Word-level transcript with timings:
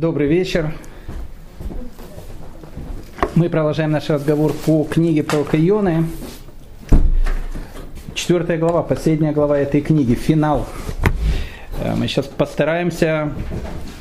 Добрый 0.00 0.28
вечер. 0.28 0.70
Мы 3.34 3.48
продолжаем 3.50 3.90
наш 3.90 4.08
разговор 4.08 4.52
по 4.64 4.84
книге 4.84 5.24
про 5.24 5.38
Ионы. 5.52 6.04
Четвертая 8.14 8.58
глава, 8.58 8.84
последняя 8.84 9.32
глава 9.32 9.58
этой 9.58 9.80
книги, 9.80 10.14
финал. 10.14 10.66
Э, 11.82 11.96
мы 11.96 12.06
сейчас 12.06 12.26
постараемся 12.26 13.32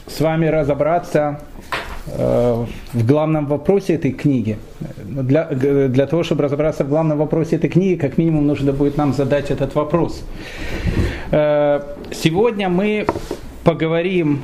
с 0.05 0.21
вами 0.21 0.46
разобраться 0.46 1.41
э, 2.05 2.65
в 2.93 3.07
главном 3.07 3.47
вопросе 3.47 3.95
этой 3.95 4.11
книги. 4.11 4.59
Для, 5.03 5.45
для 5.45 6.05
того, 6.05 6.21
чтобы 6.21 6.43
разобраться 6.43 6.83
в 6.83 6.89
главном 6.89 7.17
вопросе 7.17 7.55
этой 7.55 7.71
книги, 7.71 7.95
как 7.95 8.19
минимум 8.19 8.45
нужно 8.45 8.71
будет 8.71 8.97
нам 8.97 9.13
задать 9.13 9.49
этот 9.49 9.73
вопрос. 9.73 10.23
Э, 11.31 11.81
сегодня 12.11 12.69
мы 12.69 13.07
поговорим 13.63 14.43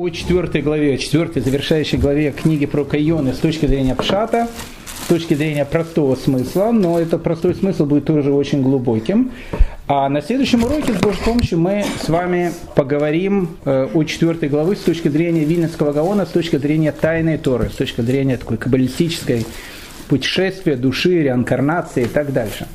о 0.00 0.08
четвертой 0.08 0.62
главе, 0.62 0.96
четвертой 0.96 1.42
завершающей 1.42 1.98
главе 1.98 2.32
книги 2.32 2.64
про 2.64 2.84
Кайоны 2.84 3.34
с 3.34 3.38
точки 3.38 3.66
зрения 3.66 3.94
Пшата, 3.94 4.48
с 5.04 5.08
точки 5.08 5.34
зрения 5.34 5.66
простого 5.66 6.14
смысла, 6.14 6.70
но 6.72 6.98
этот 6.98 7.22
простой 7.22 7.54
смысл 7.54 7.84
будет 7.84 8.06
тоже 8.06 8.32
очень 8.32 8.62
глубоким. 8.62 9.30
А 9.88 10.08
на 10.08 10.22
следующем 10.22 10.64
уроке, 10.64 10.94
с 10.94 11.00
Божьей 11.00 11.22
помощью, 11.22 11.58
мы 11.58 11.84
с 12.02 12.08
вами 12.08 12.52
поговорим 12.74 13.58
э, 13.66 13.88
о 13.92 14.04
четвертой 14.04 14.48
главы 14.48 14.74
с 14.74 14.80
точки 14.80 15.08
зрения 15.08 15.44
Вильнинского 15.44 15.92
Гаона, 15.92 16.24
с 16.24 16.30
точки 16.30 16.56
зрения 16.56 16.92
тайной 16.92 17.36
Торы, 17.36 17.68
с 17.68 17.74
точки 17.74 18.00
зрения 18.00 18.38
такой 18.38 18.56
каббалистической 18.56 19.44
путешествия, 20.08 20.76
души, 20.76 21.24
реинкарнации 21.24 22.04
и 22.04 22.08
так 22.08 22.32
дальше. 22.32 22.66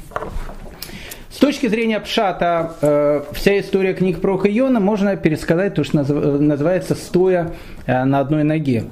С 1.36 1.38
точки 1.38 1.68
зрения 1.68 2.00
Пшата, 2.00 2.76
э, 2.82 3.22
вся 3.34 3.60
история 3.60 3.94
книг 3.94 4.22
про 4.22 4.38
Хайона 4.38 4.80
можно 4.80 5.18
пересказать 5.18 5.74
то, 5.74 5.84
что 5.84 5.98
называется 5.98 6.96
«стоя 6.96 7.52
э, 7.86 8.06
на 8.06 8.22
одной 8.22 8.46
ноге». 8.46 8.86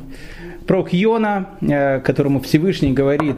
Про 0.68 0.84
Хьона, 0.84 1.52
э, 1.62 2.02
которому 2.02 2.42
Всевышний 2.42 2.92
говорит 2.92 3.38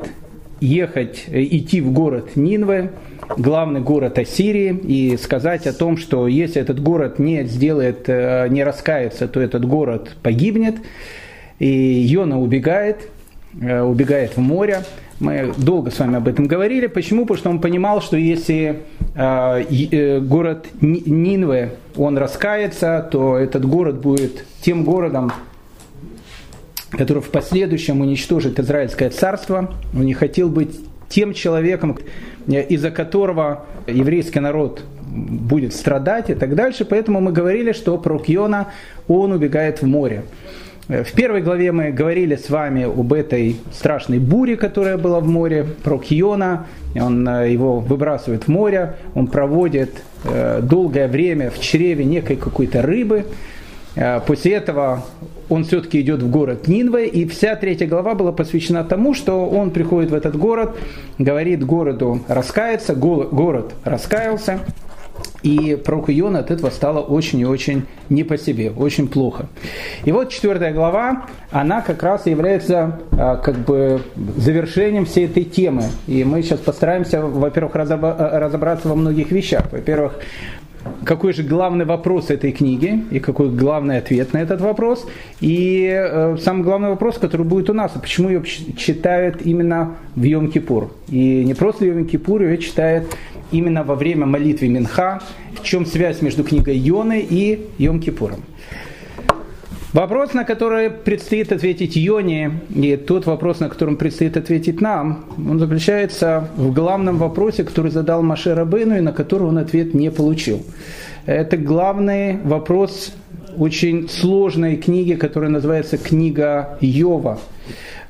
ехать, 0.60 1.26
идти 1.28 1.82
в 1.82 1.92
город 1.92 2.36
Нинве, 2.36 2.94
главный 3.38 3.80
город 3.80 4.18
Ассирии, 4.18 4.76
и 4.76 5.18
сказать 5.18 5.68
о 5.68 5.74
том, 5.74 5.98
что 5.98 6.28
если 6.28 6.60
этот 6.60 6.82
город 6.82 7.20
не 7.20 7.44
сделает, 7.44 8.08
не 8.08 8.64
раскается, 8.64 9.28
то 9.28 9.40
этот 9.40 9.66
город 9.66 10.16
погибнет. 10.24 10.78
И 11.60 11.68
Йона 11.68 12.42
убегает, 12.42 13.08
убегает 13.54 14.36
в 14.36 14.40
море. 14.40 14.80
Мы 15.20 15.54
долго 15.58 15.92
с 15.92 16.00
вами 16.00 16.18
об 16.18 16.28
этом 16.28 16.46
говорили. 16.46 16.88
Почему? 16.88 17.22
Потому 17.22 17.38
что 17.38 17.50
он 17.50 17.62
понимал, 17.62 18.02
что 18.02 18.18
если 18.18 18.56
э, 18.66 18.76
э, 18.95 18.95
город 19.16 20.68
Нинве, 20.82 21.76
он 21.96 22.18
раскается, 22.18 23.08
то 23.10 23.38
этот 23.38 23.66
город 23.66 24.02
будет 24.02 24.46
тем 24.62 24.84
городом, 24.84 25.32
который 26.92 27.22
в 27.24 27.30
последующем 27.30 28.02
уничтожит 28.02 28.60
Израильское 28.60 29.10
царство. 29.10 29.74
Он 29.94 30.06
не 30.06 30.14
хотел 30.14 30.50
быть 30.50 30.78
тем 31.08 31.34
человеком, 31.34 31.98
из-за 32.48 32.92
которого 32.92 33.66
еврейский 33.88 34.42
народ 34.42 34.84
будет 35.06 35.74
страдать 35.74 36.30
и 36.30 36.34
так 36.34 36.54
дальше. 36.56 36.84
Поэтому 36.84 37.22
мы 37.22 37.32
говорили, 37.32 37.72
что 37.72 37.98
про 37.98 38.20
Кьона 38.20 38.74
он 39.08 39.32
убегает 39.32 39.82
в 39.82 39.88
море. 39.88 40.26
В 40.88 41.14
первой 41.14 41.42
главе 41.42 41.72
мы 41.72 41.92
говорили 41.92 42.36
с 42.36 42.48
вами 42.48 42.84
об 42.84 43.12
этой 43.12 43.56
страшной 43.74 44.20
буре, 44.20 44.56
которая 44.56 45.00
была 45.00 45.20
в 45.20 45.28
море, 45.28 45.66
про 45.84 45.98
Киона. 45.98 46.68
Он 46.96 47.28
э, 47.28 47.52
его 47.52 47.80
выбрасывает 47.80 48.44
в 48.44 48.50
море, 48.50 48.96
он 49.16 49.26
проводит 49.26 50.04
э, 50.26 50.62
долгое 50.62 51.08
время 51.08 51.50
в 51.50 51.60
чреве 51.60 52.06
некой 52.06 52.36
какой-то 52.36 52.84
рыбы. 52.84 53.26
Э, 53.96 54.20
после 54.20 54.54
этого 54.54 55.04
он 55.50 55.64
все-таки 55.64 56.00
идет 56.02 56.22
в 56.22 56.30
город 56.30 56.68
Нинве, 56.68 57.08
и 57.08 57.28
вся 57.28 57.56
третья 57.56 57.88
глава 57.88 58.14
была 58.14 58.32
посвящена 58.32 58.84
тому, 58.84 59.16
что 59.16 59.48
он 59.48 59.72
приходит 59.72 60.12
в 60.12 60.14
этот 60.14 60.38
город, 60.38 60.78
говорит 61.18 61.66
городу 61.66 62.22
раскаяться, 62.28 62.94
город 62.94 63.74
раскаялся, 63.84 64.60
и 65.46 65.76
пророку 65.76 66.12
Йона 66.12 66.40
от 66.40 66.50
этого 66.50 66.72
стало 66.72 67.02
очень 67.02 67.40
и 67.40 67.46
очень 67.46 67.86
не 68.10 68.24
по 68.24 68.38
себе, 68.38 68.72
очень 68.72 69.08
плохо. 69.08 69.46
И 70.04 70.12
вот 70.12 70.30
четвертая 70.30 70.74
глава, 70.74 71.28
она 71.52 71.82
как 71.82 72.02
раз 72.02 72.26
является 72.26 73.00
а, 73.12 73.36
как 73.36 73.56
бы 73.60 74.02
завершением 74.38 75.06
всей 75.06 75.26
этой 75.26 75.44
темы. 75.44 75.84
И 76.08 76.24
мы 76.24 76.42
сейчас 76.42 76.60
постараемся, 76.60 77.22
во-первых, 77.22 77.76
разобраться 77.76 78.90
во 78.90 78.96
многих 78.96 79.32
вещах. 79.32 79.72
Во-первых, 79.72 80.20
какой 81.04 81.34
же 81.34 81.44
главный 81.44 81.86
вопрос 81.86 82.30
этой 82.30 82.52
книги 82.52 83.04
и 83.12 83.20
какой 83.20 83.50
главный 83.50 83.98
ответ 83.98 84.34
на 84.34 84.40
этот 84.40 84.62
вопрос. 84.62 85.08
И 85.42 85.88
э, 85.92 86.38
самый 86.42 86.64
главный 86.64 86.90
вопрос, 86.90 87.18
который 87.18 87.46
будет 87.46 87.70
у 87.70 87.74
нас, 87.74 87.92
а 87.96 88.00
почему 88.00 88.30
ее 88.30 88.44
читают 88.44 89.42
именно 89.44 89.96
в 90.16 90.24
Йом-Кипур. 90.24 90.90
И 91.10 91.44
не 91.44 91.54
просто 91.54 91.86
в 91.86 91.88
Йом-Кипур, 91.88 92.44
ее 92.44 92.58
читают 92.58 93.16
именно 93.52 93.84
во 93.84 93.96
время 93.96 94.26
молитвы 94.26 94.68
Минха, 94.68 95.22
в 95.60 95.64
чем 95.64 95.86
связь 95.86 96.22
между 96.22 96.44
книгой 96.44 96.78
Йоны 96.78 97.26
и 97.28 97.68
Йом-Кипуром. 97.78 98.40
Вопрос, 99.96 100.34
на 100.34 100.44
который 100.44 100.90
предстоит 100.90 101.54
ответить 101.54 101.96
Йоне, 101.96 102.60
и 102.76 102.98
тот 102.98 103.26
вопрос, 103.26 103.62
на 103.62 103.70
котором 103.70 103.96
предстоит 103.96 104.36
ответить 104.36 104.82
нам, 104.82 105.24
он 105.38 105.58
заключается 105.58 106.50
в 106.58 106.74
главном 106.74 107.18
вопросе, 107.18 107.64
который 107.64 107.92
задал 107.92 108.22
Маше 108.22 108.56
Рабыну, 108.56 108.98
и 108.98 109.00
на 109.00 109.14
который 109.14 109.48
он 109.48 109.58
ответ 109.58 109.94
не 109.94 110.12
получил. 110.12 110.64
Это 111.26 111.56
главный 111.56 112.42
вопрос 112.44 113.14
очень 113.58 114.10
сложной 114.10 114.76
книги, 114.76 115.14
которая 115.14 115.50
называется 115.50 115.98
«Книга 115.98 116.78
Йова». 116.82 117.40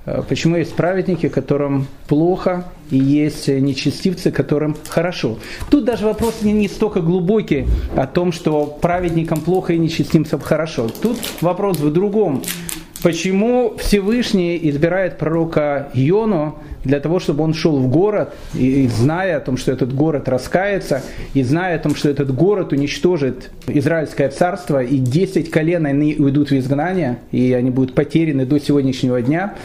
Э, 0.06 0.22
почему 0.28 0.58
есть 0.58 0.76
праведники, 0.76 1.30
которым 1.30 1.88
плохо, 2.08 2.66
и 2.92 2.98
есть 2.98 3.48
нечестивцы, 3.48 4.32
которым 4.32 4.78
хорошо. 4.88 5.40
Тут 5.70 5.86
даже 5.86 6.06
вопрос 6.06 6.42
не, 6.42 6.54
не 6.54 6.68
столько 6.68 7.02
глубокий 7.02 7.68
о 7.96 8.06
том, 8.06 8.32
что 8.32 8.66
праведникам 8.66 9.42
плохо 9.42 9.74
и 9.74 9.78
нечестивцам 9.78 10.40
хорошо. 10.40 10.90
Тут 11.02 11.18
вопрос 11.42 11.80
в 11.80 11.92
другом. 11.92 12.44
Почему 13.04 13.76
Всевышний 13.78 14.60
избирает 14.70 15.18
пророка 15.18 15.90
Йону 15.94 16.58
для 16.86 17.00
того, 17.00 17.20
чтобы 17.20 17.44
он 17.44 17.54
шел 17.54 17.78
в 17.78 17.90
город, 17.90 18.34
и, 18.54 18.88
зная 18.88 19.38
о 19.38 19.40
том, 19.42 19.58
что 19.58 19.72
этот 19.72 19.94
город 19.94 20.30
раскается, 20.30 21.02
и 21.34 21.44
зная 21.44 21.76
о 21.76 21.80
том, 21.80 21.96
что 21.96 22.10
этот 22.10 22.34
город 22.34 22.72
уничтожит 22.72 23.52
Израильское 23.68 24.30
царство, 24.30 24.82
и 24.82 24.98
10 24.98 25.50
колен 25.50 25.86
они 25.86 26.16
уйдут 26.18 26.52
в 26.52 26.58
изгнание, 26.58 27.18
и 27.32 27.52
они 27.54 27.72
будут 27.72 27.94
потеряны 27.94 28.46
до 28.46 28.60
сегодняшнего 28.60 29.22
дня. 29.22 29.56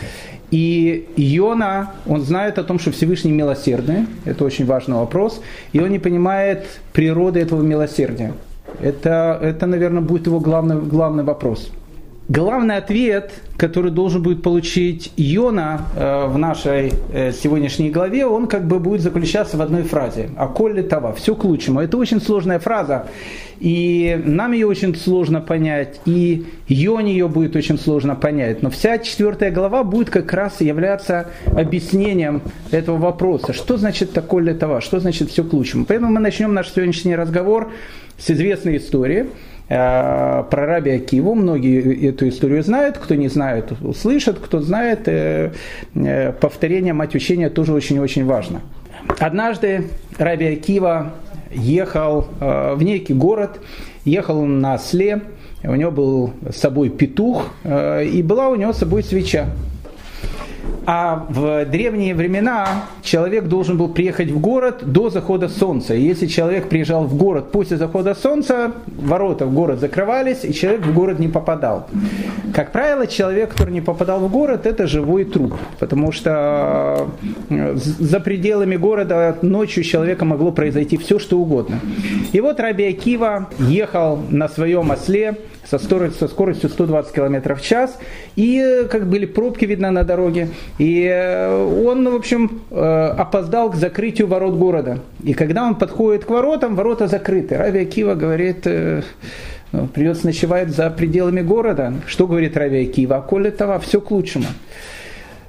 И 0.50 1.06
Иона, 1.16 1.92
он 2.06 2.22
знает 2.22 2.58
о 2.58 2.64
том, 2.64 2.80
что 2.80 2.90
Всевышний 2.90 3.30
милосердный, 3.30 4.06
это 4.24 4.44
очень 4.44 4.66
важный 4.66 4.96
вопрос, 4.96 5.40
и 5.72 5.80
он 5.80 5.90
не 5.90 6.00
понимает 6.00 6.66
природы 6.92 7.38
этого 7.38 7.62
милосердия. 7.62 8.32
Это, 8.80 9.38
это 9.40 9.66
наверное, 9.66 10.00
будет 10.00 10.26
его 10.26 10.40
главный, 10.40 10.80
главный 10.80 11.22
вопрос. 11.22 11.70
Главный 12.30 12.76
ответ, 12.76 13.32
который 13.56 13.90
должен 13.90 14.22
будет 14.22 14.44
получить 14.44 15.12
Йона 15.16 15.80
э, 15.96 16.26
в 16.26 16.38
нашей 16.38 16.92
э, 17.12 17.32
сегодняшней 17.32 17.90
главе, 17.90 18.24
он 18.24 18.46
как 18.46 18.68
бы 18.68 18.78
будет 18.78 19.00
заключаться 19.00 19.56
в 19.56 19.62
одной 19.62 19.82
фразе. 19.82 20.30
А 20.36 20.46
коль 20.46 20.80
това, 20.84 21.12
все 21.12 21.34
к 21.34 21.42
лучшему. 21.42 21.80
Это 21.80 21.96
очень 21.96 22.20
сложная 22.20 22.60
фраза, 22.60 23.08
и 23.58 24.16
нам 24.24 24.52
ее 24.52 24.68
очень 24.68 24.94
сложно 24.94 25.40
понять, 25.40 26.00
и 26.04 26.46
Йоне 26.68 27.14
ее 27.14 27.26
будет 27.26 27.56
очень 27.56 27.80
сложно 27.80 28.14
понять. 28.14 28.62
Но 28.62 28.70
вся 28.70 28.98
четвертая 28.98 29.50
глава 29.50 29.82
будет 29.82 30.10
как 30.10 30.32
раз 30.32 30.60
являться 30.60 31.26
объяснением 31.46 32.42
этого 32.70 32.98
вопроса. 32.98 33.52
Что 33.52 33.76
значит 33.76 34.12
такое 34.12 34.44
ли 34.44 34.54
това, 34.54 34.80
что 34.80 35.00
значит 35.00 35.30
все 35.30 35.42
к 35.42 35.52
лучшему. 35.52 35.84
Поэтому 35.84 36.12
мы 36.12 36.20
начнем 36.20 36.54
наш 36.54 36.70
сегодняшний 36.70 37.16
разговор 37.16 37.72
с 38.18 38.30
известной 38.30 38.76
истории– 38.76 39.26
про 39.70 40.44
Раби 40.50 40.90
Акиву. 40.90 41.34
Многие 41.36 42.08
эту 42.08 42.28
историю 42.28 42.60
знают, 42.64 42.98
кто 42.98 43.14
не 43.14 43.28
знает, 43.28 43.70
услышат, 43.82 44.40
кто 44.40 44.60
знает. 44.60 45.06
Э, 45.06 45.52
э, 45.94 46.32
повторение 46.32 46.92
мать 46.92 47.14
учения 47.14 47.48
тоже 47.50 47.72
очень-очень 47.72 48.26
важно. 48.26 48.62
Однажды 49.20 49.84
Раби 50.18 50.46
Акива 50.46 51.12
ехал 51.52 52.26
в 52.40 52.82
некий 52.82 53.14
город, 53.14 53.60
ехал 54.04 54.40
он 54.40 54.60
на 54.60 54.74
осле, 54.74 55.22
у 55.62 55.74
него 55.74 55.90
был 55.90 56.32
с 56.48 56.56
собой 56.56 56.90
петух, 56.90 57.46
и 57.64 58.22
была 58.24 58.48
у 58.48 58.56
него 58.56 58.72
с 58.72 58.78
собой 58.78 59.02
свеча. 59.02 59.46
А 60.86 61.26
в 61.28 61.64
древние 61.66 62.14
времена 62.14 62.84
человек 63.02 63.44
должен 63.44 63.76
был 63.76 63.88
приехать 63.88 64.30
в 64.30 64.40
город 64.40 64.80
до 64.82 65.10
захода 65.10 65.48
солнца. 65.48 65.94
И 65.94 66.02
если 66.02 66.26
человек 66.26 66.68
приезжал 66.68 67.04
в 67.04 67.16
город 67.16 67.52
после 67.52 67.76
захода 67.76 68.14
солнца, 68.14 68.72
ворота 68.86 69.46
в 69.46 69.52
город 69.52 69.80
закрывались, 69.80 70.44
и 70.44 70.52
человек 70.54 70.86
в 70.86 70.94
город 70.94 71.18
не 71.18 71.28
попадал. 71.28 71.86
Как 72.54 72.72
правило, 72.72 73.06
человек, 73.06 73.50
который 73.50 73.72
не 73.72 73.80
попадал 73.80 74.20
в 74.20 74.30
город, 74.30 74.66
это 74.66 74.86
живой 74.86 75.24
труп. 75.24 75.54
Потому 75.78 76.12
что 76.12 77.08
э, 77.50 77.74
за 77.76 78.20
пределами 78.20 78.76
города 78.76 79.38
ночью 79.42 79.84
человека 79.84 80.24
могло 80.24 80.50
произойти 80.52 80.96
все, 80.96 81.18
что 81.18 81.38
угодно. 81.38 81.80
И 82.32 82.40
вот 82.40 82.58
Раби 82.60 82.84
Акива 82.84 83.48
ехал 83.58 84.18
на 84.30 84.48
своем 84.48 84.90
осле, 84.90 85.36
со 85.70 85.78
скоростью, 85.78 86.18
со 86.18 86.28
скоростью 86.28 86.68
120 86.68 87.12
км 87.12 87.54
в 87.54 87.62
час, 87.62 87.96
и 88.34 88.86
как 88.90 89.06
были 89.08 89.26
пробки 89.26 89.64
видно 89.64 89.90
на 89.90 90.02
дороге, 90.02 90.48
и 90.80 91.04
э, 91.04 91.84
он, 91.86 92.08
в 92.08 92.14
общем, 92.14 92.62
э, 92.70 93.14
опоздал 93.18 93.70
к 93.70 93.76
закрытию 93.76 94.28
ворот 94.28 94.54
города. 94.54 95.00
И 95.22 95.34
когда 95.34 95.66
он 95.66 95.74
подходит 95.74 96.24
к 96.24 96.30
воротам, 96.30 96.74
ворота 96.74 97.06
закрыты. 97.06 97.58
Рави 97.58 97.80
Акива 97.80 98.14
говорит, 98.14 98.66
э, 98.66 99.02
ну, 99.72 99.88
придется 99.88 100.24
ночевать 100.24 100.70
за 100.70 100.88
пределами 100.88 101.42
города. 101.42 101.92
Что 102.06 102.26
говорит 102.26 102.56
Рави 102.56 102.88
Акива? 102.88 103.20
Коли 103.20 103.50
това, 103.50 103.78
все 103.78 104.00
к 104.00 104.10
лучшему. 104.10 104.46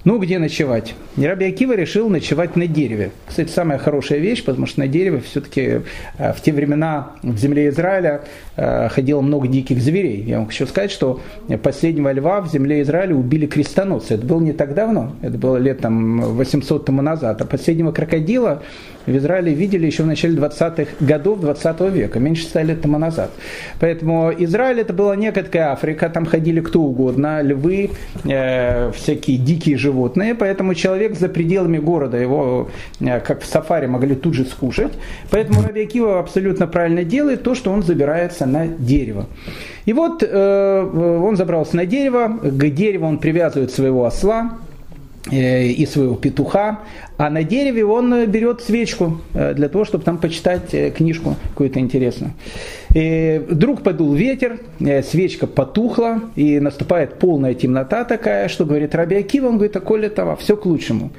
Ну, 0.03 0.17
где 0.17 0.39
ночевать? 0.39 0.95
Раби 1.15 1.45
Акива 1.45 1.73
решил 1.73 2.09
ночевать 2.09 2.55
на 2.55 2.65
дереве. 2.65 3.11
Кстати, 3.27 3.49
самая 3.49 3.77
хорошая 3.77 4.17
вещь, 4.17 4.43
потому 4.43 4.65
что 4.65 4.79
на 4.79 4.87
дереве 4.87 5.19
все-таки 5.19 5.81
в 6.17 6.41
те 6.43 6.51
времена 6.51 7.11
в 7.21 7.37
земле 7.37 7.69
Израиля 7.69 8.21
ходило 8.55 9.21
много 9.21 9.47
диких 9.47 9.79
зверей. 9.79 10.23
Я 10.23 10.39
вам 10.39 10.47
хочу 10.47 10.65
сказать, 10.65 10.89
что 10.89 11.21
последнего 11.61 12.11
льва 12.11 12.41
в 12.41 12.51
земле 12.51 12.81
Израиля 12.81 13.13
убили 13.13 13.45
крестоносцы. 13.45 14.15
Это 14.15 14.25
было 14.25 14.39
не 14.39 14.53
так 14.53 14.73
давно, 14.73 15.15
это 15.21 15.37
было 15.37 15.57
лет 15.57 15.81
там 15.81 16.21
800 16.21 16.83
тому 16.83 17.03
назад. 17.03 17.39
А 17.39 17.45
последнего 17.45 17.91
крокодила 17.91 18.63
в 19.05 19.17
Израиле 19.17 19.53
видели 19.53 19.85
еще 19.85 20.03
в 20.03 20.07
начале 20.07 20.35
20-х 20.35 20.91
годов 20.99 21.41
20 21.41 21.79
века, 21.93 22.19
меньше 22.19 22.43
100 22.43 22.61
лет 22.61 22.81
тому 22.81 22.97
назад. 22.97 23.31
Поэтому 23.79 24.31
Израиль 24.37 24.79
это 24.79 24.93
была 24.93 25.15
некоторая 25.15 25.71
Африка, 25.71 26.09
там 26.09 26.25
ходили 26.25 26.59
кто 26.61 26.81
угодно, 26.81 27.41
львы, 27.41 27.91
э, 28.25 28.91
всякие 28.91 29.37
дикие 29.37 29.77
животные, 29.77 30.35
поэтому 30.35 30.73
человек 30.75 31.15
за 31.15 31.29
пределами 31.29 31.77
города 31.77 32.17
его, 32.17 32.69
э, 32.99 33.19
как 33.19 33.41
в 33.41 33.45
сафари, 33.45 33.87
могли 33.87 34.15
тут 34.15 34.33
же 34.33 34.45
скушать. 34.45 34.93
Поэтому 35.29 35.61
Раби 35.61 35.87
абсолютно 35.99 36.67
правильно 36.67 37.03
делает 37.03 37.43
то, 37.43 37.55
что 37.55 37.71
он 37.71 37.83
забирается 37.83 38.45
на 38.45 38.67
дерево. 38.67 39.25
И 39.85 39.93
вот 39.93 40.23
э, 40.23 41.19
он 41.23 41.35
забрался 41.35 41.75
на 41.75 41.85
дерево, 41.85 42.27
к 42.27 42.69
дереву 42.69 43.07
он 43.07 43.17
привязывает 43.17 43.71
своего 43.71 44.05
осла, 44.05 44.51
и 45.29 45.85
своего 45.85 46.15
петуха, 46.15 46.79
а 47.17 47.29
на 47.29 47.43
дереве 47.43 47.85
он 47.85 48.25
берет 48.25 48.61
свечку 48.61 49.21
э, 49.33 49.53
для 49.53 49.69
того, 49.69 49.85
чтобы 49.85 50.03
там 50.03 50.17
почитать 50.17 50.73
э, 50.73 50.89
книжку 50.89 51.35
какую-то 51.49 51.79
интересную. 51.79 52.33
И 52.95 53.41
вдруг 53.47 53.83
подул 53.83 54.13
ветер, 54.13 54.59
свечка 55.07 55.45
потухла, 55.45 56.21
и 56.35 56.59
наступает 56.59 57.19
полная 57.19 57.53
темнота 57.53 58.03
такая, 58.03 58.47
что 58.47 58.65
говорит 58.65 58.95
Раби 58.95 59.15
Акива, 59.15 59.47
он 59.47 59.57
говорит, 59.57 59.75
а 59.75 59.79
коли 59.79 60.09
того, 60.09 60.35
все 60.35 60.57
к 60.57 60.65
лучшему. 60.65 61.11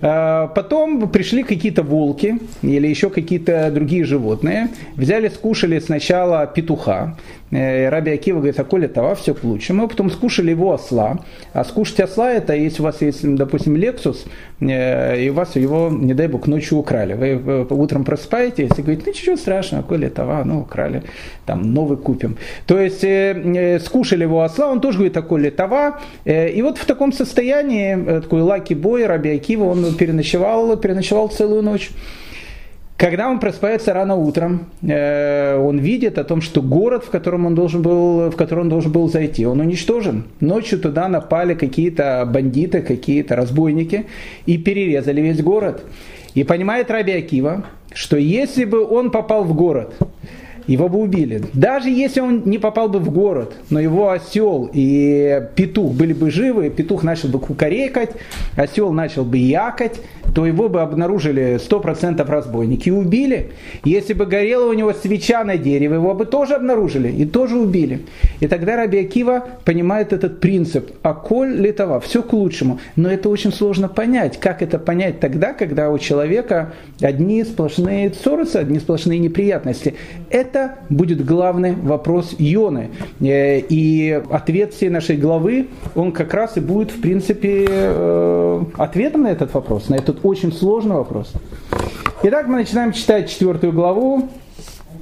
Потом 0.00 1.08
пришли 1.08 1.42
какие-то 1.42 1.82
волки 1.82 2.38
или 2.62 2.86
еще 2.86 3.08
какие-то 3.08 3.70
другие 3.70 4.04
животные, 4.04 4.68
взяли, 4.96 5.28
скушали 5.28 5.78
сначала 5.78 6.46
петуха, 6.46 7.16
Э, 7.43 7.43
Раби 7.54 8.10
Акива 8.10 8.38
говорит, 8.38 8.58
а 8.58 8.64
коли 8.64 8.88
това, 8.88 9.14
все 9.14 9.32
к 9.32 9.44
лучшему. 9.44 9.82
Мы 9.82 9.88
потом 9.88 10.10
скушали 10.10 10.50
его 10.50 10.72
осла. 10.72 11.20
А 11.52 11.64
скушать 11.64 12.00
осла, 12.00 12.32
это 12.32 12.52
если 12.54 12.82
у 12.82 12.84
вас 12.84 13.00
есть, 13.00 13.22
допустим, 13.22 13.76
Lexus, 13.76 14.26
э, 14.60 15.22
и 15.22 15.30
у 15.30 15.34
вас 15.34 15.54
его, 15.54 15.88
не 15.88 16.14
дай 16.14 16.26
бог, 16.26 16.48
ночью 16.48 16.78
украли. 16.78 17.14
Вы 17.14 17.64
утром 17.70 18.04
просыпаетесь 18.04 18.70
и 18.76 18.82
говорите, 18.82 19.04
ну 19.06 19.12
ничего 19.12 19.36
страшного, 19.36 19.82
коли 19.82 20.08
това, 20.08 20.44
ну 20.44 20.60
украли, 20.62 21.04
там 21.46 21.72
новый 21.72 21.96
купим. 21.96 22.38
То 22.66 22.78
есть 22.80 23.04
э, 23.04 23.78
скушали 23.78 24.24
его 24.24 24.42
осла, 24.42 24.72
он 24.72 24.80
тоже 24.80 24.98
говорит, 24.98 25.16
а 25.16 25.22
коли 25.22 25.50
това. 25.50 26.00
И 26.24 26.60
вот 26.60 26.78
в 26.78 26.86
таком 26.86 27.12
состоянии, 27.12 28.20
такой 28.20 28.42
лаки 28.42 28.74
бой, 28.74 29.06
Раби 29.06 29.30
Акива, 29.30 29.66
он 29.66 29.94
переночевал, 29.94 30.76
переночевал 30.76 31.28
целую 31.28 31.62
ночь. 31.62 31.90
Когда 32.96 33.28
он 33.28 33.40
просыпается 33.40 33.92
рано 33.92 34.14
утром, 34.14 34.66
э, 34.82 35.56
он 35.58 35.78
видит 35.78 36.16
о 36.16 36.24
том, 36.24 36.40
что 36.40 36.62
город, 36.62 37.04
в 37.04 37.10
котором 37.10 37.44
он 37.44 37.56
должен 37.56 37.82
был, 37.82 38.30
в 38.30 38.36
который 38.36 38.60
он 38.60 38.68
должен 38.68 38.92
был 38.92 39.08
зайти, 39.08 39.44
он 39.46 39.58
уничтожен. 39.58 40.24
Ночью 40.38 40.78
туда 40.78 41.08
напали 41.08 41.54
какие-то 41.54 42.24
бандиты, 42.32 42.82
какие-то 42.82 43.34
разбойники 43.34 44.06
и 44.46 44.58
перерезали 44.58 45.20
весь 45.20 45.42
город. 45.42 45.84
И 46.34 46.44
понимает 46.44 46.90
Раби 46.90 47.12
Акива, 47.12 47.64
что 47.92 48.16
если 48.16 48.64
бы 48.64 48.84
он 48.86 49.10
попал 49.10 49.42
в 49.42 49.54
город, 49.54 49.96
его 50.66 50.88
бы 50.88 50.98
убили. 50.98 51.42
Даже 51.52 51.90
если 51.90 52.20
он 52.20 52.42
не 52.44 52.58
попал 52.58 52.88
бы 52.88 52.98
в 52.98 53.10
город, 53.10 53.54
но 53.70 53.80
его 53.80 54.10
осел 54.10 54.70
и 54.72 55.42
петух 55.54 55.92
были 55.92 56.12
бы 56.12 56.30
живы, 56.30 56.70
петух 56.70 57.02
начал 57.02 57.28
бы 57.28 57.38
кукарекать, 57.38 58.12
осел 58.56 58.92
начал 58.92 59.24
бы 59.24 59.36
якать, 59.36 60.00
то 60.34 60.46
его 60.46 60.68
бы 60.68 60.80
обнаружили 60.80 61.56
100% 61.56 62.24
разбойники 62.26 62.88
и 62.88 62.92
убили. 62.92 63.52
Если 63.84 64.14
бы 64.14 64.26
горела 64.26 64.70
у 64.70 64.72
него 64.72 64.92
свеча 64.92 65.44
на 65.44 65.56
дереве, 65.56 65.94
его 65.94 66.14
бы 66.14 66.24
тоже 66.24 66.54
обнаружили 66.54 67.08
и 67.08 67.24
тоже 67.24 67.56
убили. 67.56 68.00
И 68.40 68.46
тогда 68.46 68.76
Раби 68.76 68.98
Акива 68.98 69.44
понимает 69.64 70.12
этот 70.12 70.40
принцип. 70.40 70.90
А 71.02 71.14
коль 71.14 71.54
литова, 71.54 72.00
все 72.00 72.22
к 72.22 72.32
лучшему. 72.32 72.80
Но 72.96 73.10
это 73.10 73.28
очень 73.28 73.52
сложно 73.52 73.88
понять. 73.88 74.40
Как 74.40 74.62
это 74.62 74.78
понять 74.78 75.20
тогда, 75.20 75.52
когда 75.52 75.90
у 75.90 75.98
человека 75.98 76.72
одни 77.00 77.44
сплошные 77.44 78.12
ссоры, 78.12 78.44
одни 78.54 78.78
сплошные 78.78 79.18
неприятности. 79.18 79.94
Это 80.30 80.53
будет 80.88 81.24
главный 81.24 81.74
вопрос 81.74 82.34
Йоны. 82.38 82.90
Э, 83.20 83.58
и 83.58 84.22
ответ 84.30 84.74
всей 84.74 84.90
нашей 84.90 85.16
главы, 85.16 85.68
он 85.94 86.12
как 86.12 86.34
раз 86.34 86.56
и 86.56 86.60
будет, 86.60 86.90
в 86.90 87.00
принципе, 87.00 87.66
э, 87.68 88.62
ответом 88.76 89.22
на 89.22 89.28
этот 89.28 89.54
вопрос, 89.54 89.88
на 89.88 89.94
этот 89.96 90.24
очень 90.24 90.52
сложный 90.52 90.96
вопрос. 90.96 91.32
Итак, 92.22 92.46
мы 92.48 92.56
начинаем 92.56 92.92
читать 92.92 93.30
четвертую 93.30 93.72
главу. 93.72 94.28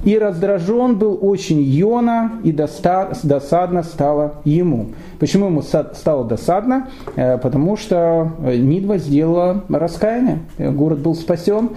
И 0.03 0.17
раздражен 0.17 0.97
был 0.97 1.17
очень 1.21 1.61
Йона, 1.61 2.33
и 2.43 2.51
досадно 2.51 3.83
стало 3.83 4.41
ему. 4.43 4.87
Почему 5.17 5.45
ему 5.45 5.61
стало 5.61 6.25
досадно? 6.25 6.89
Э, 7.15 7.37
потому 7.37 7.77
что 7.77 8.33
Нидва 8.41 8.97
сделала 8.97 9.63
раскаяние. 9.69 10.39
Город 10.57 10.99
был 10.99 11.15
спасен. 11.15 11.69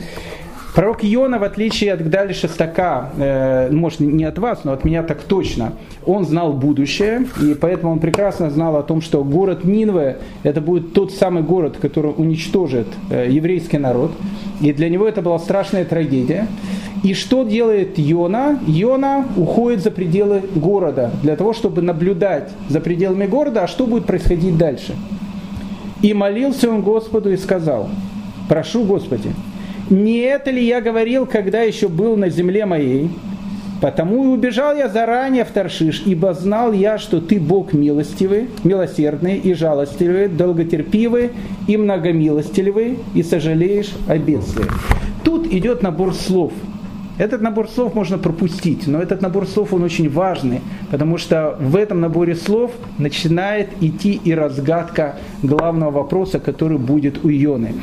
Пророк 0.76 1.02
Иона, 1.02 1.38
в 1.38 1.43
отличие 1.43 1.94
от 1.94 2.02
Гдали 2.02 2.34
Шестака, 2.34 3.08
э, 3.17 3.70
может 3.70 3.99
не 4.00 4.25
от 4.25 4.38
вас, 4.38 4.62
но 4.64 4.73
от 4.73 4.84
меня 4.84 5.02
так 5.02 5.23
точно, 5.23 5.73
он 6.05 6.26
знал 6.26 6.52
будущее, 6.52 7.25
и 7.40 7.55
поэтому 7.55 7.93
он 7.93 7.99
прекрасно 7.99 8.50
знал 8.50 8.76
о 8.76 8.82
том, 8.82 9.00
что 9.00 9.25
город 9.25 9.64
Нинве 9.64 10.19
это 10.43 10.61
будет 10.61 10.93
тот 10.93 11.12
самый 11.12 11.43
город, 11.43 11.78
который 11.81 12.12
уничтожит 12.14 12.88
э, 13.08 13.26
еврейский 13.31 13.78
народ. 13.78 14.12
И 14.61 14.70
для 14.75 14.90
него 14.90 15.08
это 15.08 15.23
была 15.23 15.38
страшная 15.38 15.87
трагедия. 15.87 16.46
И 17.02 17.14
что 17.14 17.44
делает 17.44 17.99
Йона? 17.99 18.58
Йона 18.67 19.25
уходит 19.38 19.82
за 19.82 19.90
пределы 19.90 20.43
города 20.55 21.11
для 21.22 21.37
того, 21.37 21.55
чтобы 21.55 21.81
наблюдать 21.81 22.50
за 22.69 22.81
пределами 22.81 23.25
города, 23.25 23.62
а 23.62 23.67
что 23.67 23.87
будет 23.87 24.05
происходить 24.05 24.58
дальше. 24.58 24.94
И 26.03 26.12
молился 26.12 26.69
он 26.69 26.82
Господу 26.82 27.32
и 27.32 27.39
сказал, 27.39 27.89
прошу 28.46 28.84
Господи, 28.84 29.31
не 29.90 30.19
это 30.19 30.50
ли 30.50 30.64
я 30.64 30.81
говорил, 30.81 31.26
когда 31.26 31.62
еще 31.62 31.88
был 31.88 32.16
на 32.16 32.28
земле 32.28 32.66
моей? 32.66 33.10
Потому 33.81 34.24
и 34.24 34.28
убежал 34.28 34.74
я 34.74 34.88
заранее 34.88 35.44
в 35.44 35.50
Таршиш, 35.50 36.02
ибо 36.06 36.32
знал 36.32 36.72
я, 36.72 36.98
что 36.98 37.20
ты 37.20 37.38
Бог 37.38 37.72
милостивый, 37.72 38.48
милосердный 38.64 39.36
и 39.36 39.52
жалостливый, 39.52 40.28
долготерпивый 40.28 41.31
и 41.66 41.76
многомилостивый, 41.76 42.98
и 43.14 43.22
сожалеешь 43.22 43.93
о 44.08 44.16
бедствии. 44.16 44.64
Тут 45.24 45.52
идет 45.52 45.82
набор 45.82 46.14
слов. 46.14 46.52
Этот 47.19 47.40
набор 47.40 47.69
слов 47.69 47.94
можно 47.94 48.19
пропустить, 48.19 48.86
но 48.86 49.00
этот 49.00 49.22
набор 49.22 49.46
слов, 49.46 49.72
он 49.72 49.82
очень 49.82 50.10
важный, 50.10 50.60
потому 50.90 51.16
что 51.16 51.56
в 51.58 51.76
этом 51.76 52.00
наборе 52.00 52.34
слов 52.34 52.72
начинает 52.98 53.69
идти 53.81 54.20
и 54.22 54.34
разгадка 54.34 55.16
главного 55.43 55.90
вопроса, 55.90 56.40
который 56.40 56.76
будет 56.76 57.24
у 57.24 57.31
Ионы. 57.31 57.74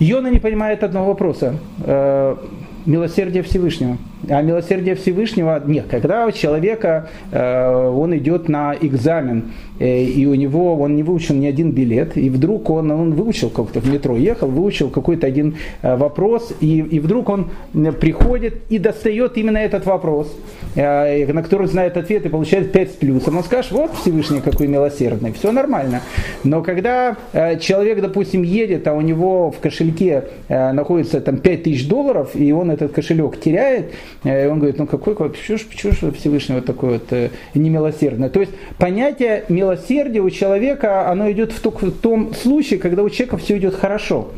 Йона 0.00 0.30
не 0.30 0.38
понимает 0.38 0.82
одного 0.82 1.06
вопроса. 1.06 1.54
Э, 1.84 2.36
милосердие 2.86 3.42
Всевышнего. 3.42 3.96
А 4.28 4.42
милосердие 4.42 4.94
Всевышнего, 4.94 5.62
нет, 5.66 5.86
когда 5.90 6.26
у 6.26 6.30
человека, 6.30 7.08
э, 7.30 7.88
он 7.88 8.16
идет 8.16 8.48
на 8.48 8.74
экзамен, 8.80 9.52
и 9.80 10.24
у 10.26 10.34
него, 10.34 10.76
он 10.76 10.94
не 10.94 11.02
выучил 11.02 11.34
ни 11.34 11.46
один 11.46 11.72
билет, 11.72 12.16
и 12.16 12.30
вдруг 12.30 12.70
он, 12.70 12.92
он 12.92 13.14
выучил 13.14 13.50
как-то 13.50 13.80
в 13.80 13.92
метро, 13.92 14.16
ехал, 14.16 14.48
выучил 14.48 14.88
какой-то 14.88 15.26
один 15.26 15.56
э, 15.82 15.96
вопрос, 15.96 16.52
и, 16.60 16.78
и 16.78 17.00
вдруг 17.00 17.28
он 17.28 17.50
приходит 18.00 18.62
и 18.68 18.78
достает 18.78 19.36
именно 19.36 19.58
этот 19.58 19.84
вопрос, 19.86 20.32
на 20.76 21.42
который 21.42 21.66
знает 21.66 21.96
ответ 21.96 22.24
и 22.26 22.28
получает 22.28 22.72
5 22.72 22.90
с 22.90 22.92
плюсом. 22.94 23.36
Он 23.36 23.44
скажет, 23.44 23.72
вот 23.72 23.92
Всевышний 24.00 24.40
какой 24.40 24.68
милосердный, 24.68 25.32
все 25.32 25.50
нормально. 25.50 26.02
Но 26.44 26.62
когда 26.62 27.16
человек, 27.60 28.00
допустим, 28.00 28.42
едет, 28.42 28.86
а 28.86 28.94
у 28.94 29.00
него 29.00 29.50
в 29.50 29.58
кошельке 29.58 30.24
находится 30.48 31.20
там 31.20 31.38
5 31.38 31.62
тысяч 31.64 31.88
долларов, 31.88 32.30
и 32.34 32.52
он 32.52 32.70
этот 32.70 32.92
кошелек 32.92 33.40
теряет, 33.40 33.92
и 34.24 34.48
он 34.50 34.58
говорит, 34.58 34.78
ну 34.78 34.86
какой, 34.86 35.14
почему, 35.14 35.58
почему 35.70 36.12
Всевышний 36.12 36.56
вот 36.56 36.64
такой 36.64 37.00
вот 37.00 37.30
немилосердный? 37.54 38.28
То 38.28 38.40
есть 38.40 38.52
понятие 38.78 39.44
милосердия 39.48 39.63
у 40.20 40.30
человека, 40.30 41.08
оно 41.08 41.30
идет 41.30 41.52
в 41.52 41.90
том 42.00 42.34
случае, 42.34 42.78
когда 42.78 43.02
у 43.02 43.10
человека 43.10 43.38
все 43.38 43.56
идет 43.58 43.74
хорошо. 43.74 44.30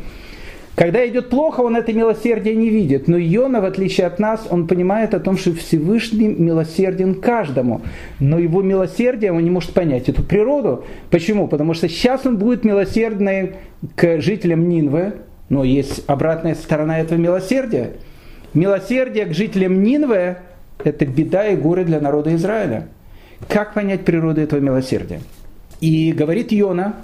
Когда 0.77 1.07
идет 1.07 1.31
плохо, 1.31 1.61
он 1.61 1.75
это 1.75 1.91
милосердие 1.91 2.55
не 2.55 2.69
видит. 2.69 3.07
Но 3.07 3.17
Йона, 3.17 3.61
в 3.61 3.65
отличие 3.65 4.05
от 4.05 4.19
нас, 4.19 4.45
он 4.47 4.67
понимает 4.67 5.15
о 5.15 5.19
том, 5.19 5.35
что 5.35 5.51
Всевышний 5.55 6.27
милосерден 6.27 7.15
каждому. 7.15 7.81
Но 8.19 8.37
его 8.37 8.61
милосердие 8.61 9.33
он 9.33 9.43
не 9.43 9.49
может 9.49 9.73
понять 9.73 10.07
эту 10.07 10.21
природу. 10.21 10.85
Почему? 11.09 11.47
Потому 11.47 11.73
что 11.73 11.89
сейчас 11.89 12.27
он 12.27 12.37
будет 12.37 12.63
милосердный 12.63 13.53
к 13.95 14.21
жителям 14.21 14.69
Нинвы, 14.69 15.13
но 15.49 15.63
есть 15.63 16.03
обратная 16.05 16.53
сторона 16.53 16.99
этого 16.99 17.17
милосердия. 17.17 17.93
Милосердие 18.53 19.25
к 19.25 19.33
жителям 19.33 19.81
Нинвы– 19.81 20.37
это 20.83 21.07
беда 21.07 21.47
и 21.47 21.55
горе 21.55 21.85
для 21.85 21.99
народа 21.99 22.35
Израиля. 22.35 22.89
Как 23.47 23.73
понять 23.73 24.05
природу 24.05 24.41
этого 24.41 24.59
милосердия? 24.59 25.21
И 25.79 26.11
говорит 26.11 26.51
Йона, 26.51 26.95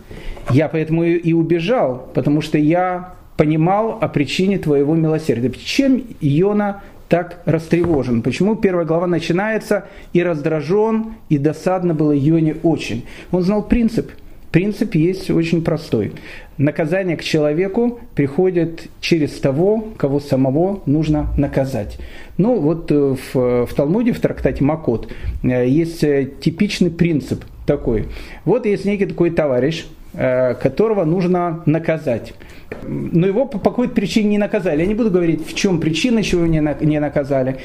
я 0.50 0.68
поэтому 0.68 1.04
и 1.04 1.34
убежал, 1.34 2.10
потому 2.14 2.42
что 2.42 2.58
я 2.58 3.14
понимал 3.38 3.98
о 4.02 4.08
причине 4.08 4.58
твоего 4.58 4.96
милосердия. 4.96 5.52
Чем 5.52 6.04
Йона 6.22 6.82
так 7.08 7.42
растревожен? 7.46 8.22
Почему 8.24 8.56
первая 8.56 8.86
глава 8.86 9.06
начинается 9.06 9.86
и 10.14 10.24
раздражен, 10.24 11.16
и 11.30 11.38
досадно 11.38 11.94
было 11.94 12.12
Йоне 12.12 12.56
очень? 12.64 13.06
Он 13.32 13.44
знал 13.44 13.64
принцип. 13.64 14.12
Принцип 14.54 14.94
есть 14.94 15.32
очень 15.32 15.64
простой. 15.64 16.12
Наказание 16.60 17.18
к 17.18 17.24
человеку 17.24 18.00
приходит 18.14 18.84
через 19.02 19.32
того, 19.40 19.84
кого 19.98 20.20
самого 20.20 20.84
нужно 20.86 21.34
наказать. 21.40 21.98
Ну 22.38 22.60
вот 22.60 22.92
э, 22.92 23.16
в, 23.34 23.66
в 23.66 23.74
Талмуде, 23.74 24.12
в 24.12 24.20
трактате 24.20 24.64
Макот, 24.64 25.12
э, 25.42 25.68
есть 25.68 26.04
э, 26.04 26.30
типичный 26.40 26.92
принцип 26.92 27.44
такой. 27.66 28.10
Вот 28.46 28.68
есть 28.68 28.86
некий 28.86 29.08
такой 29.08 29.32
товарищ, 29.32 29.86
которого 30.14 31.06
нужно 31.06 31.64
наказать. 31.66 32.36
Но 32.84 33.26
его 33.26 33.46
по 33.48 33.58
какой-то 33.58 33.96
причине 33.96 34.30
не 34.30 34.38
наказали. 34.38 34.82
Я 34.82 34.86
не 34.86 34.94
буду 34.94 35.10
говорить, 35.10 35.44
в 35.48 35.56
чем 35.56 35.80
причина, 35.80 36.22
чего 36.22 36.46
не 36.46 37.00
наказали. 37.00 37.58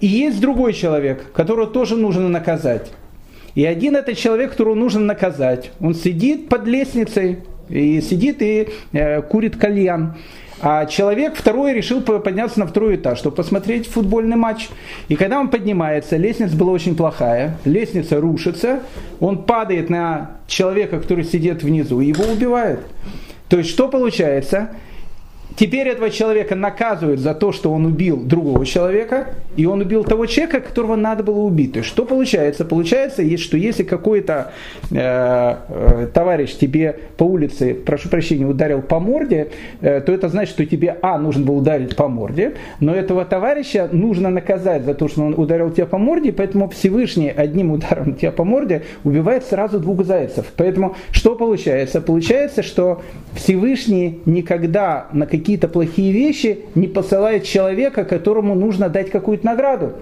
И 0.00 0.06
есть 0.06 0.40
другой 0.40 0.72
человек, 0.72 1.32
которого 1.32 1.66
тоже 1.66 1.96
нужно 1.96 2.28
наказать. 2.28 2.92
И 3.56 3.64
один 3.64 3.96
этот 3.96 4.16
человек, 4.16 4.52
которого 4.52 4.74
нужно 4.74 5.00
наказать, 5.00 5.72
он 5.80 5.94
сидит 5.94 6.48
под 6.48 6.66
лестницей, 6.68 7.38
и 7.68 8.00
сидит 8.00 8.42
и 8.42 8.68
э, 8.92 9.22
курит 9.22 9.56
кальян. 9.56 10.14
А 10.60 10.86
человек 10.86 11.34
второй 11.36 11.74
решил 11.74 12.00
подняться 12.00 12.60
на 12.60 12.66
второй 12.66 12.96
этаж, 12.96 13.18
чтобы 13.18 13.36
посмотреть 13.36 13.88
футбольный 13.88 14.36
матч. 14.36 14.68
И 15.08 15.16
когда 15.16 15.38
он 15.38 15.48
поднимается, 15.48 16.16
лестница 16.16 16.56
была 16.56 16.72
очень 16.72 16.96
плохая, 16.96 17.58
лестница 17.64 18.20
рушится, 18.20 18.80
он 19.20 19.44
падает 19.44 19.90
на 19.90 20.32
человека, 20.46 21.00
который 21.00 21.24
сидит 21.24 21.62
внизу, 21.62 22.00
и 22.00 22.06
его 22.06 22.24
убивают. 22.24 22.80
То 23.48 23.58
есть 23.58 23.70
что 23.70 23.88
получается? 23.88 24.70
Теперь 25.56 25.88
этого 25.88 26.10
человека 26.10 26.54
наказывают 26.54 27.18
за 27.18 27.34
то, 27.34 27.50
что 27.50 27.72
он 27.72 27.86
убил 27.86 28.22
другого 28.22 28.66
человека, 28.66 29.28
и 29.56 29.64
он 29.64 29.80
убил 29.80 30.04
того 30.04 30.26
человека, 30.26 30.60
которого 30.60 30.96
надо 30.96 31.22
было 31.22 31.38
убить. 31.38 31.72
То 31.72 31.78
есть 31.78 31.88
что 31.88 32.04
получается? 32.04 32.66
Получается, 32.66 33.22
что 33.38 33.56
если 33.56 33.82
какой-то 33.82 34.52
э, 34.90 34.96
э, 35.68 36.08
товарищ 36.12 36.54
тебе 36.54 36.98
по 37.16 37.24
улице, 37.24 37.72
прошу 37.72 38.10
прощения, 38.10 38.44
ударил 38.44 38.82
по 38.82 39.00
морде, 39.00 39.48
э, 39.80 40.02
то 40.02 40.12
это 40.12 40.28
значит, 40.28 40.54
что 40.54 40.66
тебе, 40.66 40.98
а, 41.00 41.18
нужно 41.18 41.46
было 41.46 41.56
ударить 41.56 41.96
по 41.96 42.06
морде, 42.06 42.56
но 42.80 42.94
этого 42.94 43.24
товарища 43.24 43.88
нужно 43.90 44.28
наказать 44.28 44.84
за 44.84 44.92
то, 44.92 45.08
что 45.08 45.22
он 45.22 45.34
ударил 45.38 45.70
тебя 45.70 45.86
по 45.86 45.96
морде, 45.96 46.32
поэтому 46.32 46.68
Всевышний 46.68 47.30
одним 47.30 47.72
ударом 47.72 48.14
тебя 48.14 48.30
по 48.30 48.44
морде 48.44 48.82
убивает 49.04 49.44
сразу 49.44 49.80
двух 49.80 50.04
зайцев. 50.04 50.44
Поэтому 50.56 50.96
что 51.12 51.34
получается? 51.34 52.02
Получается, 52.02 52.62
что 52.62 53.00
Всевышний 53.32 54.20
никогда 54.26 55.06
на 55.12 55.26
какие 55.26 55.45
какие-то 55.46 55.68
плохие 55.68 56.10
вещи, 56.10 56.58
не 56.74 56.88
посылает 56.88 57.44
человека, 57.44 58.04
которому 58.04 58.56
нужно 58.56 58.88
дать 58.88 59.10
какую-то 59.10 59.46
награду. 59.46 59.92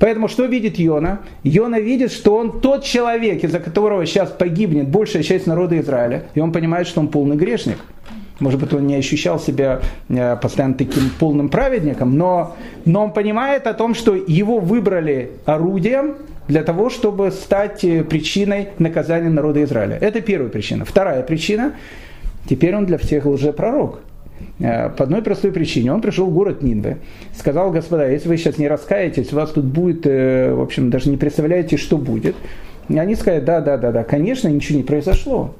Поэтому 0.00 0.26
что 0.26 0.46
видит 0.46 0.80
Йона? 0.80 1.20
Йона 1.44 1.78
видит, 1.78 2.10
что 2.10 2.34
он 2.36 2.60
тот 2.60 2.82
человек, 2.82 3.44
из-за 3.44 3.60
которого 3.60 4.04
сейчас 4.04 4.30
погибнет 4.30 4.88
большая 4.88 5.22
часть 5.22 5.46
народа 5.46 5.78
Израиля, 5.78 6.24
и 6.34 6.40
он 6.40 6.50
понимает, 6.50 6.88
что 6.88 6.98
он 6.98 7.06
полный 7.06 7.36
грешник. 7.36 7.76
Может 8.40 8.58
быть, 8.58 8.72
он 8.72 8.88
не 8.88 8.96
ощущал 8.96 9.38
себя 9.38 9.80
э, 10.08 10.36
постоянно 10.42 10.74
таким 10.74 11.10
полным 11.20 11.50
праведником, 11.50 12.18
но, 12.18 12.56
но 12.84 13.04
он 13.04 13.12
понимает 13.12 13.68
о 13.68 13.74
том, 13.74 13.94
что 13.94 14.16
его 14.16 14.58
выбрали 14.58 15.30
орудием 15.44 16.16
для 16.48 16.64
того, 16.64 16.90
чтобы 16.90 17.30
стать 17.30 17.84
э, 17.84 18.02
причиной 18.02 18.70
наказания 18.80 19.30
народа 19.30 19.62
Израиля. 19.62 19.98
Это 20.00 20.20
первая 20.20 20.50
причина. 20.50 20.84
Вторая 20.84 21.22
причина, 21.22 21.74
теперь 22.48 22.74
он 22.74 22.86
для 22.86 22.98
всех 22.98 23.26
лжепророк. 23.26 24.00
Э, 24.60 24.90
по 24.90 25.04
одной 25.04 25.22
простой 25.22 25.52
причине. 25.52 25.92
Он 25.92 26.00
пришел 26.00 26.26
в 26.26 26.34
город 26.34 26.62
Нинве, 26.62 26.98
сказал, 27.34 27.70
господа, 27.70 28.08
если 28.08 28.28
вы 28.28 28.36
сейчас 28.36 28.58
не 28.58 28.68
раскаетесь, 28.68 29.32
у 29.32 29.36
вас 29.36 29.50
тут 29.50 29.64
будет, 29.64 30.06
э, 30.06 30.52
в 30.52 30.60
общем, 30.60 30.90
даже 30.90 31.08
не 31.08 31.16
представляете, 31.16 31.76
что 31.76 31.96
будет. 31.96 32.36
И 32.88 32.98
они 32.98 33.14
сказали, 33.14 33.40
да, 33.40 33.60
да, 33.60 33.78
да, 33.78 33.92
да, 33.92 34.04
конечно, 34.04 34.48
ничего 34.48 34.78
не 34.78 34.84
произошло. 34.84 35.54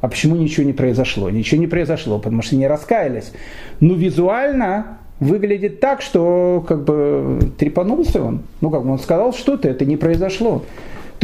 А 0.00 0.08
почему 0.08 0.36
ничего 0.36 0.66
не 0.66 0.72
произошло? 0.72 1.30
Ничего 1.30 1.60
не 1.60 1.66
произошло, 1.66 2.18
потому 2.18 2.42
что 2.42 2.56
не 2.56 2.66
раскаялись. 2.66 3.32
Но 3.80 3.94
визуально 3.94 4.98
выглядит 5.20 5.80
так, 5.80 6.02
что 6.02 6.64
как 6.66 6.84
бы 6.84 7.38
трепанулся 7.56 8.22
он. 8.22 8.42
Ну, 8.60 8.70
как 8.70 8.82
бы 8.82 8.90
он 8.90 8.98
сказал 8.98 9.32
что-то, 9.32 9.68
это 9.68 9.84
не 9.84 9.96
произошло. 9.96 10.64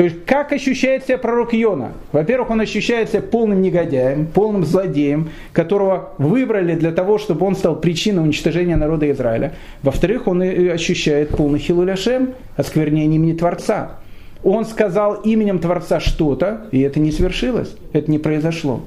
То 0.00 0.04
есть, 0.04 0.24
как 0.24 0.50
ощущает 0.52 1.04
себя 1.04 1.18
пророк 1.18 1.52
Йона? 1.52 1.92
Во-первых, 2.12 2.48
он 2.48 2.62
ощущает 2.62 3.10
себя 3.10 3.20
полным 3.20 3.60
негодяем, 3.60 4.24
полным 4.24 4.64
злодеем, 4.64 5.28
которого 5.52 6.14
выбрали 6.16 6.74
для 6.74 6.90
того, 6.90 7.18
чтобы 7.18 7.44
он 7.44 7.54
стал 7.54 7.78
причиной 7.78 8.22
уничтожения 8.22 8.76
народа 8.76 9.10
Израиля. 9.10 9.52
Во-вторых, 9.82 10.26
он 10.26 10.40
ощущает 10.40 11.36
полный 11.36 11.58
хилуляшем, 11.58 12.30
осквернение 12.56 13.16
имени 13.16 13.36
Творца. 13.36 13.98
Он 14.42 14.64
сказал 14.64 15.16
именем 15.16 15.58
Творца 15.58 16.00
что-то, 16.00 16.62
и 16.70 16.80
это 16.80 16.98
не 16.98 17.12
свершилось, 17.12 17.76
это 17.92 18.10
не 18.10 18.18
произошло. 18.18 18.80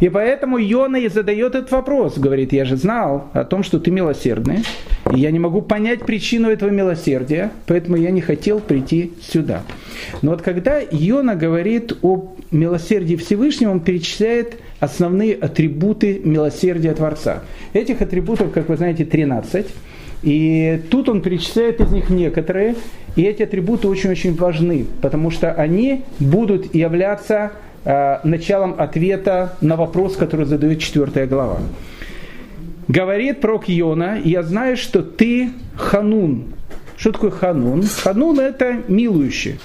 И 0.00 0.08
поэтому 0.08 0.58
Йона 0.58 0.96
и 0.96 1.08
задает 1.08 1.54
этот 1.54 1.70
вопрос. 1.70 2.18
Говорит, 2.18 2.52
я 2.52 2.64
же 2.64 2.76
знал 2.76 3.28
о 3.34 3.44
том, 3.44 3.62
что 3.62 3.78
ты 3.78 3.92
милосердный. 3.92 4.64
И 5.14 5.20
я 5.20 5.30
не 5.30 5.38
могу 5.38 5.62
понять 5.62 6.00
причину 6.00 6.48
этого 6.48 6.70
милосердия, 6.70 7.50
поэтому 7.66 7.96
я 7.96 8.10
не 8.10 8.20
хотел 8.20 8.60
прийти 8.60 9.12
сюда. 9.20 9.62
Но 10.22 10.32
вот 10.32 10.42
когда 10.42 10.78
Йона 10.78 11.34
говорит 11.34 11.96
о 12.02 12.34
милосердии 12.50 13.16
Всевышнего, 13.16 13.70
он 13.70 13.80
перечисляет 13.80 14.58
основные 14.78 15.34
атрибуты 15.34 16.20
милосердия 16.24 16.92
Творца. 16.94 17.42
Этих 17.72 18.00
атрибутов, 18.02 18.52
как 18.52 18.68
вы 18.68 18.76
знаете, 18.76 19.04
13. 19.04 19.66
И 20.22 20.80
тут 20.90 21.08
он 21.08 21.22
перечисляет 21.22 21.80
из 21.80 21.90
них 21.90 22.10
некоторые, 22.10 22.74
и 23.16 23.22
эти 23.22 23.42
атрибуты 23.42 23.88
очень-очень 23.88 24.34
важны, 24.34 24.86
потому 25.00 25.30
что 25.30 25.52
они 25.52 26.02
будут 26.18 26.74
являться 26.74 27.52
Э, 27.82 28.18
началом 28.24 28.74
ответа 28.78 29.54
на 29.62 29.76
вопрос, 29.76 30.16
который 30.16 30.44
задает 30.44 30.80
четвертая 30.80 31.26
глава. 31.26 31.60
Говорит 32.90 33.40
про 33.40 33.62
Йона, 33.64 34.18
я 34.24 34.42
знаю, 34.42 34.76
что 34.76 35.02
ты 35.04 35.50
ханун. 35.76 36.46
Что 36.96 37.12
такое 37.12 37.30
ханун? 37.30 37.84
Ханун 37.84 38.40
это 38.40 38.82
милующий. 38.88 39.60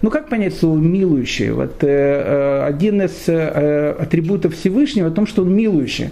Ну 0.00 0.10
как 0.10 0.28
понять 0.28 0.54
слово 0.54 0.78
милующий? 0.78 1.50
Вот 1.50 1.82
э, 1.82 1.88
э 1.88 2.64
один 2.64 3.02
из 3.02 3.24
э, 3.26 3.96
атрибутов 3.98 4.54
Всевышнего 4.54 5.08
о 5.08 5.10
том, 5.10 5.26
что 5.26 5.42
он 5.42 5.52
милующий. 5.52 6.10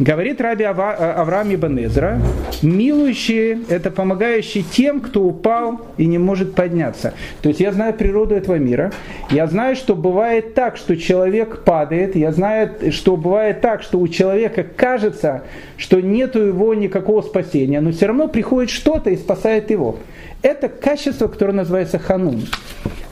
Говорит 0.00 0.40
Раби 0.40 0.64
Авраам 0.64 1.54
Ибн 1.54 1.78
Эзра, 1.84 2.20
милующие– 2.62 3.60
это 3.68 3.92
помогающие 3.92 4.64
тем, 4.64 5.00
кто 5.00 5.22
упал 5.22 5.82
и 5.96 6.06
не 6.06 6.18
может 6.18 6.56
подняться. 6.56 7.14
То 7.42 7.48
есть 7.48 7.60
я 7.60 7.70
знаю 7.70 7.94
природу 7.94 8.34
этого 8.34 8.56
мира, 8.56 8.92
я 9.30 9.46
знаю, 9.46 9.76
что 9.76 9.94
бывает 9.94 10.54
так, 10.54 10.78
что 10.78 10.96
человек 10.96 11.62
падает, 11.62 12.16
я 12.16 12.32
знаю, 12.32 12.72
что 12.90 13.16
бывает 13.16 13.60
так, 13.60 13.82
что 13.82 14.00
у 14.00 14.08
человека 14.08 14.64
кажется, 14.64 15.44
что 15.76 16.00
нет 16.00 16.34
у 16.34 16.40
его 16.40 16.74
никакого 16.74 17.22
спасения, 17.22 17.80
но 17.80 17.92
все 17.92 18.06
равно 18.06 18.26
приходит 18.26 18.70
что-то 18.70 19.10
и 19.10 19.16
спасает 19.16 19.70
его. 19.70 19.98
Это 20.42 20.68
качество, 20.68 21.28
которое 21.28 21.52
называется 21.52 22.00
ханун. 22.00 22.42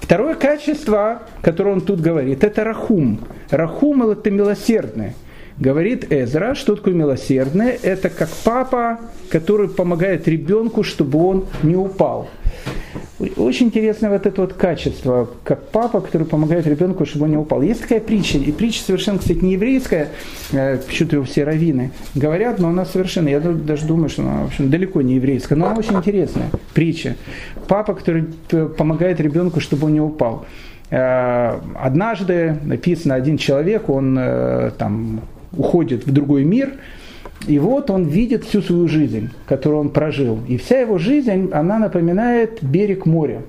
Второе 0.00 0.34
качество, 0.34 1.22
которое 1.42 1.74
он 1.74 1.80
тут 1.80 2.00
говорит, 2.00 2.42
это 2.42 2.64
рахум. 2.64 3.20
Рахум– 3.50 4.10
это 4.10 4.32
милосердное. 4.32 5.14
Говорит 5.62 6.12
Эзра, 6.12 6.56
что 6.56 6.74
такое 6.74 6.92
милосердное? 6.92 7.78
Это 7.84 8.10
как 8.10 8.28
папа, 8.44 8.98
который 9.30 9.68
помогает 9.68 10.26
ребенку, 10.26 10.82
чтобы 10.82 11.24
он 11.24 11.44
не 11.62 11.76
упал. 11.76 12.28
Очень 13.36 13.66
интересно 13.66 14.10
вот 14.10 14.26
это 14.26 14.40
вот 14.40 14.54
качество, 14.54 15.30
как 15.44 15.68
папа, 15.68 16.00
который 16.00 16.26
помогает 16.26 16.66
ребенку, 16.66 17.06
чтобы 17.06 17.26
он 17.26 17.30
не 17.30 17.36
упал. 17.36 17.62
Есть 17.62 17.82
такая 17.82 18.00
притча, 18.00 18.38
и 18.38 18.50
притча 18.50 18.82
совершенно, 18.82 19.20
кстати, 19.20 19.38
не 19.38 19.52
еврейская, 19.52 20.08
э, 20.50 20.78
почему-то 20.78 21.14
его 21.14 21.24
все 21.26 21.44
раввины 21.44 21.92
говорят, 22.16 22.58
но 22.58 22.70
она 22.70 22.84
совершенно, 22.84 23.28
я 23.28 23.38
даже 23.38 23.86
думаю, 23.86 24.08
что 24.08 24.22
она, 24.22 24.42
в 24.42 24.46
общем, 24.46 24.68
далеко 24.68 25.00
не 25.00 25.14
еврейская, 25.14 25.54
но 25.54 25.66
она 25.66 25.76
очень 25.78 25.94
интересная, 25.94 26.50
притча. 26.74 27.14
Папа, 27.68 27.94
который 27.94 28.24
помогает 28.76 29.20
ребенку, 29.20 29.60
чтобы 29.60 29.86
он 29.86 29.92
не 29.92 30.00
упал. 30.00 30.44
Э, 30.90 31.60
однажды 31.78 32.56
написано, 32.64 33.14
один 33.14 33.38
человек, 33.38 33.88
он 33.88 34.18
э, 34.18 34.72
там 34.76 35.20
уходит 35.56 36.06
в 36.06 36.12
другой 36.12 36.44
мир, 36.44 36.74
и 37.46 37.58
вот 37.58 37.90
он 37.90 38.04
видит 38.04 38.44
всю 38.44 38.62
свою 38.62 38.88
жизнь, 38.88 39.30
которую 39.46 39.80
он 39.80 39.90
прожил. 39.90 40.38
И 40.48 40.56
вся 40.56 40.80
его 40.80 40.98
жизнь, 40.98 41.50
она 41.52 41.78
напоминает 41.78 42.62
берег 42.62 43.06
моря. 43.06 43.42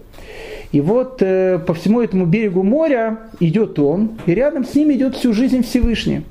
И 0.71 0.81
вот 0.81 1.21
э, 1.21 1.59
по 1.59 1.75
всему 1.75 2.01
этому 2.01 2.25
берегу 2.25 2.63
моря 2.63 3.19
идет 3.39 3.77
он, 3.77 4.13
и 4.25 4.33
рядом 4.33 4.65
с 4.65 4.73
ним 4.73 4.91
идет 4.91 5.15
всю 5.15 5.31
жизнь 5.31 5.61
Всевышний. 5.61 6.23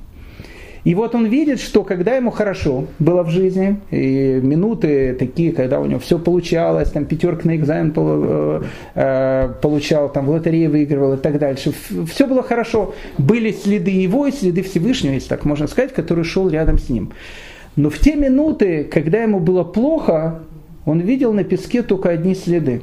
И 0.85 0.97
вот 0.97 1.15
он 1.15 1.27
видит, 1.27 1.61
что 1.61 1.85
когда 1.85 2.17
ему 2.17 2.31
хорошо 2.31 2.87
было 2.99 3.23
в 3.23 3.31
жизни, 3.31 3.79
и 3.91 4.41
минуты 4.43 5.15
такие, 5.15 5.53
когда 5.53 5.79
у 5.79 5.87
него 5.87 6.01
все 6.01 6.19
получалось, 6.19 6.91
там 6.91 7.05
пятерка 7.05 7.49
на 7.49 7.57
экзамен 7.57 7.93
э, 7.95 8.63
э, 8.95 9.49
получал, 9.63 10.11
там 10.11 10.27
в 10.27 10.31
лотерее 10.31 10.69
выигрывал 10.69 11.15
и 11.15 11.17
так 11.19 11.39
дальше, 11.39 11.73
все 12.11 12.27
было 12.27 12.43
хорошо. 12.43 12.95
Были 13.17 13.53
следы 13.53 13.93
его 13.93 14.27
и 14.27 14.33
следы 14.33 14.63
Всевышнего, 14.63 15.13
если 15.13 15.29
так 15.29 15.45
можно 15.45 15.69
сказать, 15.69 15.93
который 15.93 16.25
шел 16.25 16.49
рядом 16.49 16.79
с 16.79 16.89
ним. 16.89 17.13
Но 17.77 17.89
в 17.89 17.99
те 17.99 18.17
минуты, 18.17 18.83
когда 18.85 19.23
ему 19.23 19.39
было 19.39 19.63
плохо, 19.63 20.41
он 20.85 20.99
видел 20.99 21.33
на 21.33 21.45
песке 21.45 21.83
только 21.83 22.11
одни 22.11 22.35
следы. 22.35 22.83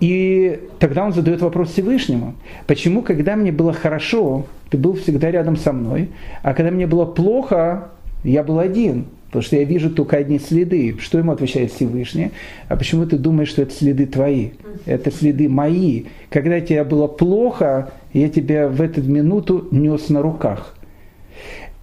И 0.00 0.60
тогда 0.78 1.04
он 1.04 1.12
задает 1.12 1.40
вопрос 1.40 1.70
Всевышнему. 1.72 2.34
Почему, 2.66 3.02
когда 3.02 3.36
мне 3.36 3.52
было 3.52 3.72
хорошо, 3.72 4.46
ты 4.70 4.78
был 4.78 4.94
всегда 4.94 5.30
рядом 5.30 5.56
со 5.56 5.72
мной, 5.72 6.10
а 6.42 6.54
когда 6.54 6.70
мне 6.70 6.86
было 6.86 7.04
плохо, 7.04 7.88
я 8.22 8.42
был 8.42 8.58
один? 8.58 9.06
Потому 9.26 9.42
что 9.42 9.56
я 9.56 9.64
вижу 9.64 9.90
только 9.90 10.16
одни 10.16 10.38
следы. 10.38 10.96
Что 11.00 11.18
ему 11.18 11.32
отвечает 11.32 11.70
Всевышний? 11.70 12.30
А 12.68 12.76
почему 12.76 13.04
ты 13.04 13.18
думаешь, 13.18 13.50
что 13.50 13.60
это 13.60 13.74
следы 13.74 14.06
твои? 14.06 14.50
Это 14.86 15.10
следы 15.10 15.50
мои. 15.50 16.04
Когда 16.30 16.60
тебе 16.60 16.82
было 16.82 17.08
плохо, 17.08 17.92
я 18.14 18.30
тебя 18.30 18.68
в 18.68 18.80
эту 18.80 19.02
минуту 19.02 19.68
нес 19.70 20.08
на 20.08 20.22
руках 20.22 20.77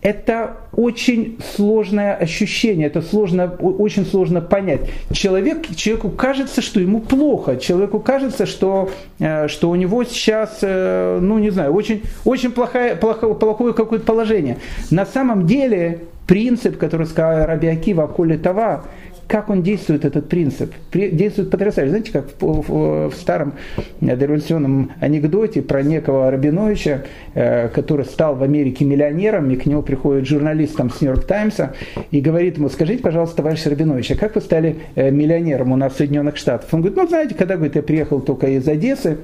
это 0.06 0.58
очень 0.72 1.40
сложное 1.56 2.14
ощущение, 2.14 2.86
это 2.86 3.02
сложно, 3.02 3.52
очень 3.60 4.06
сложно 4.06 4.40
понять. 4.40 4.82
Человек, 5.12 5.76
человеку 5.76 6.12
кажется, 6.12 6.62
что 6.62 6.80
ему 6.80 7.00
плохо, 7.00 7.58
человеку 7.58 8.00
кажется, 8.00 8.46
что, 8.46 8.92
э, 9.18 9.48
что 9.48 9.72
у 9.72 9.76
него 9.76 10.04
сейчас, 10.04 10.60
э, 10.62 11.18
ну 11.20 11.40
не 11.40 11.50
знаю, 11.50 11.74
очень, 11.74 12.04
очень 12.24 12.52
плохое, 12.52 12.96
плохое, 12.96 13.34
плохое 13.34 13.74
какое-то 13.74 14.06
положение. 14.06 14.58
На 14.92 15.08
самом 15.08 15.48
деле 15.48 16.02
принцип, 16.28 16.78
который 16.78 17.08
сказал 17.08 17.48
Раби 17.48 17.68
Акива 17.68 18.06
Коли 18.06 18.38
Това, 18.38 18.84
как 19.28 19.50
он 19.50 19.64
действует, 19.64 20.06
этот 20.06 20.30
принцип? 20.30 20.74
Действует 20.94 21.50
потрясающе. 21.50 21.90
Знаете, 21.90 22.12
как 22.12 22.28
в, 22.40 22.62
в, 22.62 23.10
в 23.10 23.16
старом 23.16 23.54
дореволюционном 24.00 24.92
анекдоте 25.00 25.62
про 25.62 25.82
некого 25.82 26.30
Рабиновича, 26.30 27.04
э, 27.34 27.70
который 27.70 28.06
стал 28.06 28.36
в 28.36 28.44
Америке 28.44 28.86
миллионером, 28.86 29.50
и 29.50 29.56
к 29.56 29.66
нему 29.66 29.82
приходит 29.82 30.28
журналист 30.28 30.78
там, 30.78 30.90
с 30.90 31.02
Нью-Йорк 31.02 31.26
Таймса 31.26 31.74
и 32.12 32.22
говорит 32.22 32.58
ему, 32.58 32.70
скажите, 32.70 33.02
пожалуйста, 33.02 33.38
товарищ 33.38 33.66
Рабинович, 33.66 34.12
а 34.12 34.16
как 34.16 34.36
вы 34.36 34.42
стали 34.42 34.78
э, 34.96 35.10
миллионером 35.10 35.72
у 35.72 35.76
нас 35.76 35.94
в 35.94 35.98
Соединенных 35.98 36.38
Штатах? 36.38 36.70
Он 36.72 36.82
говорит, 36.82 36.98
ну, 36.98 37.08
знаете, 37.08 37.36
когда 37.36 37.56
говорит, 37.56 37.76
я 37.76 37.84
приехал 37.84 38.22
только 38.22 38.48
из 38.48 38.68
Одессы, 38.68 39.18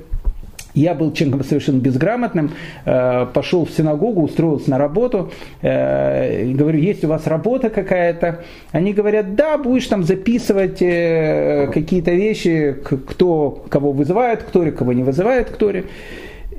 я 0.73 0.93
был 0.93 1.11
человеком 1.11 1.43
совершенно 1.43 1.79
безграмотным, 1.79 2.51
э, 2.85 3.25
пошел 3.33 3.65
в 3.65 3.71
синагогу, 3.71 4.21
устроился 4.21 4.69
на 4.69 4.77
работу, 4.77 5.31
э, 5.61 6.51
говорю, 6.51 6.79
есть 6.79 7.03
у 7.03 7.07
вас 7.07 7.27
работа 7.27 7.69
какая-то? 7.69 8.43
Они 8.71 8.93
говорят, 8.93 9.35
да, 9.35 9.57
будешь 9.57 9.87
там 9.87 10.03
записывать 10.03 10.81
э, 10.81 11.69
какие-то 11.73 12.11
вещи, 12.11 12.75
кто 12.83 13.63
кого 13.69 13.91
вызывает, 13.91 14.43
кто 14.43 14.69
кого 14.71 14.93
не 14.93 15.03
вызывает, 15.03 15.49
кто. 15.49 15.71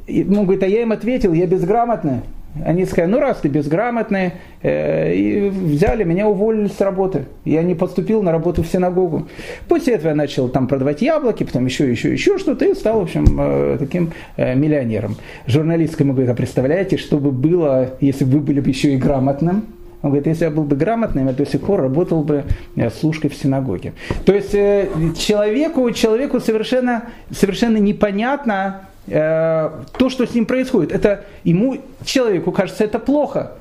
И, 0.06 0.24
он 0.24 0.44
говорит, 0.44 0.62
а 0.62 0.66
я 0.66 0.82
им 0.82 0.92
ответил, 0.92 1.32
я 1.32 1.46
безграмотный. 1.46 2.20
Они 2.64 2.84
сказали, 2.84 3.10
ну 3.10 3.18
раз 3.18 3.38
ты 3.38 3.48
безграмотный, 3.48 4.32
э, 4.62 5.14
и 5.14 5.48
взяли, 5.48 6.04
меня 6.04 6.28
уволили 6.28 6.68
с 6.68 6.80
работы. 6.80 7.24
Я 7.46 7.62
не 7.62 7.74
поступил 7.74 8.22
на 8.22 8.30
работу 8.30 8.62
в 8.62 8.66
синагогу. 8.66 9.26
После 9.68 9.94
этого 9.94 10.10
я 10.10 10.14
начал 10.14 10.48
там 10.50 10.68
продавать 10.68 11.00
яблоки, 11.00 11.44
потом 11.44 11.64
еще, 11.64 11.90
еще, 11.90 12.12
еще 12.12 12.36
что-то, 12.36 12.66
и 12.66 12.74
стал, 12.74 13.00
в 13.00 13.02
общем, 13.04 13.24
э, 13.40 13.76
таким 13.78 14.12
э, 14.36 14.54
миллионером. 14.54 15.16
Журналистка 15.46 16.02
ему 16.02 16.12
говорит, 16.12 16.30
а 16.30 16.34
представляете, 16.34 16.98
что 16.98 17.18
бы 17.18 17.30
было, 17.30 17.94
если 18.00 18.24
бы 18.24 18.32
вы 18.32 18.40
были 18.40 18.60
бы 18.60 18.68
еще 18.68 18.92
и 18.92 18.96
грамотным? 18.98 19.64
Он 20.02 20.10
говорит, 20.10 20.26
если 20.26 20.44
я 20.44 20.50
был 20.50 20.64
бы 20.64 20.76
грамотным, 20.76 21.28
я 21.28 21.32
до 21.32 21.46
сих 21.46 21.62
пор 21.62 21.80
работал 21.80 22.22
бы 22.22 22.44
э, 22.76 22.90
служкой 22.90 23.30
в 23.30 23.34
синагоге. 23.34 23.94
То 24.26 24.34
есть 24.34 24.54
э, 24.54 24.88
человеку, 25.16 25.90
человеку 25.92 26.38
совершенно, 26.38 27.04
совершенно 27.30 27.78
непонятно, 27.78 28.88
то, 29.06 30.08
что 30.08 30.26
с 30.26 30.34
ним 30.34 30.46
происходит. 30.46 30.92
Это 30.92 31.24
ему, 31.44 31.78
человеку 32.04 32.52
кажется, 32.52 32.84
это 32.84 32.98
плохо. 32.98 33.52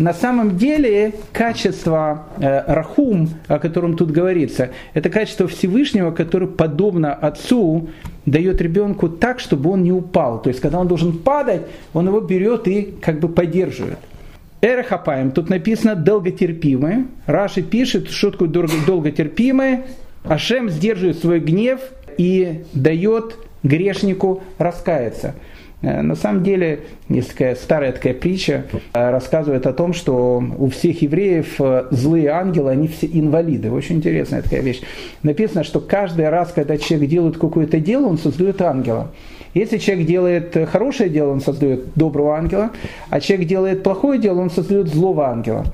На 0.00 0.14
самом 0.14 0.56
деле 0.56 1.12
качество 1.30 2.24
э, 2.38 2.72
рахум, 2.72 3.28
о 3.48 3.58
котором 3.58 3.98
тут 3.98 4.10
говорится, 4.10 4.70
это 4.94 5.10
качество 5.10 5.46
Всевышнего, 5.46 6.10
которое 6.10 6.46
подобно 6.46 7.12
отцу 7.12 7.90
дает 8.24 8.62
ребенку 8.62 9.10
так, 9.10 9.40
чтобы 9.40 9.68
он 9.68 9.82
не 9.82 9.92
упал. 9.92 10.40
То 10.40 10.48
есть, 10.48 10.60
когда 10.60 10.78
он 10.78 10.88
должен 10.88 11.18
падать, 11.18 11.62
он 11.92 12.06
его 12.06 12.20
берет 12.20 12.66
и 12.66 12.94
как 13.02 13.20
бы 13.20 13.28
поддерживает. 13.28 13.98
Эрахапаем, 14.62 15.32
тут 15.32 15.50
написано 15.50 15.96
долготерпимые. 15.96 17.04
Раши 17.26 17.60
пишет, 17.60 18.08
такое 18.30 18.48
долготерпимые. 18.48 19.84
Ашем 20.24 20.70
сдерживает 20.70 21.18
свой 21.18 21.40
гнев 21.40 21.80
и 22.16 22.64
дает 22.72 23.36
грешнику 23.62 24.42
раскаяться. 24.58 25.34
Э, 25.82 26.02
на 26.02 26.14
самом 26.14 26.42
деле, 26.42 26.80
есть 27.08 27.30
такая 27.30 27.54
старая 27.54 27.92
такая 27.92 28.14
притча, 28.14 28.64
э, 28.92 29.10
рассказывает 29.10 29.66
о 29.66 29.72
том, 29.72 29.92
что 29.92 30.42
у 30.58 30.68
всех 30.68 31.02
евреев 31.02 31.60
э, 31.60 31.86
злые 31.90 32.28
ангелы, 32.28 32.70
они 32.70 32.88
все 32.88 33.06
инвалиды. 33.06 33.70
Очень 33.70 33.96
интересная 33.96 34.42
такая 34.42 34.60
вещь. 34.60 34.82
Написано, 35.22 35.64
что 35.64 35.80
каждый 35.80 36.28
раз, 36.28 36.52
когда 36.52 36.76
человек 36.76 37.08
делает 37.08 37.38
какое-то 37.38 37.80
дело, 37.80 38.06
он 38.06 38.18
создает 38.18 38.60
ангела. 38.62 39.10
Если 39.54 39.78
человек 39.78 40.06
делает 40.06 40.56
хорошее 40.70 41.10
дело, 41.10 41.32
он 41.32 41.40
создает 41.40 41.94
доброго 41.96 42.36
ангела, 42.36 42.70
а 43.08 43.20
человек 43.20 43.48
делает 43.48 43.82
плохое 43.82 44.20
дело, 44.20 44.40
он 44.40 44.50
создает 44.50 44.86
злого 44.88 45.26
ангела. 45.26 45.66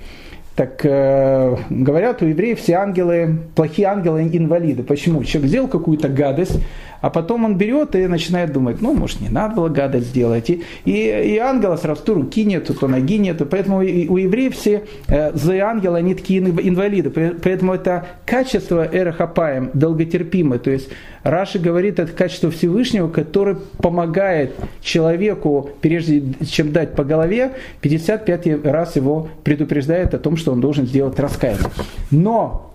Так 0.54 0.80
э, 0.86 1.54
говорят, 1.68 2.22
у 2.22 2.26
евреев 2.26 2.58
все 2.58 2.76
ангелы, 2.76 3.40
плохие 3.54 3.88
ангелы 3.88 4.22
инвалиды. 4.22 4.82
Почему? 4.82 5.22
Человек 5.22 5.50
сделал 5.50 5.68
какую-то 5.68 6.08
гадость, 6.08 6.58
а 7.00 7.10
потом 7.10 7.44
он 7.44 7.56
берет 7.56 7.94
и 7.94 8.06
начинает 8.06 8.52
думать, 8.52 8.80
ну, 8.80 8.94
может, 8.94 9.20
не 9.20 9.28
надо 9.28 9.56
было 9.56 9.68
гадость 9.68 10.08
сделать. 10.08 10.50
И, 10.50 10.62
и, 10.84 10.92
и 10.92 11.38
ангела 11.38 11.76
сразу 11.76 12.02
то 12.02 12.14
руки 12.14 12.44
нету, 12.44 12.74
то 12.74 12.88
ноги 12.88 13.18
нету. 13.18 13.46
Поэтому 13.46 13.78
у 13.78 13.82
евреев 14.16 14.54
все 14.54 14.84
э, 15.08 15.36
злые 15.36 15.62
ангелы, 15.62 15.98
они 15.98 16.14
такие 16.14 16.40
инвалиды. 16.40 17.10
Поэтому 17.10 17.74
это 17.74 18.06
качество 18.24 18.88
эрахапаем, 18.90 19.70
долготерпимое. 19.74 20.58
То 20.58 20.70
есть 20.70 20.88
Раши 21.22 21.58
говорит, 21.58 21.98
это 21.98 22.12
качество 22.12 22.50
Всевышнего, 22.50 23.08
которое 23.08 23.56
помогает 23.78 24.54
человеку, 24.80 25.70
прежде 25.80 26.22
чем 26.48 26.72
дать 26.72 26.94
по 26.94 27.04
голове, 27.04 27.52
55 27.80 28.64
раз 28.64 28.96
его 28.96 29.28
предупреждает 29.42 30.14
о 30.14 30.18
том, 30.18 30.36
что 30.36 30.52
он 30.52 30.60
должен 30.60 30.86
сделать 30.86 31.18
раскаяние. 31.18 31.70
Но 32.10 32.72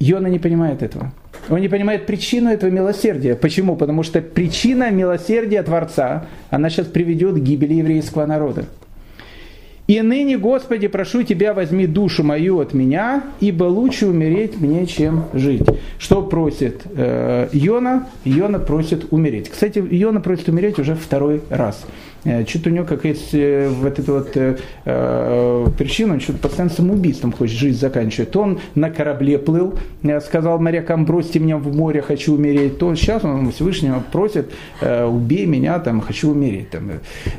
Йона 0.00 0.28
не 0.28 0.38
понимает 0.38 0.82
этого. 0.82 1.12
Он 1.50 1.60
не 1.60 1.68
понимает 1.68 2.06
причину 2.06 2.50
этого 2.50 2.70
милосердия. 2.70 3.34
Почему? 3.34 3.76
Потому 3.76 4.02
что 4.02 4.20
причина 4.20 4.90
милосердия 4.90 5.62
Творца, 5.62 6.26
она 6.50 6.70
сейчас 6.70 6.86
приведет 6.86 7.36
к 7.36 7.38
гибели 7.38 7.74
еврейского 7.74 8.26
народа. 8.26 8.64
И 9.86 10.02
ныне, 10.02 10.36
Господи, 10.36 10.86
прошу 10.86 11.22
Тебя, 11.22 11.54
возьми 11.54 11.86
душу 11.86 12.22
мою 12.22 12.60
от 12.60 12.74
меня, 12.74 13.24
ибо 13.40 13.64
лучше 13.64 14.06
умереть 14.06 14.60
мне, 14.60 14.86
чем 14.86 15.24
жить. 15.32 15.62
Что 15.98 16.20
просит 16.20 16.82
э, 16.94 17.48
Йона? 17.54 18.06
Йона 18.26 18.58
просит 18.58 19.10
умереть. 19.10 19.48
Кстати, 19.48 19.82
Йона 19.90 20.20
просит 20.20 20.50
умереть 20.50 20.78
уже 20.78 20.94
второй 20.94 21.40
раз. 21.48 21.86
Э, 22.28 22.44
что-то 22.46 22.70
у 22.70 22.72
него 22.72 22.84
какая-то 22.84 23.20
э, 23.32 23.68
вот 23.68 23.98
эта 23.98 24.12
вот 24.12 24.36
э, 24.36 24.56
э, 24.84 25.66
причина, 25.78 26.14
он 26.14 26.20
что-то 26.20 26.38
постоянно 26.40 26.72
самоубийством 26.72 27.32
хочет 27.32 27.56
жизнь 27.56 27.78
заканчивать. 27.80 28.30
То 28.30 28.40
он 28.40 28.60
на 28.74 28.90
корабле 28.90 29.38
плыл, 29.38 29.74
сказал 30.24 30.58
морякам, 30.58 31.06
бросьте 31.06 31.38
меня 31.38 31.56
в 31.56 31.74
море, 31.74 32.02
хочу 32.02 32.34
умереть. 32.34 32.78
То 32.78 32.94
сейчас 32.94 33.24
он 33.24 33.50
Всевышнего 33.50 34.02
просит, 34.12 34.52
убей 34.82 35.46
меня, 35.46 35.78
там, 35.78 36.00
хочу 36.00 36.30
умереть. 36.30 36.70
Там. 36.70 36.90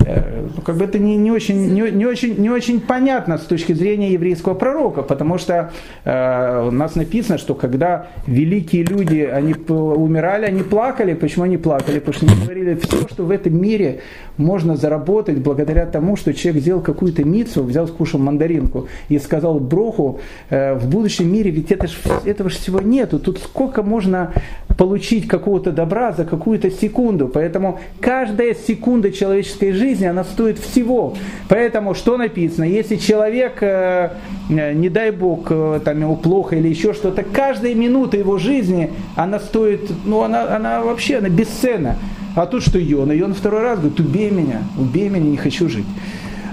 Э, 0.05 0.47
ну, 0.55 0.61
как 0.61 0.77
бы 0.77 0.85
это 0.85 0.97
не, 0.97 1.17
не, 1.17 1.31
очень, 1.31 1.73
не, 1.73 1.91
не, 1.91 2.05
очень, 2.05 2.35
не 2.37 2.49
очень 2.49 2.79
понятно 2.81 3.37
с 3.37 3.41
точки 3.41 3.73
зрения 3.73 4.13
еврейского 4.13 4.53
пророка, 4.53 5.01
потому 5.01 5.37
что 5.37 5.71
э, 6.03 6.67
у 6.67 6.71
нас 6.71 6.95
написано, 6.95 7.37
что 7.37 7.53
когда 7.53 8.07
великие 8.25 8.83
люди, 8.83 9.19
они 9.19 9.53
умирали, 9.53 10.45
они 10.45 10.63
плакали. 10.63 11.13
Почему 11.13 11.45
они 11.45 11.57
плакали? 11.57 11.99
Потому 11.99 12.13
что 12.13 12.25
они 12.25 12.43
говорили, 12.43 12.75
все, 12.75 13.07
что 13.07 13.23
в 13.23 13.31
этом 13.31 13.61
мире 13.61 14.01
можно 14.37 14.77
заработать 14.79 15.37
благодаря 15.37 15.85
тому, 15.85 16.15
что 16.15 16.33
человек 16.33 16.61
сделал 16.61 16.81
какую-то 16.81 17.23
мицу, 17.23 17.63
взял, 17.63 17.87
скушал 17.87 18.19
мандаринку 18.19 18.87
и 19.09 19.19
сказал 19.19 19.59
броху, 19.59 20.19
э, 20.49 20.73
в 20.75 20.87
будущем 20.89 21.31
мире 21.31 21.51
ведь 21.51 21.71
это 21.71 21.87
ж, 21.87 21.97
этого 22.25 22.49
же 22.49 22.57
всего 22.57 22.79
нету. 22.79 23.19
Тут 23.19 23.39
сколько 23.39 23.83
можно 23.83 24.33
получить 24.77 25.27
какого-то 25.27 25.71
добра 25.71 26.13
за 26.13 26.25
какую-то 26.25 26.71
секунду. 26.71 27.27
Поэтому 27.27 27.79
каждая 27.99 28.55
секунда 28.55 29.11
человеческой 29.11 29.73
жизни, 29.73 30.05
она 30.05 30.23
стоит 30.23 30.57
всего. 30.59 31.15
Поэтому 31.49 31.93
что 31.93 32.17
написано? 32.17 32.63
Если 32.63 32.95
человек, 32.95 33.61
э, 33.61 34.11
э, 34.49 34.73
не 34.73 34.89
дай 34.89 35.11
бог, 35.11 35.49
там 35.83 35.99
ему 35.99 36.15
плохо 36.15 36.55
или 36.55 36.67
еще 36.67 36.93
что-то, 36.93 37.23
каждая 37.23 37.75
минута 37.75 38.17
его 38.17 38.37
жизни, 38.37 38.91
она 39.15 39.39
стоит, 39.39 39.91
ну 40.05 40.23
она, 40.23 40.55
она 40.55 40.81
вообще, 40.81 41.17
она 41.17 41.29
бесценна. 41.29 41.95
А 42.39 42.45
тут 42.45 42.63
что 42.63 42.79
Йона? 42.79 43.11
Йона 43.11 43.33
второй 43.33 43.63
раз 43.63 43.79
говорит, 43.79 43.99
убей 43.99 44.31
меня, 44.31 44.61
убей 44.77 45.09
меня, 45.09 45.25
не 45.25 45.35
хочу 45.35 45.67
жить. 45.67 45.85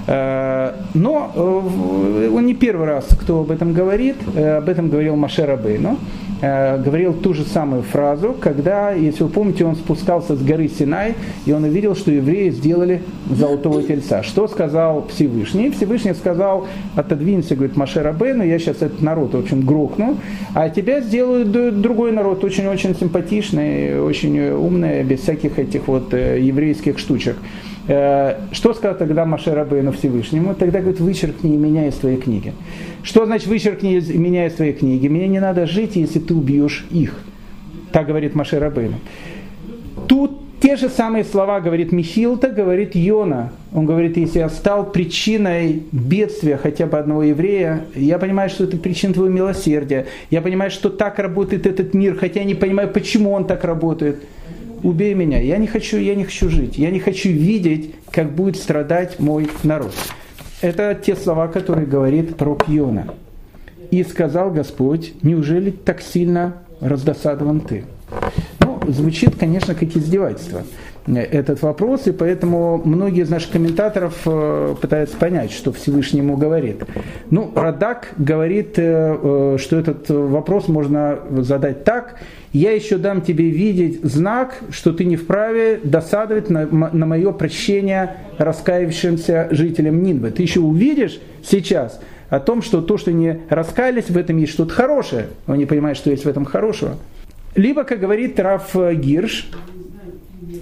Э, 0.06 0.72
но 0.94 1.32
э, 1.34 2.30
он 2.32 2.46
не 2.46 2.54
первый 2.54 2.86
раз, 2.86 3.06
кто 3.20 3.40
об 3.40 3.50
этом 3.50 3.72
говорит, 3.72 4.16
э, 4.34 4.58
об 4.58 4.68
этом 4.68 4.88
говорил 4.88 5.16
Машер 5.16 5.56
Бейну, 5.56 5.98
говорил 6.38 7.14
ту 7.14 7.32
же 7.32 7.44
самую 7.44 7.80
фразу, 7.80 8.36
когда, 8.38 8.92
если 8.92 9.22
вы 9.22 9.30
помните, 9.30 9.64
он 9.64 9.74
спускался 9.74 10.36
с 10.36 10.42
горы 10.42 10.68
Синай, 10.68 11.14
и 11.46 11.52
он 11.52 11.64
увидел, 11.64 11.96
что 11.96 12.10
евреи 12.10 12.50
сделали 12.50 13.00
золотого 13.30 13.82
тельца. 13.82 14.22
Что 14.22 14.46
сказал 14.46 15.06
Всевышний? 15.08 15.70
Всевышний 15.70 16.12
сказал, 16.12 16.66
отодвинься, 16.94 17.56
говорит, 17.56 17.78
Машер 17.78 18.12
Бейну, 18.12 18.44
я 18.44 18.58
сейчас 18.58 18.82
этот 18.82 19.00
народ, 19.00 19.32
в 19.32 19.38
общем, 19.38 19.62
грохну, 19.62 20.18
а 20.54 20.68
тебя 20.68 21.00
сделают 21.00 21.50
другой 21.80 22.12
народ, 22.12 22.44
очень-очень 22.44 22.94
симпатичный, 22.94 23.98
очень 23.98 24.38
умный, 24.38 25.04
без 25.04 25.20
всяких 25.20 25.58
этих 25.58 25.88
вот 25.88 26.12
еврейских 26.12 26.98
штучек. 26.98 27.36
Э, 27.88 28.34
что 28.52 28.74
сказал 28.74 28.96
тогда 28.96 29.24
Маше 29.24 29.54
Рабейну 29.54 29.92
Всевышнему? 29.92 30.54
Тогда 30.54 30.80
говорит, 30.80 31.00
вычеркни 31.00 31.56
меня 31.56 31.86
из 31.86 31.94
твоей 31.94 32.16
книги. 32.16 32.52
Что 33.02 33.26
значит 33.26 33.46
вычеркни 33.46 34.00
меня 34.16 34.46
из 34.46 34.54
твоей 34.54 34.72
книги? 34.72 35.08
Мне 35.08 35.28
не 35.28 35.40
надо 35.40 35.66
жить, 35.66 35.96
если 35.96 36.18
ты 36.18 36.34
убьешь 36.34 36.86
их. 36.90 37.20
Так 37.92 38.06
говорит 38.06 38.34
Маше 38.34 38.58
Рабейну. 38.58 38.96
Тут 40.08 40.40
те 40.60 40.76
же 40.76 40.88
самые 40.88 41.24
слова 41.24 41.60
говорит 41.60 41.92
Михилта, 41.92 42.48
говорит 42.48 42.94
Йона. 42.94 43.52
Он 43.72 43.86
говорит, 43.86 44.16
если 44.16 44.38
я 44.40 44.48
стал 44.48 44.90
причиной 44.90 45.82
бедствия 45.92 46.56
хотя 46.56 46.86
бы 46.86 46.98
одного 46.98 47.22
еврея, 47.22 47.84
я 47.94 48.18
понимаю, 48.18 48.48
что 48.48 48.64
это 48.64 48.76
причина 48.78 49.14
твоего 49.14 49.32
милосердия. 49.32 50.06
Я 50.30 50.40
понимаю, 50.40 50.70
что 50.70 50.88
так 50.88 51.18
работает 51.18 51.66
этот 51.66 51.94
мир, 51.94 52.16
хотя 52.16 52.40
я 52.40 52.46
не 52.46 52.54
понимаю, 52.54 52.88
почему 52.88 53.32
он 53.32 53.46
так 53.46 53.64
работает 53.64 54.24
убей 54.82 55.14
меня, 55.14 55.40
я 55.40 55.58
не 55.58 55.66
хочу, 55.66 55.96
я 55.98 56.14
не 56.14 56.24
хочу 56.24 56.48
жить, 56.48 56.78
я 56.78 56.90
не 56.90 57.00
хочу 57.00 57.28
видеть, 57.28 57.94
как 58.10 58.32
будет 58.32 58.56
страдать 58.56 59.18
мой 59.18 59.48
народ. 59.62 59.92
Это 60.60 60.94
те 60.94 61.16
слова, 61.16 61.48
которые 61.48 61.86
говорит 61.86 62.36
пророк 62.36 62.68
Йона. 62.68 63.14
И 63.90 64.02
сказал 64.02 64.50
Господь, 64.50 65.12
неужели 65.22 65.70
так 65.70 66.00
сильно 66.00 66.62
раздосадован 66.80 67.60
ты? 67.60 67.84
Ну, 68.60 68.80
звучит, 68.88 69.36
конечно, 69.36 69.74
как 69.74 69.94
издевательство 69.96 70.62
этот 71.06 71.62
вопрос, 71.62 72.06
и 72.06 72.12
поэтому 72.12 72.80
многие 72.84 73.22
из 73.22 73.30
наших 73.30 73.52
комментаторов 73.52 74.14
э, 74.26 74.74
пытаются 74.80 75.16
понять, 75.16 75.52
что 75.52 75.72
Всевышний 75.72 76.20
ему 76.20 76.36
говорит. 76.36 76.82
Ну, 77.30 77.52
Радак 77.54 78.12
говорит, 78.18 78.78
э, 78.78 79.16
э, 79.22 79.58
что 79.60 79.76
этот 79.78 80.08
вопрос 80.08 80.66
можно 80.68 81.18
задать 81.38 81.84
так, 81.84 82.16
я 82.52 82.72
еще 82.72 82.98
дам 82.98 83.20
тебе 83.20 83.50
видеть 83.50 84.02
знак, 84.02 84.58
что 84.70 84.92
ты 84.92 85.04
не 85.04 85.16
вправе 85.16 85.78
досадовать 85.82 86.50
на, 86.50 86.66
на 86.66 87.06
мое 87.06 87.32
прощение 87.32 88.16
раскаявшимся 88.38 89.48
жителям 89.50 90.02
Нинвы. 90.02 90.30
Ты 90.30 90.42
еще 90.42 90.60
увидишь 90.60 91.20
сейчас 91.44 92.00
о 92.30 92.40
том, 92.40 92.62
что 92.62 92.80
то, 92.80 92.98
что 92.98 93.12
не 93.12 93.40
раскаялись, 93.48 94.10
в 94.10 94.16
этом 94.16 94.38
есть 94.38 94.52
что-то 94.52 94.74
хорошее. 94.74 95.26
Он 95.46 95.58
не 95.58 95.66
понимает, 95.66 95.96
что 95.96 96.10
есть 96.10 96.24
в 96.24 96.28
этом 96.28 96.44
хорошего. 96.44 96.96
Либо, 97.54 97.84
как 97.84 98.00
говорит 98.00 98.40
Раф 98.40 98.74
Гирш, 98.74 99.48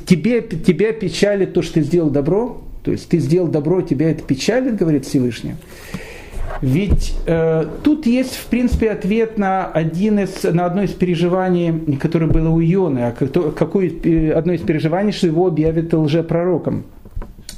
тебе, 0.07 0.43
тебя 0.43 0.93
печалит 0.93 1.53
то, 1.53 1.63
что 1.63 1.75
ты 1.75 1.83
сделал 1.83 2.11
добро, 2.11 2.63
то 2.83 2.91
есть 2.91 3.09
ты 3.09 3.19
сделал 3.19 3.49
добро, 3.49 3.83
тебя 3.83 4.11
это 4.11 4.23
печалит, 4.23 4.77
говорит 4.77 5.07
Всевышний. 5.07 5.55
Ведь 6.61 7.15
э, 7.27 7.67
тут 7.83 8.07
есть, 8.07 8.37
в 8.37 8.47
принципе, 8.47 8.91
ответ 8.91 9.39
на, 9.39 9.67
один 9.67 10.19
из, 10.19 10.45
на 10.45 10.67
одно 10.67 10.83
из 10.83 10.93
переживаний, 10.93 11.97
которое 11.97 12.27
было 12.27 12.49
у 12.49 12.61
Ионы, 12.61 13.01
а 13.01 13.13
какое 13.13 13.91
э, 13.91 14.31
одно 14.33 14.53
из 14.53 14.61
переживаний, 14.61 15.13
что 15.13 15.27
его 15.27 15.47
объявят 15.47 15.93
лжепророком. 15.93 16.85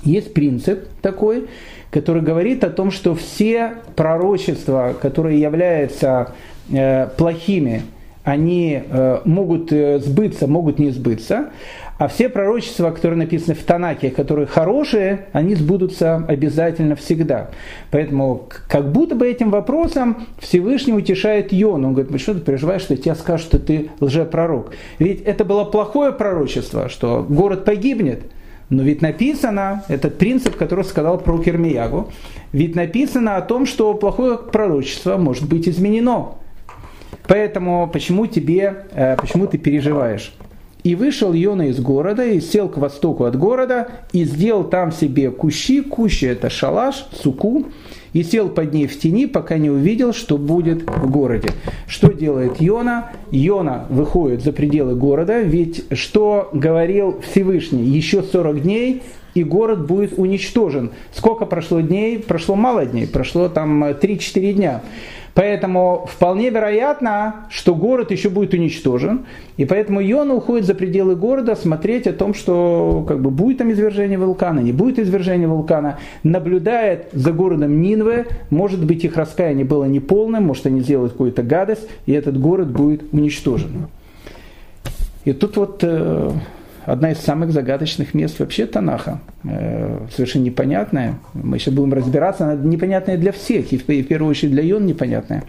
Есть 0.03 0.35
принцип 0.35 0.89
такой, 1.03 1.47
который 1.91 2.23
говорит 2.23 2.65
о 2.65 2.71
том, 2.71 2.91
что 2.91 3.15
все 3.15 3.75
пророчества, 3.97 4.95
которые 5.01 5.41
являются 5.41 6.33
э, 6.71 7.09
плохими, 7.17 7.83
они 8.25 8.83
э, 8.85 9.21
могут 9.25 9.73
э, 9.73 10.01
сбыться, 10.01 10.47
могут 10.49 10.79
не 10.79 10.91
сбыться. 10.91 11.51
А 11.99 12.09
все 12.09 12.29
пророчества, 12.29 12.91
которые 12.91 13.19
написаны 13.19 13.55
в 13.55 13.63
Танаке, 13.63 14.11
которые 14.11 14.47
хорошие, 14.47 15.27
они 15.33 15.55
сбудутся 15.55 16.25
обязательно 16.29 16.95
всегда. 16.95 17.51
Поэтому 17.91 18.49
как 18.69 18.93
будто 18.93 19.15
бы 19.15 19.27
этим 19.27 19.51
вопросом 19.51 20.27
Всевышний 20.39 20.93
утешает 20.93 21.55
Йон. 21.55 21.87
Он 21.87 21.95
говорит, 21.95 22.21
что 22.21 22.35
ты 22.35 22.41
переживаешь, 22.41 22.83
что 22.83 22.97
тебе 22.97 23.15
скажут, 23.15 23.47
что 23.47 23.59
ты 23.59 23.91
лжепророк. 24.01 24.75
Ведь 24.99 25.23
это 25.23 25.47
было 25.47 25.65
плохое 25.65 26.13
пророчество, 26.13 26.91
что 26.91 27.25
город 27.27 27.65
погибнет. 27.65 28.25
Но 28.69 28.83
ведь 28.83 29.01
написано, 29.01 29.85
этот 29.89 30.19
принцип, 30.19 30.57
который 30.57 30.85
сказал 30.85 31.19
про 31.19 31.39
Кермиягу, 31.39 32.11
ведь 32.53 32.75
написано 32.75 33.37
о 33.37 33.41
том, 33.41 33.65
что 33.65 33.95
плохое 33.95 34.37
пророчество 34.37 35.17
может 35.17 35.49
быть 35.49 35.69
изменено. 35.69 36.35
Поэтому 37.29 37.89
почему 37.91 38.27
тебе, 38.27 38.87
э, 38.93 39.17
почему 39.17 39.47
ты 39.47 39.57
переживаешь? 39.57 40.33
И 40.87 40.95
вышел 40.95 41.33
Йона 41.33 41.71
из 41.71 41.81
города, 41.81 42.25
и 42.25 42.41
сел 42.41 42.69
к 42.69 42.77
востоку 42.77 43.25
от 43.25 43.37
города, 43.37 43.89
и 44.13 44.23
сделал 44.23 44.63
там 44.63 44.93
себе 44.93 45.33
кущи, 45.33 45.81
кущи 45.81 46.27
это 46.27 46.49
шалаш, 46.49 47.07
суку, 47.13 47.65
и 48.13 48.23
сел 48.23 48.49
под 48.49 48.73
ней 48.73 48.87
в 48.87 48.97
тени, 48.97 49.27
пока 49.27 49.59
не 49.59 49.69
увидел, 49.69 50.13
что 50.13 50.39
будет 50.39 50.89
в 50.89 51.11
городе. 51.11 51.49
Что 51.89 52.13
делает 52.13 52.61
Йона? 52.61 53.11
Йона 53.33 53.87
выходит 53.91 54.45
за 54.45 54.53
пределы 54.53 54.95
города, 54.95 55.41
ведь 55.41 55.87
что 55.91 56.51
говорил 56.53 57.21
Всевышний, 57.21 57.83
еще 57.83 58.23
40 58.23 58.63
дней, 58.63 59.03
и 59.35 59.43
город 59.43 59.89
будет 59.89 60.17
уничтожен. 60.17 60.93
Сколько 61.13 61.47
прошло 61.47 61.81
дней? 61.81 62.21
Прошло 62.21 62.55
мало 62.55 62.87
дней, 62.87 63.09
прошло 63.09 63.49
там 63.49 63.83
3-4 63.83 64.53
дня. 64.53 64.83
Поэтому 65.37 66.09
вполне 66.11 66.49
вероятно, 66.49 67.47
что 67.51 67.75
город 67.75 68.11
еще 68.11 68.31
будет 68.31 68.55
уничтожен. 68.55 69.27
И 69.59 69.67
поэтому 69.67 70.01
Йона 70.01 70.33
уходит 70.33 70.65
за 70.65 70.75
пределы 70.75 71.15
города 71.15 71.55
смотреть 71.55 72.07
о 72.07 72.15
том, 72.15 72.33
что 72.33 73.05
как 73.07 73.21
бы, 73.21 73.31
будет 73.31 73.59
там 73.59 73.71
извержение 73.71 74.19
вулкана, 74.19 74.61
не 74.61 74.73
будет 74.73 74.99
извержения 74.99 75.47
вулкана. 75.47 75.99
Наблюдает 76.23 77.09
за 77.13 77.33
городом 77.33 77.83
Нинве. 77.83 78.25
Может 78.49 78.83
быть, 78.83 79.05
их 79.05 79.19
раскаяние 79.19 79.67
было 79.67 79.85
неполным, 79.85 80.45
может, 80.45 80.65
они 80.65 80.81
сделают 80.81 81.13
какую-то 81.13 81.43
гадость, 81.43 81.87
и 82.07 82.13
этот 82.13 82.41
город 82.41 82.69
будет 82.69 83.03
уничтожен. 83.13 83.89
И 85.27 85.35
тут 85.35 85.59
вот 85.59 85.81
э, 85.83 86.31
одна 86.87 87.11
из 87.11 87.19
самых 87.19 87.53
загадочных 87.53 88.15
мест 88.15 88.39
вообще 88.39 88.65
Танаха. 88.65 89.21
Э, 89.45 90.07
совершенно 90.15 90.45
непонятная. 90.45 91.19
Мы 91.35 91.59
сейчас 91.59 91.75
будем 91.75 91.93
разбираться, 91.93 92.45
она 92.45 92.55
непонятная 92.55 93.19
для 93.19 93.33
всех, 93.33 93.73
и 93.73 93.79
в 93.79 93.85
первую 93.85 94.31
очередь 94.31 94.53
для 94.53 94.63
Йон 94.63 94.87
непонятная. 94.87 95.45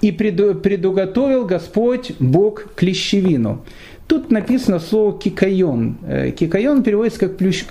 И 0.00 0.12
предуготовил 0.12 1.46
Господь 1.46 2.12
Бог 2.18 2.74
клещевину. 2.74 3.64
Тут 4.06 4.30
написано 4.30 4.78
слово 4.78 5.18
кикайон. 5.18 5.98
Э, 6.06 6.30
кикайон 6.30 6.82
переводится 6.82 7.20
как, 7.20 7.36
плющ, 7.36 7.64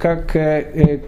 как 0.00 0.32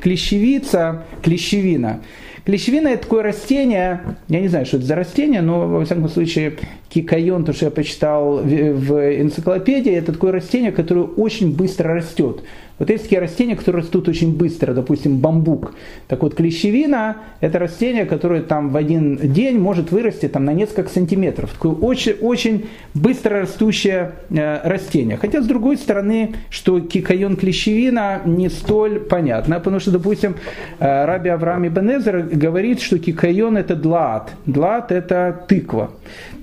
клещевица, 0.01 1.05
клещевина. 1.23 2.01
Клещевина 2.47 2.89
это 2.89 3.03
такое 3.03 3.25
растение, 3.25 4.03
я 4.29 4.41
не 4.41 4.47
знаю, 4.47 4.67
что 4.67 4.77
это 4.77 4.87
за 4.87 4.95
растение, 4.95 5.43
но 5.43 5.67
во 5.67 5.85
всяком 5.85 6.09
случае 6.09 6.59
кикайон, 6.89 7.45
то, 7.45 7.53
что 7.53 7.65
я 7.65 7.71
почитал 7.73 8.37
в 8.37 9.21
энциклопедии, 9.21 9.93
это 9.93 10.13
такое 10.13 10.31
растение, 10.31 10.71
которое 10.71 11.07
очень 11.07 11.57
быстро 11.57 11.93
растет. 11.93 12.45
Вот 12.79 12.91
есть 12.91 13.05
такие 13.05 13.21
растения, 13.21 13.57
которые 13.57 13.83
растут 13.83 14.09
очень 14.09 14.37
быстро, 14.37 14.75
допустим, 14.75 15.19
бамбук. 15.19 15.75
Так 16.09 16.23
вот, 16.23 16.35
клещевина– 16.35 17.17
это 17.41 17.59
растение, 17.59 18.05
которое 18.05 18.43
там 18.43 18.69
в 18.69 18.77
один 18.77 19.17
день 19.17 19.59
может 19.59 19.93
вырасти 19.93 20.29
там, 20.29 20.45
на 20.45 20.53
несколько 20.53 20.91
сантиметров. 20.91 21.53
Такое 21.55 21.73
очень, 21.73 22.13
очень 22.21 22.67
быстро 22.93 23.41
растущее 23.41 24.13
э, 24.29 24.69
растение. 24.69 25.17
Хотя, 25.17 25.41
с 25.41 25.47
другой 25.47 25.79
стороны, 25.79 26.35
что 26.51 26.81
кикайон 26.81 27.37
клещевина 27.37 28.21
не 28.27 28.51
столь 28.51 29.01
понятно, 29.01 29.57
потому 29.57 29.81
что, 29.81 29.91
допустим, 29.91 30.37
э, 30.79 31.05
Раби 31.07 31.31
Авраам 31.31 31.67
Ибн 31.67 32.03
говорит, 32.33 32.81
что 32.83 32.99
кикайон– 32.99 33.57
это 33.59 33.75
длаат. 33.75 34.33
Длаат– 34.45 34.93
это 34.93 35.45
тыква. 35.49 35.93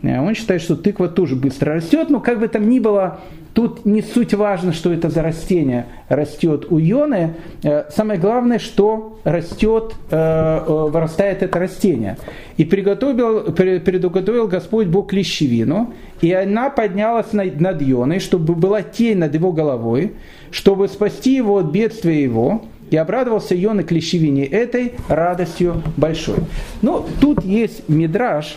Э, 0.02 0.20
он 0.20 0.34
считает, 0.34 0.64
что 0.64 0.76
тыква 0.76 1.10
тоже 1.10 1.36
быстро 1.36 1.76
растет, 1.76 2.10
но 2.10 2.20
как 2.20 2.40
бы 2.40 2.48
там 2.48 2.68
ни 2.70 2.80
было, 2.80 3.20
Тут 3.54 3.86
не 3.86 4.02
суть 4.02 4.34
важно, 4.34 4.74
что 4.74 4.92
это 4.92 5.10
за 5.10 5.22
растение 5.22 5.86
растет 6.10 6.66
у 6.72 6.80
Йоны. 6.80 7.36
Э, 7.62 7.84
самое 7.92 8.20
главное, 8.20 8.58
что 8.58 9.20
растет, 9.24 9.94
э, 10.10 10.16
э, 10.16 10.88
вырастает 10.90 11.44
это 11.44 11.60
растение. 11.60 12.18
И 12.58 12.66
приготовил, 12.66 13.52
предуготовил 13.54 14.48
Господь 14.48 14.88
Бог 14.88 15.12
клещевину, 15.12 15.94
и 16.22 16.34
она 16.34 16.72
поднялась 16.72 17.32
над 17.32 17.82
Йоной, 17.82 18.20
чтобы 18.20 18.56
была 18.56 18.82
тень 18.82 19.20
над 19.20 19.36
его 19.36 19.52
головой, 19.52 20.14
чтобы 20.50 20.88
спасти 20.88 21.36
его 21.36 21.58
от 21.58 21.68
бедствия 21.68 22.24
его. 22.24 22.64
И 22.90 22.98
обрадовался 22.98 23.56
Йона 23.56 23.82
клещевине 23.82 24.46
этой 24.46 24.94
радостью 25.08 25.82
большой. 25.98 26.36
Но 26.84 27.04
тут 27.22 27.44
есть 27.44 27.90
мидраж, 27.90 28.56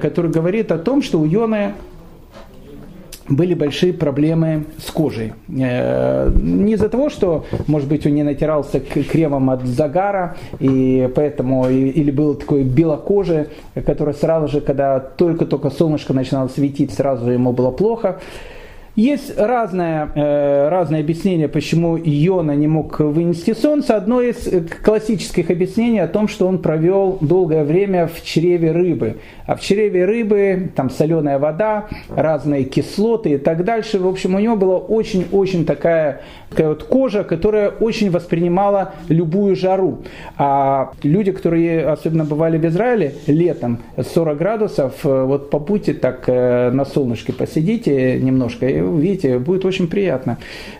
который 0.00 0.30
говорит 0.30 0.72
о 0.72 0.78
том, 0.78 1.02
что 1.02 1.20
у 1.20 1.26
Йоны 1.26 1.74
были 3.28 3.54
большие 3.54 3.92
проблемы 3.92 4.64
с 4.78 4.90
кожей. 4.90 5.32
Э, 5.48 6.30
не 6.34 6.74
из-за 6.74 6.88
того, 6.88 7.08
что, 7.08 7.44
может 7.66 7.88
быть, 7.88 8.06
он 8.06 8.14
не 8.14 8.22
натирался 8.22 8.80
кремом 8.80 9.50
от 9.50 9.64
загара, 9.64 10.36
и 10.60 11.10
поэтому, 11.14 11.68
или 11.68 12.10
был 12.10 12.34
такой 12.34 12.64
белокожий, 12.64 13.46
который 13.86 14.14
сразу 14.14 14.48
же, 14.48 14.60
когда 14.60 15.00
только-только 15.00 15.70
солнышко 15.70 16.12
начинало 16.12 16.48
светить, 16.48 16.92
сразу 16.92 17.30
ему 17.30 17.52
было 17.52 17.70
плохо. 17.70 18.20
Есть 18.96 19.36
разное, 19.36 20.08
э, 20.14 20.68
разное 20.68 21.00
объяснение, 21.00 21.48
почему 21.48 21.98
Иона 21.98 22.52
не 22.52 22.68
мог 22.68 23.00
вынести 23.00 23.52
солнце. 23.52 23.96
Одно 23.96 24.20
из 24.20 24.48
классических 24.84 25.50
объяснений 25.50 25.98
о 25.98 26.06
том, 26.06 26.28
что 26.28 26.46
он 26.46 26.60
провел 26.60 27.18
долгое 27.20 27.64
время 27.64 28.06
в 28.06 28.22
чреве 28.22 28.70
рыбы. 28.70 29.16
А 29.46 29.56
в 29.56 29.60
чреве 29.60 30.04
рыбы 30.04 30.70
там 30.76 30.90
соленая 30.90 31.40
вода, 31.40 31.88
разные 32.08 32.62
кислоты 32.62 33.30
и 33.30 33.36
так 33.38 33.64
дальше. 33.64 33.98
В 33.98 34.06
общем, 34.06 34.36
у 34.36 34.38
него 34.38 34.54
была 34.54 34.76
очень-очень 34.76 35.66
такая, 35.66 36.20
такая 36.50 36.68
вот 36.68 36.84
кожа, 36.84 37.24
которая 37.24 37.70
очень 37.70 38.12
воспринимала 38.12 38.92
любую 39.08 39.56
жару. 39.56 40.04
А 40.38 40.92
люди, 41.02 41.32
которые 41.32 41.84
особенно 41.88 42.24
бывали 42.24 42.58
в 42.58 42.64
Израиле 42.66 43.14
летом, 43.26 43.80
40 43.96 44.38
градусов, 44.38 45.04
э, 45.04 45.24
вот 45.24 45.50
по 45.50 45.58
пути 45.58 45.94
так 45.94 46.28
э, 46.28 46.70
на 46.70 46.84
солнышке 46.84 47.32
посидите 47.32 48.20
немножко, 48.20 48.83
видите, 48.92 49.38
будет 49.38 49.64
очень 49.64 49.88
приятно. 49.88 50.38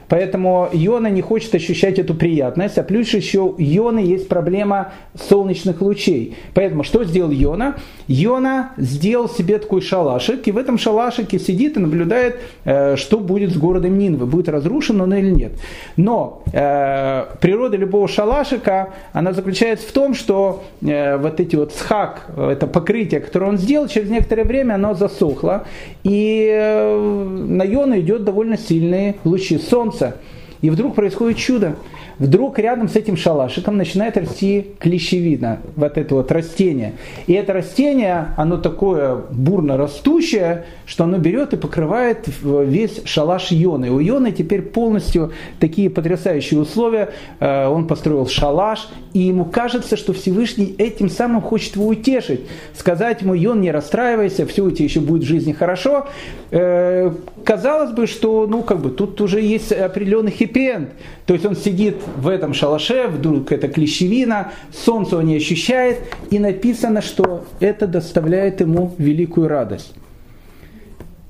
Поэтому 0.09 0.69
Йона 0.73 1.09
не 1.09 1.23
хочет 1.23 1.55
ощущать 1.55 1.99
эту 1.99 2.15
приятность, 2.15 2.79
а 2.79 2.83
плюс 2.83 3.13
еще 3.15 3.41
у 3.41 3.55
Йоны 3.59 4.01
есть 4.01 4.29
проблема 4.29 4.93
солнечных 5.29 5.81
лучей. 5.81 6.37
Поэтому 6.55 6.85
что 6.85 7.05
сделал 7.05 7.31
Йона? 7.31 7.77
Йона 8.07 8.73
сделал 8.77 9.29
себе 9.29 9.59
такой 9.59 9.81
шалашик, 9.81 10.47
и 10.47 10.53
в 10.53 10.59
этом 10.59 10.79
шалашике 10.79 11.39
сидит 11.39 11.77
и 11.77 11.81
наблюдает, 11.81 12.37
э, 12.65 12.97
что 12.97 13.19
будет 13.19 13.53
с 13.53 13.57
городом 13.57 13.99
Нинвы, 13.99 14.27
будет 14.27 14.49
разрушен 14.49 15.01
он 15.01 15.15
или 15.15 15.31
нет. 15.31 15.53
Но 15.97 16.43
э, 16.53 17.25
природа 17.41 17.77
любого 17.77 18.07
шалашика, 18.09 18.91
она 19.13 19.33
заключается 19.33 19.89
в 19.89 19.93
том, 19.93 20.15
что 20.15 20.65
э, 20.83 21.17
вот 21.17 21.41
эти 21.41 21.57
вот 21.57 21.73
схак, 21.73 22.27
это 22.37 22.67
покрытие, 22.67 23.21
которое 23.21 23.47
он 23.47 23.59
сделал, 23.59 23.89
через 23.89 24.11
некоторое 24.11 24.45
время 24.45 24.75
оно 24.75 24.95
засохло, 24.95 25.65
и 26.03 26.51
э, 26.53 27.45
на 27.49 27.63
Йона 27.63 27.94
идет 28.01 28.25
довольно 28.25 28.57
сильные 28.57 29.17
лучи 29.25 29.59
солнца. 29.59 30.19
И 30.65 30.71
вдруг 30.71 30.95
происходит 30.95 31.37
чудо. 31.37 31.77
Вдруг 32.19 32.59
рядом 32.59 32.89
с 32.89 32.97
этим 32.97 33.19
шалашиком 33.19 33.77
начинает 33.77 34.17
расти 34.17 34.69
клещевина, 34.79 35.59
вот 35.77 35.99
это 35.99 36.15
вот 36.15 36.33
растение. 36.33 36.95
И 37.27 37.35
это 37.35 37.53
растение, 37.53 38.29
оно 38.39 38.57
такое 38.57 39.17
бурно 39.31 39.77
растущее, 39.77 40.65
что 40.87 41.05
оно 41.05 41.19
берет 41.19 41.53
и 41.53 41.57
покрывает 41.57 42.27
весь 42.43 43.03
шалаш 43.05 43.51
Йоны. 43.51 43.91
У 43.91 43.99
Йоны 43.99 44.33
теперь 44.33 44.63
полностью 44.63 45.33
такие 45.61 45.91
потрясающие 45.91 46.59
условия. 46.59 47.11
Э, 47.41 47.67
он 47.67 47.87
построил 47.87 48.27
шалаш, 48.27 48.89
и 49.13 49.21
ему 49.21 49.45
кажется, 49.45 49.97
что 49.97 50.13
Всевышний 50.13 50.75
этим 50.79 51.11
самым 51.11 51.43
хочет 51.43 51.77
его 51.77 51.89
утешить. 51.89 52.43
Сказать 52.75 53.23
ему, 53.23 53.35
Йон, 53.35 53.61
не 53.61 53.71
расстраивайся, 53.71 54.47
все 54.47 54.65
у 54.65 54.71
тебя 54.71 54.85
еще 54.85 55.01
будет 55.01 55.25
в 55.25 55.27
жизни 55.27 55.53
хорошо. 55.53 56.07
Э, 56.53 57.11
казалось 57.45 57.91
бы, 57.91 58.07
что 58.07 58.47
ну, 58.47 58.63
как 58.63 58.81
бы, 58.81 58.91
тут 58.91 59.21
уже 59.21 59.41
есть 59.41 59.73
определенный 59.73 60.31
хиппи 60.55 60.89
То 61.27 61.35
есть 61.35 61.47
он 61.47 61.57
сидит 61.57 61.97
в 62.17 62.29
этом 62.29 62.55
шалаше, 62.55 63.09
вдруг 63.09 63.53
это 63.53 63.69
клещевина, 63.69 64.53
солнце 64.73 65.19
он 65.19 65.27
не 65.27 65.37
ощущает, 65.37 65.99
и 66.31 66.39
написано, 66.39 67.03
что 67.03 67.45
это 67.61 67.87
доставляет 67.87 68.61
ему 68.61 68.95
великую 68.99 69.49
радость. 69.49 69.95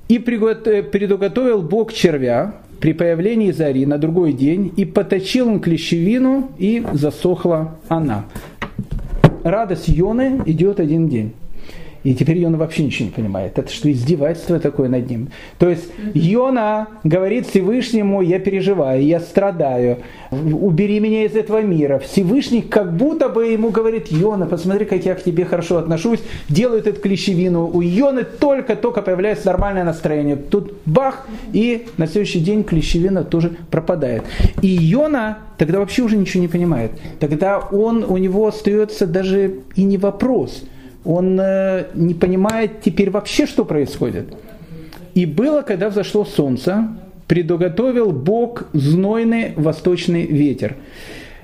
И 0.07 0.19
предуготовил 0.19 1.61
Бог 1.61 1.93
червя 1.93 2.55
при 2.79 2.93
появлении 2.93 3.51
зари 3.51 3.85
на 3.85 3.97
другой 3.97 4.33
день, 4.33 4.71
и 4.75 4.85
поточил 4.85 5.47
он 5.47 5.59
клещевину, 5.59 6.51
и 6.59 6.85
засохла 6.93 7.79
она. 7.87 8.25
Радость 9.43 9.87
Йоны 9.87 10.41
идет 10.45 10.79
один 10.79 11.07
день. 11.07 11.33
И 12.05 12.13
теперь 12.13 12.37
Йона 12.37 12.59
вообще 12.59 12.83
ничего 12.83 13.07
не 13.07 13.11
понимает. 13.11 13.57
Это 13.57 13.73
что, 13.73 13.91
издевательство 13.91 14.59
такое 14.59 14.89
над 14.89 15.09
ним? 15.09 15.29
То 15.57 15.67
есть 15.67 15.85
Йона 16.13 16.87
говорит 17.03 17.47
Всевышнему, 17.47 18.21
я 18.21 18.37
переживаю, 18.37 19.03
я 19.03 19.19
страдаю, 19.19 19.97
убери 20.29 20.99
меня 20.99 21.25
из 21.25 21.35
этого 21.35 21.63
мира. 21.63 21.97
Всевышний 21.97 22.61
как 22.61 22.95
будто 22.95 23.27
бы 23.27 23.47
ему 23.47 23.71
говорит, 23.71 24.11
Йона, 24.11 24.45
посмотри, 24.45 24.85
как 24.85 25.03
я 25.03 25.15
к 25.15 25.23
тебе 25.23 25.45
хорошо 25.45 25.77
отношусь, 25.77 26.19
делает 26.47 26.85
эту 26.85 27.01
клещевину. 27.01 27.71
У 27.73 27.81
Йоны 27.81 28.23
только-только 28.23 29.01
появляется 29.01 29.47
нормальное 29.47 29.83
настроение. 29.83 30.35
Тут 30.35 30.73
бах, 30.85 31.25
и 31.53 31.87
на 31.97 32.05
следующий 32.05 32.39
день 32.39 32.63
клещевина 32.63 33.23
тоже 33.23 33.57
пропадает. 33.71 34.21
И 34.61 34.67
Йона 34.67 35.39
тогда 35.57 35.79
вообще 35.79 36.03
уже 36.03 36.17
ничего 36.17 36.41
не 36.41 36.49
понимает. 36.49 36.91
Тогда 37.19 37.57
он, 37.57 38.03
у 38.03 38.17
него 38.17 38.45
остается 38.45 39.07
даже 39.07 39.55
и 39.75 39.83
не 39.83 39.97
вопрос– 39.97 40.65
он 41.05 41.39
э, 41.39 41.85
не 41.93 42.13
понимает 42.13 42.81
теперь 42.81 43.11
вообще, 43.11 43.45
что 43.45 43.63
происходит. 43.63 44.33
И 45.13 45.25
было, 45.25 45.61
когда 45.61 45.89
взошло 45.89 46.25
солнце, 46.25 46.89
предуготовил 47.27 48.11
Бог 48.11 48.65
знойный 48.73 49.53
восточный 49.55 50.25
ветер. 50.25 50.75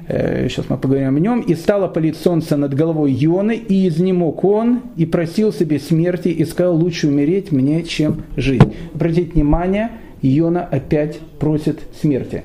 Э, 0.08 0.48
сейчас 0.50 0.66
мы 0.70 0.78
поговорим 0.78 1.16
о 1.16 1.20
нем. 1.20 1.42
«И 1.42 1.56
стало 1.56 1.88
палить 1.88 2.18
солнце 2.18 2.58
над 2.58 2.74
головой 2.74 3.12
Йоны, 3.12 3.56
и 3.56 3.88
изнемог 3.88 4.44
он, 4.44 4.82
и 4.98 5.06
просил 5.06 5.54
себе 5.54 5.80
смерти, 5.80 6.30
и 6.30 6.44
сказал, 6.46 6.76
лучше 6.76 7.08
умереть 7.08 7.52
мне, 7.52 7.84
чем 7.84 8.24
жить». 8.36 8.64
Обратите 8.94 9.32
внимание, 9.32 9.92
Йона 10.22 10.66
опять 10.66 11.20
просит 11.40 11.80
смерти. 12.02 12.44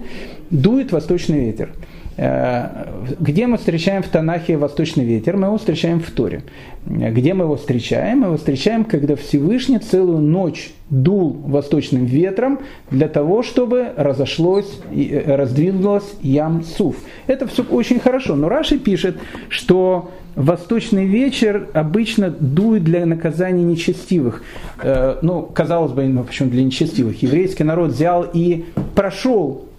Дует 0.50 0.92
восточный 0.92 1.46
ветер. 1.46 1.70
Э, 2.16 2.86
где 3.20 3.46
мы 3.46 3.58
встречаем 3.58 4.02
в 4.02 4.08
Танахе 4.08 4.56
восточный 4.56 5.04
ветер? 5.04 5.36
Мы 5.36 5.48
его 5.48 5.58
встречаем 5.58 6.00
в 6.00 6.10
Торе. 6.10 6.42
Где 6.86 7.34
мы 7.34 7.44
его 7.44 7.56
встречаем? 7.56 8.20
Мы 8.20 8.26
его 8.28 8.36
встречаем, 8.36 8.84
когда 8.84 9.16
Всевышний 9.16 9.78
целую 9.78 10.18
ночь 10.18 10.72
дул 10.88 11.36
восточным 11.44 12.06
ветром 12.06 12.60
для 12.90 13.08
того, 13.08 13.42
чтобы 13.42 13.88
разошлось, 13.96 14.80
э, 14.90 15.36
раздвинулось 15.36 16.14
ям 16.22 16.62
суф. 16.62 16.96
Это 17.26 17.46
все 17.46 17.64
очень 17.64 18.00
хорошо. 18.00 18.34
Но 18.34 18.48
Раши 18.48 18.78
пишет, 18.78 19.18
что 19.50 20.10
восточный 20.36 21.06
вечер 21.06 21.68
обычно 21.74 22.30
дует 22.30 22.84
для 22.84 23.04
наказания 23.04 23.62
нечестивых. 23.62 24.42
Э, 24.82 25.18
ну, 25.20 25.42
казалось 25.42 25.92
бы, 25.92 26.04
ну, 26.04 26.24
почему 26.24 26.48
для 26.48 26.64
нечестивых? 26.64 27.22
Еврейский 27.22 27.64
народ 27.64 27.90
взял 27.90 28.26
и 28.32 28.64
прошел 28.94 29.66
Э, 29.66 29.75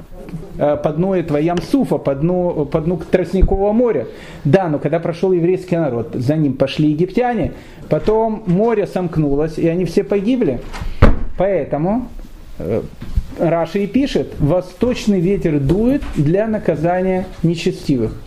по 0.58 0.92
дну 0.92 1.14
этого 1.14 1.38
Ямсуфа, 1.38 1.98
по 1.98 2.16
дну, 2.16 2.66
по 2.66 2.82
дну 2.82 2.98
Тростникового 2.98 3.72
моря. 3.72 4.08
Да, 4.44 4.68
но 4.68 4.80
когда 4.80 5.00
прошел 5.00 5.32
еврейский 5.32 5.78
народ, 5.78 6.10
за 6.14 6.36
ним 6.36 6.54
пошли 6.54 6.90
египтяне, 6.90 7.54
потом 7.90 8.44
море 8.48 8.88
сомкнулось, 8.88 9.58
и 9.58 9.68
они 9.68 9.86
все 9.86 10.04
погибли. 10.04 10.60
Поэтому 11.38 12.08
Э, 12.60 12.82
Раши 13.40 13.84
и 13.84 13.88
пишет, 13.88 14.34
восточный 14.40 15.20
ветер 15.20 15.60
дует 15.60 16.02
для 16.16 16.48
наказания 16.48 17.28
нечестивых. 17.44 18.20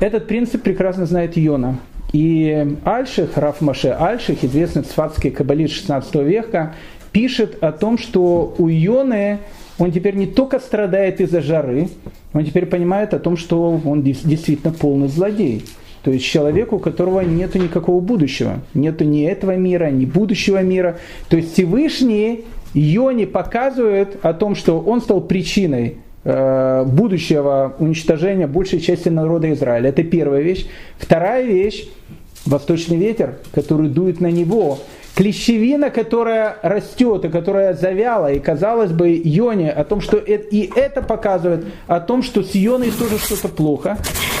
Этот 0.00 0.26
принцип 0.26 0.62
прекрасно 0.62 1.04
знает 1.04 1.36
Йона. 1.36 1.76
И 2.14 2.76
Альших, 2.84 3.36
Раф 3.36 3.60
Маше 3.60 3.88
Альших, 3.88 4.42
известный 4.42 4.82
цфатский 4.82 5.30
каббалист 5.30 5.74
16 5.74 6.14
века, 6.16 6.74
пишет 7.12 7.62
о 7.62 7.72
том, 7.72 7.98
что 7.98 8.54
у 8.56 8.68
Йоны 8.68 9.40
он 9.80 9.92
теперь 9.92 10.14
не 10.14 10.26
только 10.26 10.60
страдает 10.60 11.20
из-за 11.20 11.40
жары, 11.40 11.88
он 12.34 12.44
теперь 12.44 12.66
понимает 12.66 13.14
о 13.14 13.18
том, 13.18 13.36
что 13.36 13.80
он 13.84 14.02
действительно 14.02 14.72
полный 14.72 15.08
злодей. 15.08 15.64
То 16.02 16.10
есть 16.10 16.24
человек, 16.24 16.72
у 16.72 16.78
которого 16.78 17.20
нет 17.20 17.54
никакого 17.54 18.00
будущего. 18.00 18.60
Нету 18.74 19.04
ни 19.04 19.24
этого 19.24 19.56
мира, 19.56 19.90
ни 19.90 20.04
будущего 20.04 20.62
мира. 20.62 20.98
То 21.28 21.36
есть 21.38 21.54
Всевышний 21.54 22.44
Йони 22.74 23.24
показывает 23.24 24.18
о 24.22 24.34
том, 24.34 24.54
что 24.54 24.80
он 24.80 25.00
стал 25.00 25.22
причиной 25.22 25.96
э, 26.24 26.84
будущего 26.86 27.74
уничтожения 27.78 28.46
большей 28.46 28.80
части 28.80 29.08
народа 29.08 29.50
Израиля. 29.52 29.88
Это 29.88 30.04
первая 30.04 30.42
вещь. 30.42 30.66
Вторая 30.98 31.44
вещь– 31.44 31.88
восточный 32.46 32.98
ветер, 32.98 33.36
который 33.52 33.88
дует 33.88 34.20
на 34.20 34.30
него. 34.30 34.78
Клещевина, 35.14 35.90
которая 35.90 36.56
растет 36.62 37.24
и 37.24 37.28
которая 37.28 37.74
завяла, 37.74 38.32
и 38.32 38.38
казалось 38.38 38.92
бы, 38.92 39.20
Йоне 39.22 39.70
о 39.70 39.84
том, 39.84 40.00
что 40.00 40.16
это, 40.16 40.46
и 40.50 40.70
это 40.74 41.02
показывает 41.02 41.66
о 41.86 42.00
том, 42.00 42.22
что 42.22 42.42
с 42.42 42.54
Йоной 42.54 42.90
тоже 42.90 43.18
что-то 43.18 43.48
плохо. 43.48 43.98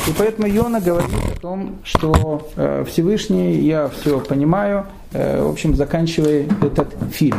И 0.08 0.12
поэтому 0.16 0.48
Йона 0.48 0.80
говорит 0.80 1.10
о 1.36 1.40
том, 1.40 1.78
что 1.82 2.48
э, 2.56 2.84
Всевышний, 2.88 3.56
я 3.56 3.88
все 3.88 4.20
понимаю, 4.20 4.86
э, 5.12 5.42
в 5.42 5.50
общем, 5.50 5.74
заканчивая 5.74 6.46
этот 6.62 6.94
фильм. 7.12 7.38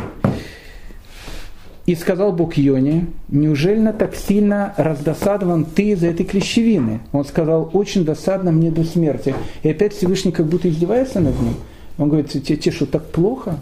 И 1.84 1.96
сказал 1.96 2.32
Бог 2.32 2.56
Йоне, 2.56 3.06
неужели 3.28 3.90
так 3.90 4.14
сильно 4.14 4.72
раздосадован 4.76 5.64
ты 5.64 5.90
из-за 5.90 6.08
этой 6.08 6.24
клещевины? 6.24 7.00
Он 7.10 7.24
сказал, 7.24 7.70
очень 7.72 8.04
досадно 8.04 8.52
мне 8.52 8.70
до 8.70 8.84
смерти. 8.84 9.34
И 9.64 9.70
опять 9.70 9.92
Всевышний 9.92 10.30
как 10.30 10.46
будто 10.46 10.68
издевается 10.68 11.18
над 11.18 11.40
ним. 11.40 11.54
Он 11.98 12.08
говорит, 12.08 12.30
тебе, 12.30 12.56
тебе 12.56 12.74
что, 12.74 12.86
так 12.86 13.06
плохо? 13.06 13.58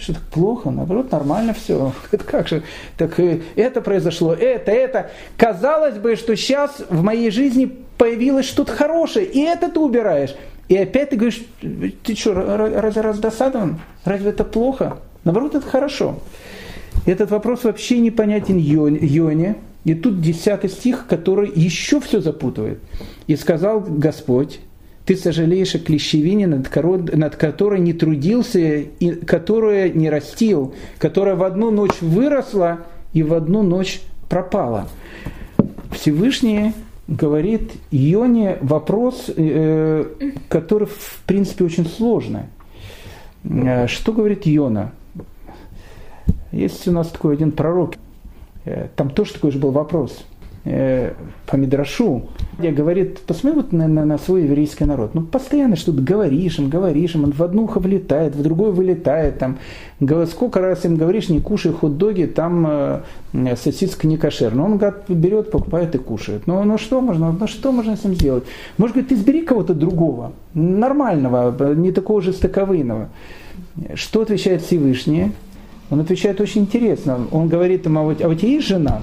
Что, 0.00 0.14
так 0.14 0.22
плохо? 0.24 0.70
Наоборот, 0.70 1.12
нормально 1.12 1.54
все. 1.54 1.92
Это 2.10 2.24
как 2.24 2.48
же? 2.48 2.62
Так 2.96 3.18
э, 3.20 3.40
это 3.56 3.80
произошло, 3.80 4.32
это, 4.32 4.70
это. 4.70 5.10
Казалось 5.36 5.98
бы, 5.98 6.16
что 6.16 6.36
сейчас 6.36 6.82
в 6.88 7.02
моей 7.02 7.30
жизни 7.30 7.70
появилось 7.96 8.46
что-то 8.46 8.72
хорошее, 8.72 9.26
и 9.26 9.40
это 9.40 9.68
ты 9.68 9.80
убираешь. 9.80 10.34
И 10.68 10.76
опять 10.76 11.10
ты 11.10 11.16
говоришь, 11.16 11.42
ты 11.60 12.14
что, 12.14 12.34
разве 12.34 13.00
раздосадован? 13.00 13.80
Разве 14.04 14.30
это 14.30 14.44
плохо? 14.44 14.98
Наоборот, 15.24 15.54
это 15.54 15.66
хорошо. 15.66 16.20
Этот 17.06 17.30
вопрос 17.30 17.64
вообще 17.64 17.98
непонятен 17.98 18.58
Йоне. 18.58 19.56
И 19.84 19.94
тут 19.94 20.20
10 20.20 20.70
стих, 20.70 21.06
который 21.08 21.50
еще 21.54 22.00
все 22.00 22.20
запутывает. 22.20 22.80
«И 23.26 23.36
сказал 23.36 23.80
Господь, 23.80 24.60
ты 25.08 25.16
сожалеешь 25.16 25.74
о 25.74 25.78
клещевине, 25.78 26.46
над, 26.46 26.68
над 27.16 27.36
которой 27.36 27.80
не 27.80 27.94
трудился, 27.94 28.58
и 28.58 29.12
которая 29.12 29.88
не 29.88 30.10
растил, 30.10 30.74
которая 30.98 31.34
в 31.34 31.44
одну 31.44 31.70
ночь 31.70 32.02
выросла 32.02 32.80
и 33.14 33.22
в 33.22 33.32
одну 33.32 33.62
ночь 33.62 34.02
пропала». 34.28 34.86
Всевышний 35.92 36.74
говорит 37.06 37.72
Ионе 37.90 38.58
вопрос, 38.60 39.30
э, 39.34 40.04
который 40.50 40.86
в 40.86 41.22
принципе 41.26 41.64
очень 41.64 41.86
сложный. 41.86 42.42
Э, 43.44 43.86
что 43.86 44.12
говорит 44.12 44.42
Иона? 44.44 44.92
Есть 46.52 46.86
у 46.86 46.92
нас 46.92 47.08
такой 47.08 47.32
один 47.32 47.52
пророк, 47.52 47.94
э, 48.66 48.88
там 48.94 49.08
тоже 49.08 49.32
такой 49.32 49.52
же 49.52 49.58
был 49.58 49.70
вопрос 49.70 50.22
э, 50.68 51.12
по 51.46 51.56
Мидрашу, 51.56 52.28
где 52.58 52.70
говорит, 52.70 53.20
посмотри 53.20 53.60
вот 53.60 53.72
на, 53.72 53.88
на, 53.88 54.04
на 54.04 54.18
свой 54.18 54.44
еврейский 54.44 54.84
народ. 54.84 55.14
Ну, 55.14 55.22
постоянно 55.22 55.76
что-то 55.76 56.02
говоришь 56.02 56.58
им, 56.58 56.68
говоришь 56.68 57.14
им, 57.14 57.24
он 57.24 57.32
в 57.32 57.42
одно 57.42 57.62
ухо 57.62 57.80
влетает, 57.80 58.34
в 58.34 58.42
другое 58.42 58.70
вылетает. 58.70 59.38
Там, 59.38 59.58
сколько 60.26 60.60
раз 60.60 60.84
им 60.84 60.96
говоришь, 60.96 61.28
не 61.28 61.40
кушай 61.40 61.72
хот-доги, 61.72 62.26
там 62.26 62.66
э, 62.66 63.56
сосиска 63.56 64.06
не 64.06 64.16
кошерная. 64.16 64.64
Он 64.64 64.76
гад, 64.76 65.04
берет, 65.08 65.50
покупает 65.50 65.94
и 65.94 65.98
кушает. 65.98 66.42
Ну, 66.46 66.62
ну 66.64 66.78
что 66.78 67.00
можно, 67.00 67.32
ну 67.32 67.46
что 67.46 67.72
можно 67.72 67.96
с 67.96 68.04
ним 68.04 68.14
сделать? 68.14 68.44
Может 68.76 68.96
быть, 68.96 69.08
ты 69.08 69.16
сбери 69.16 69.42
кого-то 69.42 69.74
другого, 69.74 70.32
нормального, 70.54 71.74
не 71.74 71.92
такого 71.92 72.20
жестоковыйного. 72.20 73.08
Что 73.94 74.22
отвечает 74.22 74.62
Всевышний? 74.62 75.32
Он 75.90 76.00
отвечает 76.00 76.40
очень 76.40 76.62
интересно. 76.62 77.26
Он 77.30 77.48
говорит 77.48 77.86
ему, 77.86 78.00
а 78.00 78.02
вот, 78.02 78.22
а 78.22 78.28
у 78.28 78.34
тебя 78.34 78.48
есть 78.48 78.68
жена? 78.68 79.02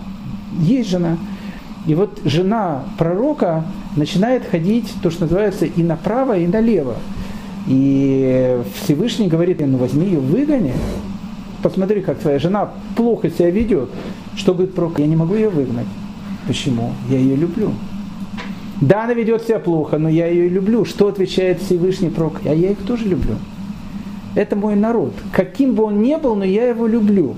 Есть 0.59 0.89
жена. 0.89 1.17
И 1.85 1.95
вот 1.95 2.19
жена 2.25 2.83
пророка 2.97 3.63
начинает 3.95 4.45
ходить, 4.45 4.91
то, 5.01 5.11
что 5.11 5.23
называется, 5.23 5.65
и 5.65 5.83
направо, 5.83 6.37
и 6.37 6.47
налево. 6.47 6.95
И 7.67 8.59
Всевышний 8.81 9.27
говорит, 9.27 9.61
ну 9.61 9.77
возьми 9.77 10.07
ее, 10.07 10.19
выгони. 10.19 10.73
Посмотри, 11.61 12.01
как 12.01 12.19
твоя 12.19 12.39
жена 12.39 12.71
плохо 12.95 13.29
себя 13.29 13.49
ведет. 13.49 13.89
Что 14.35 14.53
говорит 14.53 14.75
пророк? 14.75 14.99
Я 14.99 15.07
не 15.07 15.15
могу 15.15 15.35
ее 15.35 15.49
выгнать. 15.49 15.87
Почему? 16.47 16.91
Я 17.09 17.17
ее 17.17 17.35
люблю. 17.35 17.71
Да, 18.81 19.05
она 19.05 19.13
ведет 19.13 19.43
себя 19.43 19.59
плохо, 19.59 19.97
но 19.97 20.09
я 20.09 20.27
ее 20.27 20.49
люблю. 20.49 20.85
Что 20.85 21.07
отвечает 21.07 21.61
Всевышний 21.61 22.09
пророк? 22.09 22.41
А 22.45 22.53
я 22.53 22.71
их 22.71 22.79
тоже 22.79 23.05
люблю 23.05 23.35
это 24.35 24.55
мой 24.55 24.75
народ. 24.75 25.13
Каким 25.31 25.73
бы 25.73 25.83
он 25.83 26.01
ни 26.01 26.15
был, 26.15 26.35
но 26.35 26.43
я 26.43 26.67
его 26.67 26.85
люблю. 26.85 27.35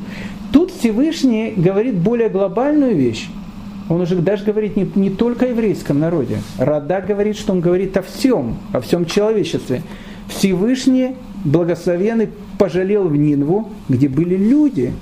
Тут 0.52 0.72
Всевышний 0.72 1.54
говорит 1.56 1.96
более 1.96 2.30
глобальную 2.30 2.96
вещь. 2.96 3.30
Он 3.90 4.02
уже 4.02 4.16
даже 4.18 4.44
говорит 4.44 4.76
не, 4.76 4.90
не 4.96 5.10
только 5.10 5.46
о 5.46 5.50
еврейском 5.50 6.00
народе. 6.00 6.40
Рада 6.58 7.02
говорит, 7.02 7.38
что 7.38 7.54
он 7.54 7.62
говорит 7.62 7.96
о 7.98 8.02
всем, 8.02 8.58
о 8.74 8.82
всем 8.82 9.06
человечестве. 9.06 9.82
Всевышний, 10.28 11.16
благословенный, 11.46 12.30
пожалел 12.58 13.08
в 13.08 13.16
Нинву, 13.16 13.70
где 13.88 14.10
были 14.10 14.36
люди. 14.36 14.94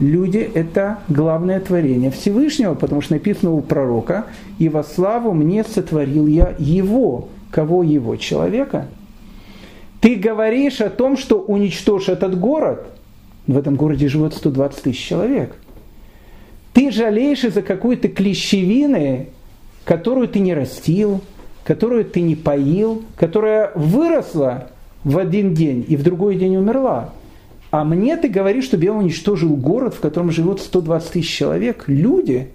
Люди– 0.00 0.38
это 0.54 0.98
главное 1.08 1.60
творение 1.60 2.10
Всевышнего, 2.10 2.74
потому 2.74 3.02
что 3.02 3.14
написано 3.14 3.52
у 3.52 3.60
пророка, 3.60 4.26
«И 4.58 4.68
во 4.68 4.82
славу 4.82 5.32
мне 5.32 5.62
сотворил 5.62 6.26
я 6.26 6.54
его». 6.58 7.28
Кого 7.50 7.84
его? 7.84 8.16
Человека– 8.16 8.88
ты 10.04 10.16
говоришь 10.16 10.82
о 10.82 10.90
том, 10.90 11.16
что 11.16 11.40
уничтожь 11.40 12.10
этот 12.10 12.38
город. 12.38 12.88
В 13.46 13.56
этом 13.56 13.74
городе 13.76 14.06
живет 14.06 14.34
120 14.34 14.82
тысяч 14.82 15.02
человек. 15.02 15.56
Ты 16.74 16.90
жалеешь 16.90 17.44
из-за 17.44 17.62
какой-то 17.62 18.08
клещевины, 18.08 19.28
которую 19.84 20.28
ты 20.28 20.40
не 20.40 20.52
растил, 20.52 21.22
которую 21.64 22.04
ты 22.04 22.20
не 22.20 22.34
поил, 22.34 23.04
которая 23.16 23.70
выросла 23.74 24.70
в 25.04 25.16
один 25.16 25.54
день 25.54 25.84
и 25.88 25.96
в 25.96 26.02
другой 26.02 26.36
день 26.36 26.56
умерла. 26.56 27.14
А 27.70 27.84
мне 27.84 28.16
ты 28.16 28.28
говоришь, 28.28 28.64
чтобы 28.64 28.84
я 28.84 28.92
уничтожил 28.92 29.56
город, 29.56 29.94
в 29.94 30.00
котором 30.00 30.30
живет 30.30 30.60
120 30.60 31.12
тысяч 31.12 31.30
человек, 31.30 31.84
люди, 31.86 32.48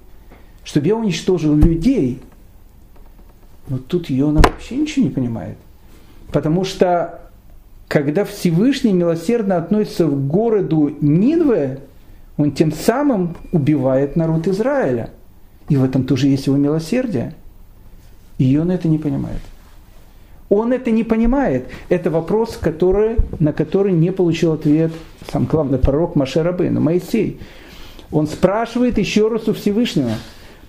чтобы 0.63 0.88
я 0.88 0.95
уничтожил 0.95 1.55
людей. 1.55 2.19
Но 3.69 3.77
тут 3.77 4.10
Йона 4.10 4.41
вообще 4.41 4.75
ничего 4.75 5.05
не 5.05 5.12
понимает. 5.12 5.58
Потому 6.32 6.65
что 6.65 7.21
когда 7.88 8.25
Всевышний 8.25 8.93
милосердно 8.93 9.58
относится 9.58 10.05
к 10.05 10.27
городу 10.27 10.95
Нинве, 11.01 11.79
он 12.39 12.54
тем 12.54 12.71
самым 12.71 13.36
убивает 13.52 14.15
народ 14.15 14.47
Израиля. 14.47 15.10
И 15.67 15.75
в 15.75 15.84
этом 15.84 16.06
тоже 16.06 16.30
есть 16.30 16.47
его 16.47 16.56
милосердие. 16.56 17.36
И 18.38 18.58
он 18.58 18.71
это 18.71 18.88
не 18.88 18.97
понимает. 18.97 19.41
Он 20.47 20.71
это 20.71 20.89
не 20.89 21.04
понимает. 21.04 21.67
Это 21.89 22.10
вопрос, 22.10 22.56
который, 22.56 23.17
на 23.39 23.52
который 23.52 23.91
не 23.91 24.13
получил 24.13 24.54
ответ 24.54 24.93
сам 25.30 25.45
главный 25.47 25.80
пророк 25.80 26.15
Маше 26.15 26.41
Рабейну, 26.41 26.80
Моисей. 26.80 27.41
Он 28.10 28.25
спрашивает 28.25 28.97
еще 28.97 29.28
раз 29.28 29.49
у 29.49 29.54
Всевышнего, 29.54 30.13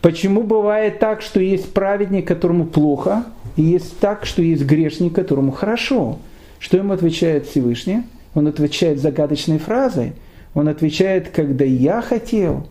почему 0.03 0.43
бывает 0.43 0.99
так, 0.99 1.23
что 1.23 1.39
есть 1.39 1.73
праведник, 1.73 2.27
которому 2.27 2.67
плохо, 2.67 3.27
и 3.55 3.63
есть 3.63 3.97
так, 4.01 4.27
что 4.27 4.43
есть 4.43 4.65
грешник, 4.65 5.15
которому 5.15 5.53
хорошо. 5.53 6.19
Что 6.59 6.79
ему 6.79 6.93
отвечает 6.93 7.47
Всевышний? 7.47 8.03
Он 8.35 8.49
отвечает 8.49 9.01
загадочной 9.01 9.59
фразой. 9.59 10.15
Он 10.55 10.69
отвечает, 10.69 11.29
когда 11.31 11.65
я 11.65 12.03
хотел, 12.03 12.67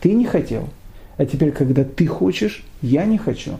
ты 0.00 0.12
не 0.12 0.24
хотел. 0.24 0.68
А 1.16 1.26
теперь, 1.26 1.52
когда 1.52 1.84
ты 1.84 2.06
хочешь, 2.06 2.64
я 2.82 3.04
не 3.04 3.18
хочу. 3.18 3.52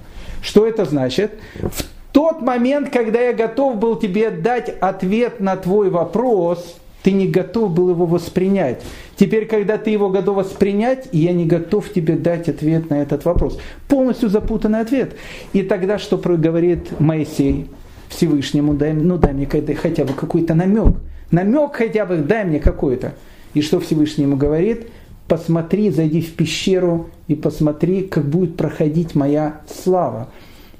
Что 0.42 0.66
это 0.66 0.84
значит? 0.84 1.32
В 1.54 1.84
тот 2.12 2.42
момент, 2.42 2.90
когда 2.90 3.20
я 3.20 3.32
готов 3.32 3.76
был 3.76 3.96
тебе 3.96 4.30
дать 4.30 4.68
ответ 4.80 5.40
на 5.40 5.56
твой 5.56 5.90
вопрос, 5.90 6.76
ты 7.02 7.12
не 7.12 7.28
готов 7.28 7.72
был 7.72 7.90
его 7.90 8.06
воспринять. 8.06 8.82
Теперь, 9.16 9.46
когда 9.46 9.78
ты 9.78 9.90
его 9.90 10.08
готов 10.08 10.36
воспринять, 10.36 11.08
я 11.12 11.32
не 11.32 11.44
готов 11.44 11.92
тебе 11.92 12.14
дать 12.14 12.48
ответ 12.48 12.90
на 12.90 13.02
этот 13.02 13.24
вопрос. 13.24 13.60
Полностью 13.88 14.28
запутанный 14.28 14.80
ответ. 14.80 15.14
И 15.52 15.62
тогда 15.62 15.98
что 15.98 16.16
говорит 16.16 16.98
Моисей? 16.98 17.68
Всевышнему, 18.08 18.74
дай, 18.74 18.92
ну 18.92 19.18
дай 19.18 19.32
мне 19.32 19.46
хотя 19.46 20.04
бы 20.04 20.14
какой-то 20.14 20.54
намек. 20.54 20.96
Намек 21.30 21.74
хотя 21.74 22.06
бы 22.06 22.16
дай 22.18 22.44
мне 22.44 22.60
какой-то. 22.60 23.14
И 23.54 23.62
что 23.62 23.80
Всевышний 23.80 24.24
ему 24.24 24.36
говорит? 24.36 24.88
посмотри, 25.28 25.90
зайди 25.90 26.20
в 26.20 26.32
пещеру 26.34 27.10
и 27.28 27.34
посмотри, 27.34 28.02
как 28.02 28.24
будет 28.24 28.56
проходить 28.56 29.14
моя 29.14 29.60
слава. 29.68 30.28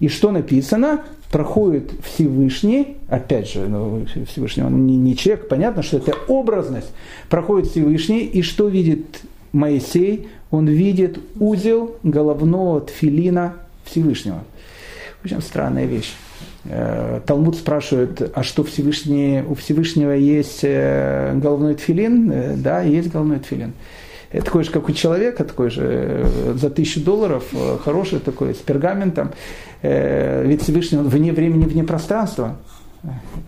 И 0.01 0.09
что 0.09 0.31
написано? 0.31 1.03
Проходит 1.31 1.93
Всевышний, 2.05 2.99
опять 3.09 3.51
же, 3.51 3.67
ну, 3.67 4.07
Всевышний, 4.31 4.63
он 4.63 4.87
не, 4.87 4.97
не 4.97 5.17
человек, 5.17 5.49
понятно, 5.49 5.83
что 5.83 5.97
это 5.97 6.15
образность. 6.29 6.93
Проходит 7.29 7.71
Всевышний, 7.71 8.21
и 8.21 8.43
что 8.43 8.69
видит 8.69 9.23
Моисей? 9.53 10.29
Он 10.51 10.69
видит 10.69 11.19
узел 11.41 11.97
головного 12.05 12.83
тфилина 12.83 13.55
Всевышнего. 13.85 14.45
Очень 15.25 15.41
странная 15.41 15.87
вещь. 15.87 16.13
Э, 16.67 17.21
Талмуд 17.27 17.57
спрашивает, 17.57 18.33
а 18.35 18.43
что 18.43 18.65
Всевышний, 18.65 19.43
у 19.47 19.55
Всевышнего 19.55 20.13
есть 20.13 20.61
э, 20.63 21.35
головной 21.37 21.75
тфилин? 21.75 22.31
Э, 22.33 22.55
да, 22.57 22.83
есть 22.83 23.11
головной 23.11 23.39
тфилин. 23.39 23.75
Это 24.31 24.47
такой 24.47 24.65
же, 24.65 24.71
как 24.71 24.89
у 24.89 24.93
человека, 24.93 25.45
такой 25.45 25.71
же 25.71 26.27
за 26.55 26.69
тысячу 26.69 27.01
долларов, 27.01 27.45
хороший 27.85 28.19
такой, 28.19 28.55
с 28.55 28.59
пергаментом. 28.59 29.31
Ведь 29.81 30.63
Всевышний 30.63 30.99
он 30.99 31.07
вне 31.07 31.33
времени, 31.33 31.67
вне 31.67 31.85
пространства 31.85 32.57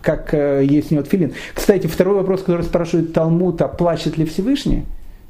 как 0.01 0.31
есть 0.33 0.91
у 0.91 0.95
него 0.95 1.03
тфилин. 1.03 1.33
Кстати, 1.53 1.87
второй 1.87 2.15
вопрос, 2.15 2.41
который 2.41 2.61
спрашивает 2.61 3.11
Талмуд, 3.11 3.61
а 3.63 3.67
плачет 3.67 4.17
ли 4.17 4.23
Всевышний? 4.23 4.85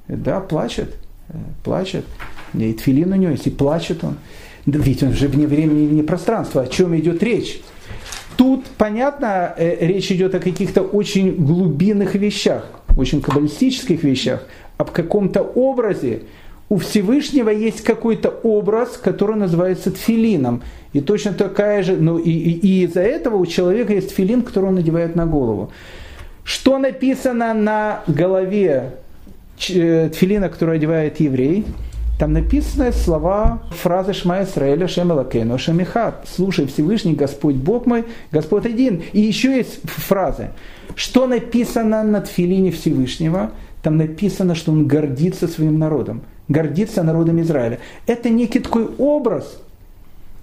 Да, 0.07 0.41
плачет, 0.41 0.93
плачет. 1.63 2.05
И 2.53 2.73
тфилин 2.73 3.13
у 3.13 3.15
него 3.15 3.31
есть, 3.31 3.47
и 3.47 3.49
плачет 3.49 4.03
он. 4.03 4.17
Ведь 4.67 5.01
он 5.01 5.13
же 5.13 5.27
вне 5.27 5.47
времени, 5.47 5.87
вне 5.87 6.03
пространства. 6.03 6.63
О 6.63 6.67
чем 6.67 6.95
идет 6.99 7.23
речь? 7.23 7.61
Тут, 8.37 8.65
понятно, 8.77 9.55
э, 9.57 9.85
речь 9.85 10.11
идет 10.11 10.35
о 10.35 10.39
каких-то 10.39 10.83
очень 10.83 11.35
глубинных 11.35 12.13
вещах, 12.13 12.69
очень 12.95 13.19
каббалистических 13.19 14.03
вещах, 14.03 14.45
об 14.77 14.91
каком-то 14.91 15.41
образе. 15.41 16.21
У 16.69 16.77
Всевышнего 16.77 17.49
есть 17.49 17.81
какой-то 17.81 18.29
образ, 18.29 18.99
который 19.03 19.35
называется 19.37 19.89
тфилином. 19.89 20.61
И 20.93 21.01
точно 21.01 21.33
такая 21.33 21.81
же, 21.81 21.95
ну 21.95 22.19
и, 22.19 22.29
и, 22.29 22.51
и 22.51 22.83
из-за 22.85 23.01
этого 23.01 23.37
у 23.37 23.45
человека 23.47 23.93
есть 23.93 24.09
тфилин, 24.09 24.43
который 24.43 24.65
он 24.65 24.75
надевает 24.75 25.15
на 25.15 25.25
голову. 25.25 25.71
Что 26.43 26.77
написано 26.77 27.55
на 27.55 28.03
голове 28.05 28.97
э, 29.67 30.09
тфилина, 30.13 30.49
который 30.49 30.75
одевает 30.75 31.19
еврей? 31.19 31.65
Там 32.17 32.33
написаны 32.33 32.91
слова, 32.91 33.61
фразы 33.69 34.13
Шма 34.13 34.43
Исраэля 34.43 34.87
Шем 34.87 35.11
Элакейну 35.11 35.57
Шем. 35.59 35.79
Слушай, 36.25 36.65
Всевышний 36.65 37.13
Господь 37.13 37.55
Бог 37.55 37.85
мой, 37.85 38.05
Господь 38.31 38.65
один. 38.65 39.03
И 39.13 39.21
еще 39.21 39.55
есть 39.55 39.81
фразы. 39.83 40.49
Что 40.95 41.27
написано 41.27 42.03
на 42.03 42.21
тфилине 42.21 42.71
Всевышнего? 42.71 43.51
Там 43.83 43.97
написано, 43.97 44.55
что 44.55 44.71
он 44.71 44.87
гордится 44.87 45.47
своим 45.47 45.77
народом. 45.77 46.21
Гордится 46.47 47.03
народом 47.03 47.39
Израиля. 47.41 47.79
Это 48.07 48.29
некий 48.29 48.59
такой 48.59 48.87
образ. 48.97 49.59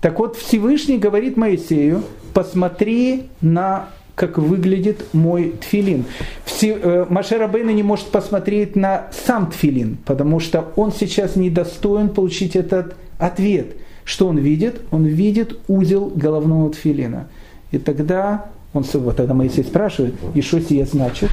Так 0.00 0.20
вот, 0.20 0.36
Всевышний 0.36 0.98
говорит 0.98 1.36
Моисею, 1.36 2.04
посмотри 2.34 3.30
на 3.40 3.88
как 4.14 4.38
выглядит 4.38 5.06
мой 5.12 5.54
тфилин. 5.60 6.04
Все, 6.44 6.78
э, 6.80 7.06
Маше 7.08 7.36
Рабейна 7.36 7.70
не 7.70 7.82
может 7.82 8.06
посмотреть 8.06 8.76
на 8.76 9.08
сам 9.26 9.50
тфилин, 9.50 9.98
потому 10.04 10.40
что 10.40 10.72
он 10.76 10.92
сейчас 10.92 11.36
не 11.36 11.50
достоин 11.50 12.08
получить 12.10 12.56
этот 12.56 12.94
ответ. 13.18 13.76
Что 14.04 14.28
он 14.28 14.38
видит? 14.38 14.82
Он 14.90 15.04
видит 15.04 15.58
узел 15.66 16.12
головного 16.14 16.70
тфилина. 16.70 17.28
И 17.72 17.78
тогда 17.78 18.46
он 18.72 18.84
вот 18.92 19.16
тогда 19.16 19.34
Моисей 19.34 19.64
спрашивает, 19.64 20.14
и 20.34 20.42
что 20.42 20.60
сие 20.60 20.84
значит? 20.84 21.30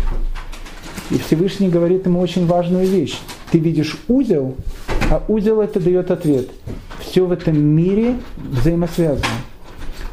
И 1.10 1.18
Всевышний 1.18 1.70
говорит 1.70 2.06
ему 2.06 2.20
очень 2.20 2.46
важную 2.46 2.88
вещь. 2.88 3.20
Ты 3.52 3.60
видишь 3.60 3.98
узел, 4.08 4.56
а 5.10 5.22
узел 5.28 5.60
это 5.60 5.80
дает 5.80 6.10
ответ. 6.12 6.50
Все 7.00 7.26
в 7.26 7.32
этом 7.32 7.60
мире 7.60 8.16
взаимосвязано. 8.38 9.26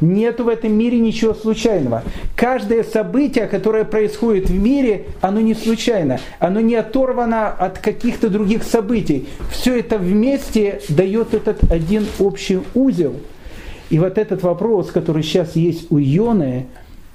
Нету 0.01 0.45
в 0.45 0.47
этом 0.47 0.73
мире 0.73 0.99
ничего 0.99 1.33
случайного. 1.33 2.03
Каждое 2.39 2.85
событие, 2.85 3.47
которое 3.47 3.83
происходит 3.83 4.49
в 4.49 4.57
мире, 4.57 5.07
оно 5.19 5.41
не 5.41 5.53
случайно. 5.53 6.21
Оно 6.39 6.61
не 6.61 6.75
оторвано 6.75 7.49
от 7.49 7.79
каких-то 7.79 8.29
других 8.29 8.63
событий. 8.63 9.27
Все 9.51 9.77
это 9.77 9.97
вместе 9.97 10.79
дает 10.87 11.33
этот 11.33 11.69
один 11.69 12.05
общий 12.17 12.61
узел. 12.73 13.17
И 13.89 13.99
вот 13.99 14.17
этот 14.17 14.41
вопрос, 14.41 14.89
который 14.89 15.21
сейчас 15.21 15.57
есть 15.57 15.91
у 15.91 15.97
Йоны, 15.97 16.67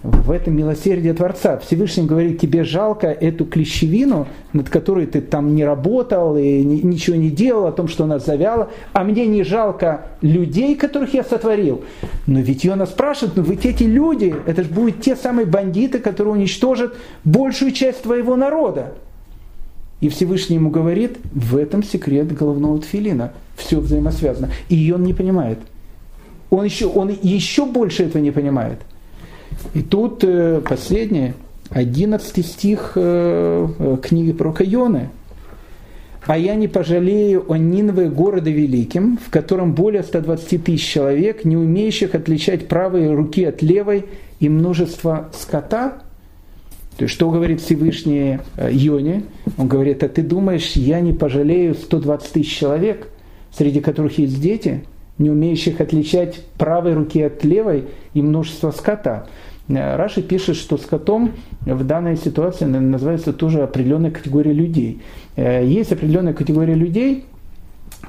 в 0.05 0.31
этом 0.31 0.55
милосердие 0.55 1.15
Творца. 1.15 1.57
Всевышний 1.57 2.05
говорит, 2.05 2.39
тебе 2.39 2.63
жалко 2.63 3.07
эту 3.07 3.47
клещевину, 3.47 4.29
над 4.53 4.69
которой 4.69 5.07
ты 5.07 5.23
там 5.23 5.55
не 5.55 5.65
работал 5.65 6.37
и 6.37 6.63
ничего 6.63 7.17
не 7.17 7.31
делал, 7.31 7.67
о 7.67 7.73
том, 7.73 7.89
что 7.89 8.05
она 8.05 8.19
завяла, 8.19 8.71
а 8.93 9.03
мне 9.03 9.27
не 9.27 9.43
жалко 9.43 10.09
людей, 10.21 10.75
которых 10.75 11.15
я 11.15 11.25
сотворил. 11.25 11.85
Но 12.27 12.41
ведь 12.41 12.67
Иона 12.67 12.85
спрашивает, 12.85 13.37
ну 13.37 13.43
ведь 13.45 13.65
эти 13.65 13.85
люди, 13.85 14.35
это 14.47 14.63
же 14.63 14.69
будут 14.69 15.01
те 15.01 15.17
самые 15.17 15.47
бандиты, 15.47 15.99
которые 16.01 16.35
уничтожат 16.35 16.95
большую 17.25 17.73
часть 17.73 18.03
твоего 18.03 18.37
народа. 18.37 18.93
И 20.03 20.11
Всевышний 20.11 20.57
ему 20.57 20.69
говорит, 20.69 21.17
в 21.33 21.57
этом 21.57 21.83
секрет 21.83 22.31
головного 22.31 22.79
тфилина. 22.79 23.33
Все 23.57 23.81
взаимосвязано. 23.81 24.51
И 24.69 24.93
он 24.93 25.05
не 25.05 25.15
понимает. 25.15 25.61
Он 26.51 26.63
еще, 26.63 26.89
он 26.89 27.11
еще 27.23 27.65
больше 27.65 28.05
этого 28.05 28.21
не 28.21 28.33
понимает– 28.33 28.81
и 29.75 29.83
тут 29.83 30.23
э, 30.23 30.61
последнее, 30.67 31.35
11 31.71 32.47
стих 32.47 32.93
э, 32.95 33.69
э, 33.79 33.97
книги 34.03 34.33
про 34.33 34.53
Кайоны. 34.53 35.11
«А 36.27 36.39
я 36.39 36.55
не 36.55 36.69
пожалею 36.69 37.45
о 37.53 37.59
Нинве 37.59 38.09
города 38.09 38.51
великим, 38.51 39.19
в 39.19 39.31
котором 39.31 39.75
более 39.75 40.03
120 40.03 40.65
тысяч 40.65 40.87
человек, 40.87 41.45
не 41.45 41.57
умеющих 41.57 42.15
отличать 42.15 42.67
правые 42.67 43.13
руки 43.13 43.45
от 43.45 43.61
левой 43.61 44.07
и 44.41 44.49
множество 44.49 45.31
скота». 45.39 45.99
То 46.97 47.05
есть, 47.05 47.15
что 47.15 47.29
говорит 47.31 47.61
Всевышний 47.61 48.39
Йоне? 48.71 49.25
Он 49.59 49.67
говорит, 49.67 50.03
а 50.05 50.09
ты 50.09 50.23
думаешь, 50.23 50.73
я 50.77 51.01
не 51.01 51.13
пожалею 51.13 51.75
120 51.75 52.33
тысяч 52.33 52.57
человек, 52.57 53.09
среди 53.53 53.81
которых 53.81 54.17
есть 54.19 54.41
дети, 54.41 54.85
не 55.19 55.31
умеющих 55.31 55.81
отличать 55.81 56.45
правой 56.59 56.95
руки 56.95 57.23
от 57.23 57.45
левой 57.45 57.85
и 58.15 58.23
множество 58.23 58.71
скота. 58.71 59.27
Э, 59.69 59.97
Раши 59.97 60.23
пишет, 60.23 60.57
что 60.57 60.77
скотом 60.77 61.33
в 61.63 61.85
данной 61.85 62.17
ситуации 62.17 62.65
называется 62.65 63.33
тоже 63.33 63.63
определенная 63.63 64.11
категория 64.11 64.53
людей. 64.53 65.03
Э, 65.37 65.65
есть 65.65 65.93
определенная 65.93 66.35
категория 66.35 66.75
людей, 66.75 67.25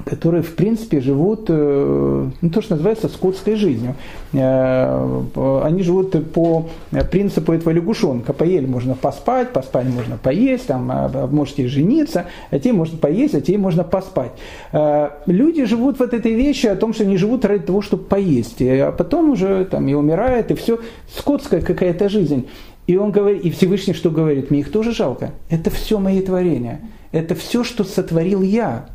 которые, 0.04 0.42
в 0.42 0.54
принципе, 0.54 1.00
живут, 1.00 1.46
э, 1.48 2.30
ну, 2.40 2.50
то, 2.50 2.60
что 2.60 2.74
называется, 2.74 3.08
скотской 3.08 3.56
жизнью. 3.56 3.94
Э, 4.32 5.22
они 5.64 5.82
живут 5.82 6.32
по 6.32 6.68
принципу 7.10 7.52
этого 7.52 7.72
лягушонка. 7.72 8.32
Поели 8.32 8.66
можно 8.66 8.94
поспать, 8.94 9.52
поспать 9.52 9.86
можно 9.86 10.16
поесть, 10.16 10.66
там, 10.66 10.90
а, 10.90 11.28
можете 11.30 11.68
жениться, 11.68 12.26
а 12.50 12.58
те 12.58 12.72
можно 12.72 12.98
поесть, 12.98 13.34
а 13.34 13.40
те 13.40 13.58
можно 13.58 13.84
поспать. 13.84 14.32
Э, 14.72 15.10
люди 15.26 15.64
живут 15.64 15.98
вот 15.98 16.14
этой 16.14 16.32
вещи 16.32 16.66
о 16.66 16.76
том, 16.76 16.92
что 16.92 17.04
они 17.04 17.16
живут 17.16 17.44
ради 17.44 17.64
того, 17.64 17.82
чтобы 17.82 18.04
поесть, 18.04 18.60
а 18.60 18.92
потом 18.92 19.30
уже 19.30 19.64
там 19.64 19.88
и 19.88 19.94
умирают, 19.94 20.50
и 20.50 20.54
все. 20.54 20.80
Скотская 21.16 21.60
какая-то 21.60 22.08
жизнь. 22.08 22.46
И 22.86 22.96
он 22.96 23.10
говорит, 23.10 23.44
и 23.44 23.50
Всевышний 23.50 23.94
что 23.94 24.10
говорит? 24.10 24.50
Мне 24.50 24.60
их 24.60 24.70
тоже 24.70 24.92
жалко. 24.92 25.32
Это 25.50 25.70
все 25.70 25.98
мои 25.98 26.20
творения. 26.20 26.80
Это 27.10 27.34
все, 27.34 27.64
что 27.64 27.82
сотворил 27.82 28.42
я. 28.42 28.86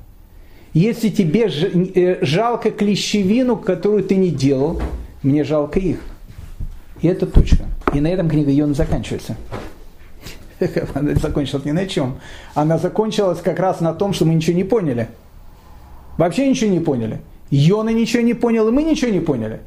Если 0.74 1.10
тебе 1.10 1.50
э, 1.50 2.26
жалко 2.26 2.72
клещевину, 2.72 3.58
которую 3.58 4.04
ты 4.04 4.16
не 4.16 4.30
делал, 4.30 4.82
мне 5.22 5.44
жалко 5.44 5.80
их. 5.80 6.00
И 7.02 7.08
это 7.08 7.26
точка. 7.26 7.66
И 7.94 8.00
на 8.00 8.08
этом 8.08 8.30
книга 8.30 8.52
Йона 8.52 8.74
заканчивается. 8.74 9.36
Она 10.94 11.16
закончилась 11.16 11.66
не 11.66 11.74
на 11.74 11.86
чем. 11.88 12.20
Она 12.54 12.78
закончилась 12.78 13.40
как 13.42 13.60
раз 13.60 13.82
на 13.82 13.94
том, 13.94 14.14
что 14.14 14.26
мы 14.26 14.34
ничего 14.34 14.56
не 14.56 14.64
поняли. 14.64 15.10
Вообще 16.18 16.50
ничего 16.50 16.72
не 16.72 16.80
поняли. 16.80 17.20
Йона 17.50 17.90
ничего 17.90 18.24
не 18.24 18.34
понял, 18.34 18.68
и 18.70 18.72
мы 18.72 18.84
ничего 18.84 19.12
не 19.12 19.20
поняли. 19.20 19.60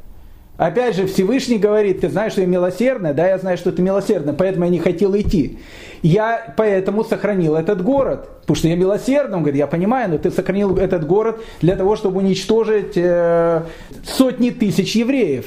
Опять 0.57 0.95
же, 0.95 1.07
Всевышний 1.07 1.59
говорит, 1.59 2.03
ты 2.03 2.09
знаешь, 2.09 2.33
что 2.33 2.41
я 2.41 2.47
милосердный? 2.47 3.13
Да, 3.13 3.27
я 3.27 3.39
знаю, 3.39 3.59
что 3.59 3.73
ты 3.73 3.83
милосердный, 3.83 4.35
поэтому 4.35 4.67
я 4.67 4.71
не 4.71 4.79
хотел 4.79 5.17
идти. 5.17 5.59
Я 6.03 6.55
поэтому 6.57 7.03
сохранил 7.03 7.57
этот 7.57 7.83
город, 7.83 8.29
потому 8.43 8.57
что 8.57 8.69
я 8.69 8.77
милосердный. 8.77 9.37
Он 9.37 9.43
говорит, 9.43 9.59
я 9.59 9.67
понимаю, 9.67 10.11
но 10.11 10.19
ты 10.19 10.31
сохранил 10.31 10.77
этот 10.77 11.07
город 11.07 11.41
для 11.61 11.75
того, 11.75 11.97
чтобы 11.97 12.19
уничтожить 12.19 12.93
э, 12.97 13.63
сотни 14.05 14.51
тысяч 14.51 14.95
евреев. 14.95 15.47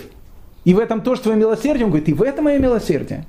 И 0.66 0.74
в 0.74 0.80
этом 0.80 1.02
тоже 1.02 1.22
твое 1.22 1.38
милосердие. 1.38 1.86
Он 1.86 1.92
говорит, 1.92 2.10
и 2.10 2.14
в 2.14 2.22
этом 2.22 2.46
мое 2.46 2.58
милосердие. 2.58 3.26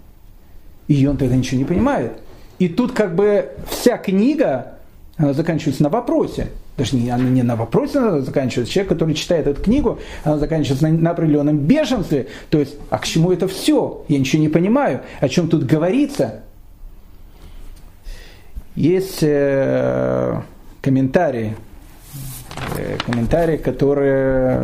И 0.88 1.06
он 1.06 1.16
тогда 1.16 1.36
ничего 1.36 1.58
не 1.58 1.64
понимает. 1.64 2.12
И 2.58 2.68
тут 2.68 2.90
как 2.90 3.14
бы 3.14 3.50
вся 3.70 3.98
книга, 3.98 4.78
заканчивается 5.16 5.82
на 5.84 5.90
вопросе. 5.90 6.48
Не, 6.92 7.10
она 7.10 7.24
не 7.24 7.42
на 7.42 7.56
вопросе 7.56 7.98
она 7.98 8.20
заканчивается. 8.20 8.72
Человек, 8.72 8.90
который 8.90 9.14
читает 9.14 9.46
эту 9.46 9.62
книгу, 9.62 9.98
она 10.24 10.38
заканчивается 10.38 10.88
на, 10.88 10.96
на 10.96 11.10
определенном 11.10 11.58
бешенстве. 11.58 12.28
То 12.50 12.58
есть, 12.58 12.76
а 12.90 12.98
к 12.98 13.06
чему 13.06 13.32
это 13.32 13.48
все? 13.48 14.04
Я 14.08 14.18
ничего 14.18 14.40
не 14.40 14.48
понимаю. 14.48 15.02
О 15.20 15.28
чем 15.28 15.48
тут 15.48 15.64
говорится? 15.64 16.42
Есть 18.76 19.18
э, 19.22 20.40
комментарии, 20.80 21.56
э, 22.76 22.96
комментарии, 23.04 23.56
которые, 23.56 24.62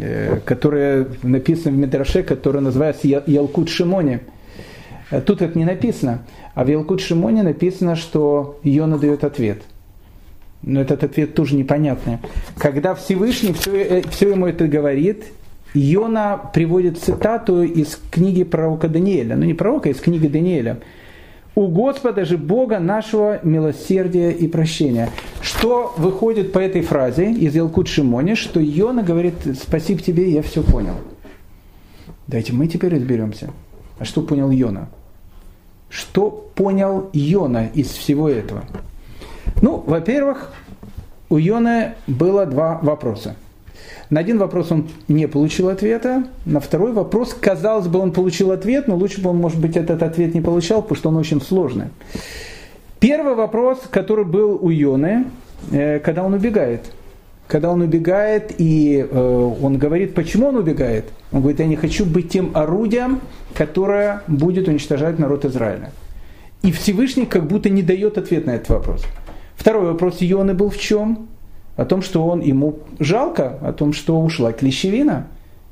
э, 0.00 0.40
которые 0.44 1.08
написаны 1.24 1.74
в 1.74 1.78
Медраше, 1.80 2.22
который 2.22 2.60
называется 2.60 3.08
Ялкут 3.08 3.68
Шимони. 3.68 4.20
Тут 5.24 5.42
это 5.42 5.58
не 5.58 5.64
написано, 5.64 6.22
а 6.54 6.64
в 6.64 6.68
Ялкут 6.68 7.00
Шимоне 7.00 7.42
написано, 7.42 7.96
что 7.96 8.60
Йона 8.62 8.98
дает 8.98 9.24
ответ. 9.24 9.62
Но 10.66 10.80
этот 10.80 11.04
ответ 11.04 11.34
тоже 11.34 11.54
непонятный. 11.54 12.18
Когда 12.58 12.94
Всевышний 12.94 13.54
все, 13.54 14.02
все 14.10 14.30
ему 14.30 14.46
это 14.46 14.66
говорит, 14.66 15.24
Йона 15.72 16.40
приводит 16.52 16.98
цитату 16.98 17.62
из 17.62 17.98
книги 18.10 18.42
пророка 18.42 18.88
Даниэля. 18.88 19.36
Ну 19.36 19.44
не 19.44 19.54
пророка, 19.54 19.88
а 19.88 19.92
из 19.92 20.00
книги 20.00 20.26
Даниэля. 20.26 20.80
«У 21.54 21.68
Господа 21.68 22.26
же 22.26 22.36
Бога 22.36 22.78
нашего 22.78 23.40
милосердия 23.42 24.30
и 24.30 24.46
прощения». 24.46 25.08
Что 25.40 25.94
выходит 25.96 26.52
по 26.52 26.58
этой 26.58 26.82
фразе 26.82 27.32
из 27.32 27.54
Елкут 27.54 27.88
Шимони, 27.88 28.34
что 28.34 28.60
Йона 28.60 29.02
говорит 29.02 29.34
«Спасибо 29.58 30.02
тебе, 30.02 30.30
я 30.30 30.42
все 30.42 30.62
понял». 30.62 30.96
Давайте 32.26 32.52
мы 32.52 32.66
теперь 32.66 32.94
разберемся. 32.94 33.50
А 33.98 34.04
что 34.04 34.20
понял 34.20 34.50
Йона? 34.50 34.90
Что 35.88 36.30
понял 36.54 37.08
Йона 37.14 37.70
из 37.72 37.86
всего 37.88 38.28
этого? 38.28 38.64
Ну, 39.62 39.82
во-первых, 39.86 40.52
у 41.28 41.38
Йона 41.38 41.94
было 42.06 42.46
два 42.46 42.78
вопроса– 42.82 43.36
на 44.08 44.20
один 44.20 44.38
вопрос 44.38 44.70
он 44.70 44.88
не 45.08 45.26
получил 45.26 45.68
ответа, 45.68 46.24
на 46.44 46.60
второй 46.60 46.92
вопрос, 46.92 47.34
казалось 47.34 47.88
бы, 47.88 47.98
он 47.98 48.12
получил 48.12 48.52
ответ, 48.52 48.86
но 48.86 48.96
лучше 48.96 49.20
бы 49.20 49.30
он, 49.30 49.38
может 49.38 49.60
быть, 49.60 49.76
этот 49.76 50.02
ответ 50.02 50.34
не 50.34 50.40
получал, 50.40 50.82
потому 50.82 50.96
что 50.96 51.08
он 51.08 51.16
очень 51.16 51.40
сложный. 51.40 51.86
Первый 53.00 53.34
вопрос, 53.34 53.80
который 53.90 54.24
был 54.24 54.58
у 54.60 54.70
Йоны, 54.70 55.24
э, 55.72 55.98
когда 55.98 56.22
он 56.22 56.34
убегает. 56.34 56.82
Когда 57.48 57.70
он 57.70 57.80
убегает, 57.80 58.54
и 58.58 59.06
э, 59.08 59.50
он 59.62 59.76
говорит, 59.76 60.14
почему 60.14 60.48
он 60.48 60.56
убегает? 60.56 61.06
Он 61.32 61.40
говорит, 61.40 61.60
я 61.60 61.66
не 61.66 61.76
хочу 61.76 62.04
быть 62.04 62.28
тем 62.28 62.52
орудием, 62.54 63.20
которое 63.54 64.22
будет 64.28 64.68
уничтожать 64.68 65.18
народ 65.18 65.44
Израиля. 65.44 65.90
И 66.62 66.70
Всевышний 66.70 67.26
как 67.26 67.46
будто 67.46 67.70
не 67.70 67.82
дает 67.82 68.18
ответ 68.18 68.46
на 68.46 68.52
этот 68.52 68.68
вопрос. 68.68 69.04
Второй 69.56 69.86
вопрос 69.86 70.18
Ионы 70.20 70.54
был 70.54 70.70
в 70.70 70.78
чем? 70.78 71.28
о 71.76 71.84
том, 71.84 72.02
что 72.02 72.26
он, 72.26 72.40
ему 72.40 72.78
жалко, 72.98 73.58
о 73.60 73.72
том, 73.72 73.92
что 73.92 74.20
ушла 74.20 74.52
клещевина. 74.52 75.28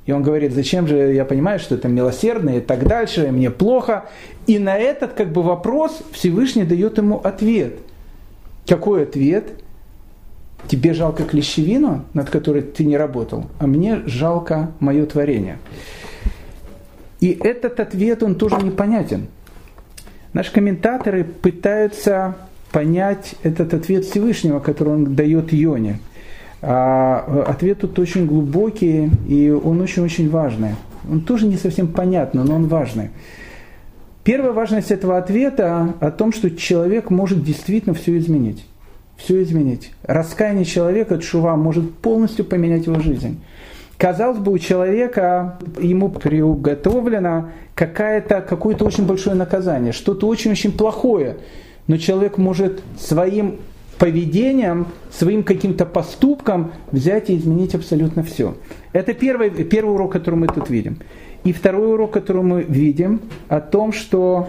И 0.07 0.13
он 0.13 0.23
говорит, 0.23 0.53
зачем 0.53 0.87
же, 0.87 1.15
я 1.15 1.25
понимаю, 1.25 1.59
что 1.59 1.75
это 1.75 1.89
милосердно 1.89 2.59
и 2.59 2.61
так 2.61 2.87
дальше, 2.87 3.27
и 3.27 3.31
мне 3.31 3.51
плохо. 3.51 4.05
И 4.47 4.59
на 4.59 4.77
этот 4.77 5.15
как 5.15 5.33
бы 5.33 5.43
вопрос 5.43 6.03
Всевышний 6.13 6.65
дает 6.65 6.99
ему 6.99 7.17
ответ. 7.17 7.79
Какой 8.67 9.05
ответ? 9.05 9.53
Тебе 10.69 10.93
жалко 10.93 11.25
клещевину, 11.25 12.05
над 12.13 12.31
которой 12.31 12.63
ты 12.63 12.85
не 12.85 12.97
работал, 12.97 13.47
а 13.59 13.67
мне 13.67 14.03
жалко 14.07 14.73
мое 14.81 15.05
творение. 15.05 15.59
И 17.21 17.39
этот 17.43 17.81
ответ, 17.81 18.23
он 18.23 18.35
тоже 18.35 18.57
непонятен. 18.57 19.29
Наши 20.33 20.53
комментаторы 20.53 21.25
пытаются 21.25 22.37
понять 22.75 23.37
этот 23.45 23.73
ответ 23.73 24.05
Всевышнего, 24.05 24.59
который 24.59 24.95
он 24.95 25.15
дает 25.15 25.53
Йоне. 25.53 26.01
А 26.61 27.45
ответ 27.47 27.79
тут 27.79 27.97
очень 28.01 28.27
глубокий, 28.27 29.11
и 29.29 29.49
он 29.51 29.81
очень-очень 29.81 30.29
важный. 30.29 30.71
Он 31.09 31.21
тоже 31.21 31.47
не 31.47 31.57
совсем 31.57 31.87
понятный, 31.87 32.43
но 32.43 32.57
он 32.57 32.67
важный. 32.67 33.11
Первая 34.25 34.53
важность 34.53 34.91
этого 34.91 35.19
ответа 35.19 35.95
о 36.01 36.11
том, 36.11 36.33
что 36.33 36.51
человек 36.51 37.11
может 37.11 37.45
действительно 37.45 37.95
все 37.95 38.19
изменить. 38.19 38.67
Все 39.17 39.41
изменить. 39.45 39.93
Раскаяние 40.03 40.65
человека, 40.65 41.19
чува, 41.19 41.55
может 41.55 41.95
полностью 41.99 42.45
поменять 42.45 42.87
его 42.87 42.99
жизнь. 42.99 43.41
Казалось 43.99 44.39
бы, 44.39 44.51
у 44.51 44.59
человека 44.59 45.59
ему 45.79 46.09
приготовлено 46.09 47.51
какое-то, 47.77 48.41
какое-то 48.41 48.85
очень 48.85 49.07
большое 49.07 49.37
наказание, 49.37 49.93
что-то 49.93 50.27
очень-очень 50.27 50.73
плохое– 50.73 51.37
но 51.87 51.97
человек 51.97 52.39
может 52.39 52.83
своим 52.99 53.57
поведением, 53.99 54.89
своим 55.11 55.43
каким-то 55.43 55.87
поступком 55.87 56.73
взять 56.91 57.31
и 57.31 57.37
изменить 57.37 57.75
абсолютно 57.75 58.23
все. 58.23 58.57
Это 58.93 59.15
первый, 59.15 59.51
первый 59.51 59.95
урок, 59.95 60.13
который 60.13 60.37
мы 60.37 60.49
тут 60.49 60.69
видим. 60.69 60.99
И 61.45 61.53
второй 61.53 61.93
урок, 61.93 62.13
который 62.13 62.43
мы 62.43 62.63
видим, 62.63 63.21
о 63.49 63.61
том, 63.61 63.93
что 63.93 64.49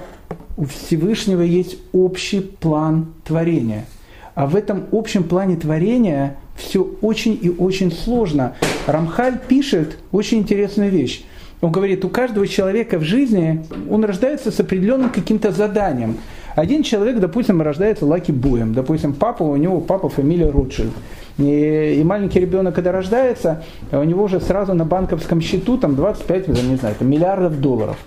у 0.57 0.65
Всевышнего 0.65 1.41
есть 1.41 1.77
общий 1.91 2.39
план 2.39 3.13
творения. 3.25 3.85
А 4.33 4.47
в 4.47 4.55
этом 4.55 4.85
общем 4.91 5.23
плане 5.23 5.55
творения 5.55 6.37
все 6.55 6.83
очень 7.01 7.37
и 7.41 7.49
очень 7.49 7.91
сложно. 7.91 8.55
Рамхаль 8.87 9.39
пишет 9.47 9.99
очень 10.11 10.39
интересную 10.39 10.89
вещь. 10.89 11.23
Он 11.61 11.71
говорит, 11.71 12.05
у 12.05 12.09
каждого 12.09 12.47
человека 12.47 12.99
в 12.99 13.03
жизни 13.03 13.65
он 13.89 14.03
рождается 14.03 14.51
с 14.51 14.59
определенным 14.59 15.09
каким-то 15.09 15.51
заданием. 15.51 16.17
Один 16.55 16.83
человек, 16.83 17.19
допустим, 17.19 17.61
рождается 17.61 18.05
Лаки 18.05 18.31
Буем. 18.31 18.73
Допустим, 18.73 19.13
папа, 19.13 19.43
у 19.43 19.57
него 19.57 19.81
папа 19.81 20.07
фамилия 20.07 20.49
Ротшильд. 20.49 20.93
И, 21.37 21.97
и 21.99 22.03
маленький 22.03 22.39
ребенок, 22.39 22.75
когда 22.75 22.91
рождается, 22.91 23.63
у 23.91 24.03
него 24.03 24.23
уже 24.23 24.39
сразу 24.39 24.73
на 24.73 24.85
банковском 24.85 25.41
счету 25.41 25.77
там 25.77 25.95
25, 25.95 26.47
не 26.47 26.75
знаю, 26.77 26.95
там, 26.97 27.09
миллиардов 27.09 27.59
долларов. 27.59 27.97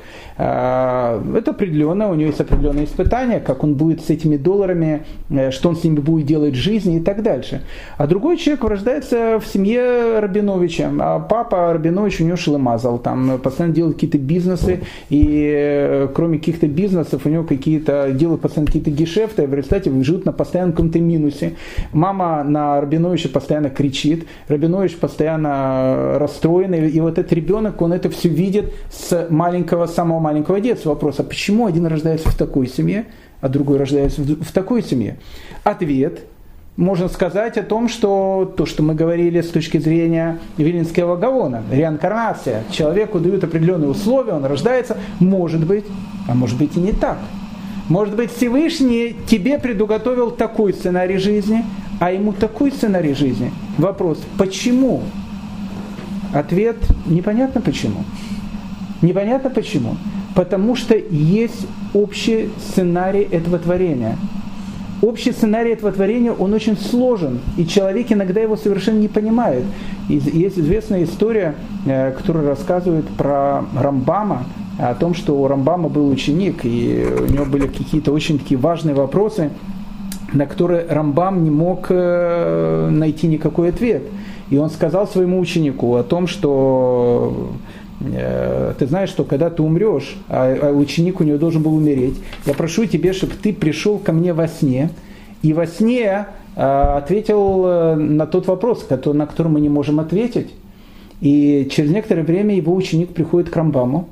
А, 0.41 1.21
это 1.37 1.51
определенно, 1.51 2.09
у 2.11 2.15
него 2.15 2.29
есть 2.29 2.41
определенные 2.41 2.85
испытания, 2.85 3.41
как 3.41 3.65
он 3.65 3.75
будет 3.75 4.05
с 4.05 4.11
этими 4.11 4.37
долларами, 4.37 5.03
э, 5.31 5.51
что 5.51 5.69
он 5.69 5.77
с 5.77 5.83
ними 5.83 5.97
будет 5.97 6.27
делать 6.27 6.55
в 6.55 6.57
жизни 6.57 6.99
и 6.99 7.01
так 7.01 7.25
дальше. 7.25 7.63
А 7.97 8.07
другой 8.07 8.37
человек 8.37 8.63
рождается 8.63 9.41
в 9.41 9.47
семье 9.47 10.21
Рабиновича, 10.21 10.93
а 11.01 11.19
папа 11.19 11.73
Рабинович 11.73 12.21
у 12.21 12.25
него 12.25 12.37
шлемазал, 12.37 13.01
там 13.01 13.41
постоянно 13.43 13.75
делает 13.75 13.97
какие-то 13.97 14.19
бизнесы, 14.19 14.83
и 15.11 15.53
э, 15.57 16.09
кроме 16.15 16.39
каких-то 16.39 16.69
бизнесов 16.69 17.23
у 17.27 17.29
него 17.29 17.43
какие-то 17.43 18.13
делают 18.13 18.41
постоянно 18.41 18.69
какие-то 18.69 18.91
гешефты, 18.93 19.43
и 19.43 19.47
в 19.47 19.55
результате 19.55 19.91
живут 20.05 20.25
на 20.25 20.33
постоянном 20.33 20.73
каком-то 20.73 21.01
минусе. 21.01 21.55
Мама 21.93 22.45
на 22.45 22.81
Рабиновича 22.81 23.18
постоянно 23.27 23.71
кричит, 23.71 24.27
Рабинович 24.47 24.97
постоянно 24.97 26.19
расстроен, 26.19 26.75
и 26.75 27.01
вот 27.01 27.19
этот 27.19 27.33
ребенок, 27.33 27.83
он 27.83 27.93
это 27.93 28.11
все 28.11 28.29
видит 28.29 28.73
с 28.91 29.27
маленького 29.31 29.87
самого 29.87 30.21
маленького 30.21 30.61
детства 30.61 30.91
вопрос, 30.91 31.19
а 31.19 31.25
почему 31.25 31.67
один 31.67 31.87
рождается 31.87 32.29
в 32.29 32.37
такой 32.37 32.69
семье, 32.69 33.07
а 33.41 33.49
другой 33.49 33.79
рождается 33.79 34.23
в 34.23 34.53
такой 34.53 34.83
семье? 34.83 35.19
Ответ 35.65 36.21
можно 36.79 37.09
сказать 37.09 37.59
о 37.59 37.65
том, 37.65 37.89
что 37.89 38.55
то, 38.57 38.65
что 38.65 38.85
мы 38.85 38.95
говорили 38.95 39.41
с 39.41 39.49
точки 39.49 39.79
зрения 39.79 40.39
Вилинского 40.59 41.17
Гаона, 41.17 41.65
реинкарнация, 41.73 42.63
человеку 42.71 43.19
дают 43.19 43.43
определенные 43.43 43.91
условия, 43.91 44.35
он 44.35 44.45
рождается, 44.45 44.97
может 45.19 45.67
быть, 45.67 45.85
а 46.29 46.35
может 46.35 46.57
быть 46.57 46.77
и 46.77 46.81
не 46.81 46.93
так. 46.93 47.19
Может 47.89 48.17
быть, 48.17 48.31
Всевышний 48.31 49.17
тебе 49.27 49.59
предуготовил 49.59 50.31
такой 50.31 50.75
сценарий 50.75 51.17
жизни, 51.17 51.65
а 52.01 52.13
ему 52.13 52.33
такой 52.33 52.71
сценарий 52.71 53.15
жизни. 53.15 53.51
Вопрос, 53.79 54.21
почему? 54.37 55.03
Ответ, 56.35 56.77
непонятно 57.07 57.61
почему. 57.63 58.05
Непонятно 59.01 59.49
почему. 59.49 59.97
Потому 60.35 60.77
что 60.77 60.95
есть 60.97 61.67
общий 61.95 62.51
сценарий 62.59 63.23
этого 63.23 63.59
творения. 63.59 64.19
Общий 65.01 65.31
сценарий 65.31 65.73
этого 65.73 65.93
творения, 65.93 66.33
он 66.33 66.53
очень 66.53 66.77
сложен, 66.77 67.39
и 67.57 67.65
человек 67.67 68.11
иногда 68.11 68.41
его 68.41 68.57
совершенно 68.57 68.99
не 68.99 69.09
понимает. 69.09 69.65
Есть 70.09 70.59
известная 70.59 71.05
история, 71.05 71.55
э, 71.87 72.13
которая 72.13 72.49
рассказывает 72.49 73.07
про 73.07 73.65
Рамбама, 73.81 74.45
о 74.79 74.95
том, 74.95 75.15
что 75.15 75.41
у 75.41 75.47
Рамбама 75.47 75.89
был 75.89 76.09
ученик, 76.09 76.65
и 76.65 77.05
у 77.21 77.27
него 77.27 77.45
были 77.45 77.67
какие-то 77.67 78.13
очень 78.13 78.39
такие 78.39 78.59
важные 78.59 78.95
вопросы, 78.95 79.51
на 80.33 80.47
которые 80.47 80.87
Рамбам 80.89 81.43
не 81.43 81.51
мог 81.51 81.87
э, 81.91 82.89
найти 82.91 83.27
никакой 83.27 83.71
ответ. 83.71 84.03
И 84.51 84.57
он 84.57 84.71
сказал 84.71 85.07
своему 85.07 85.41
ученику 85.41 85.95
о 85.97 86.03
том, 86.03 86.27
что 86.27 87.53
ты 88.01 88.87
знаешь, 88.87 89.11
что 89.11 89.25
когда 89.25 89.51
ты 89.51 89.63
умрешь, 89.63 90.17
а, 90.29 90.57
а 90.63 90.73
ученик 90.73 91.21
у 91.21 91.25
него 91.25 91.39
должен 91.39 91.63
был 91.63 91.75
умереть, 91.75 92.15
я 92.47 92.55
прошу 92.55 92.87
тебя, 92.87 93.13
чтобы 93.13 93.33
ты 93.35 93.53
пришел 93.53 93.99
ко 93.99 94.13
мне 94.13 94.33
во 94.33 94.47
сне, 94.47 94.91
и 95.43 95.53
во 95.53 95.67
сне 95.67 96.27
а, 96.55 96.99
ответил 96.99 97.67
э, 97.67 97.95
на 97.97 98.27
тот 98.27 98.47
вопрос, 98.47 98.89
на 98.89 99.27
который 99.27 99.49
мы 99.49 99.61
не 99.61 99.69
можем 99.69 99.99
ответить. 99.99 100.55
И 101.21 101.69
через 101.73 101.91
некоторое 101.91 102.23
время 102.23 102.55
его 102.55 102.73
ученик 102.75 103.11
приходит 103.11 103.51
к 103.51 103.57
Рамбаму, 103.57 104.09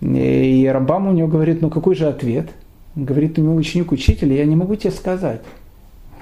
и 0.00 0.68
Рамбам 0.72 1.08
у 1.08 1.12
него 1.12 1.28
говорит, 1.28 1.62
ну 1.62 1.70
какой 1.70 1.94
же 1.94 2.08
ответ? 2.08 2.48
Он 2.96 3.04
говорит, 3.04 3.38
у 3.38 3.42
него 3.42 3.54
ученик 3.54 3.92
учитель, 3.92 4.32
я 4.32 4.44
не 4.44 4.56
могу 4.56 4.74
тебе 4.74 4.90
сказать. 4.90 5.42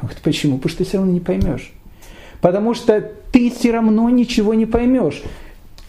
Говорит, 0.03 0.21
почему? 0.23 0.59
Потому 0.59 0.69
что 0.69 0.79
ты 0.79 0.85
все 0.85 0.99
равно 0.99 1.13
не 1.13 1.21
поймешь. 1.21 1.73
Потому 2.43 2.75
что 2.75 3.01
ты 3.33 3.51
все 3.51 3.73
равно 3.73 4.11
ничего 4.11 4.53
не 4.53 4.67
поймешь 4.67 5.23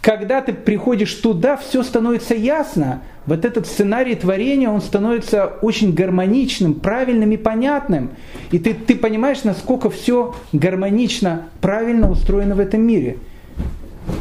когда 0.02 0.42
ты 0.42 0.54
приходишь 0.54 1.14
туда, 1.16 1.58
все 1.58 1.84
становится 1.84 2.34
ясно. 2.34 3.02
Вот 3.26 3.44
этот 3.44 3.68
сценарий 3.68 4.16
творения, 4.16 4.70
он 4.70 4.82
становится 4.82 5.46
очень 5.62 5.94
гармоничным, 5.94 6.74
правильным 6.76 7.32
и 7.32 7.38
понятным. 7.38 8.12
И 8.52 8.60
ты, 8.60 8.74
ты 8.74 8.96
понимаешь, 8.96 9.44
насколько 9.44 9.90
все 9.90 10.36
гармонично, 10.54 11.50
правильно 11.60 12.10
устроено 12.10 12.56
в 12.56 12.60
этом 12.60 12.82
мире. 12.82 13.18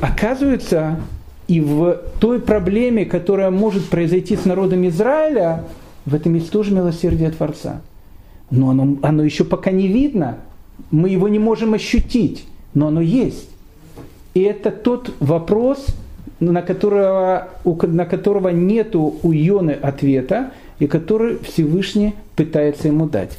Оказывается, 0.01 1.01
и 1.47 1.61
в 1.61 2.03
той 2.19 2.41
проблеме, 2.41 3.07
которая 3.07 3.51
может 3.51 3.89
произойти 3.89 4.37
с 4.37 4.45
народом 4.45 4.87
Израиля, 4.89 5.65
в 6.05 6.15
этом 6.15 6.35
есть 6.35 6.51
тоже 6.51 6.75
милосердие 6.75 7.31
Творца. 7.31 7.81
Но 8.51 8.71
оно, 8.71 8.97
оно 9.03 9.23
еще 9.23 9.45
пока 9.45 9.71
не 9.71 9.89
видно. 9.89 10.39
Мы 10.91 11.09
его 11.11 11.29
не 11.29 11.39
можем 11.39 11.75
ощутить, 11.75 12.47
но 12.75 12.89
оно 12.89 13.01
есть. 13.01 13.49
И 14.39 14.43
это 14.43 14.71
тот 14.71 15.11
вопрос, 15.19 15.85
на 16.39 16.63
которого, 16.63 17.49
на 17.65 18.07
которого 18.07 18.51
нету 18.51 19.17
у 19.25 19.33
Йоны 19.33 19.73
ответа, 19.73 20.53
и 20.79 20.87
который 20.87 21.39
Всевышний 21.39 22.15
пытается 22.37 22.87
ему 22.87 23.09
дать. 23.09 23.37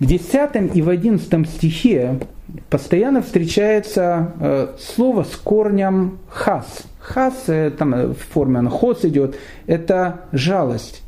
В 0.00 0.04
10 0.04 0.76
и 0.76 0.82
в 0.82 0.90
11 0.90 1.48
стихе 1.48 2.20
постоянно 2.68 3.22
встречается 3.22 4.34
э, 4.38 4.68
слово 4.78 5.24
с 5.24 5.34
корнем 5.34 6.18
хас. 6.28 6.82
Хас, 7.00 7.44
э, 7.46 7.70
там 7.70 7.94
э, 7.94 8.06
в 8.08 8.18
форме 8.18 8.68
хос 8.68 9.06
идет, 9.06 9.36
это 9.66 10.26
жалость. 10.32 11.00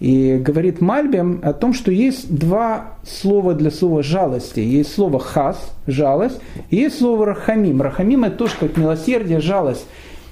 И 0.00 0.36
говорит 0.36 0.80
Мальбим 0.80 1.40
о 1.42 1.52
том, 1.52 1.74
что 1.74 1.90
есть 1.90 2.32
два 2.32 2.94
слова 3.02 3.54
для 3.54 3.70
слова 3.70 4.02
жалости. 4.02 4.60
Есть 4.60 4.94
слово 4.94 5.18
хас, 5.18 5.72
жалость, 5.86 6.40
и 6.70 6.76
есть 6.76 6.98
слово 6.98 7.26
рахамим. 7.26 7.82
Рахамим 7.82 8.24
это 8.24 8.36
тоже 8.36 8.54
как 8.60 8.76
милосердие, 8.76 9.40
жалость. 9.40 9.86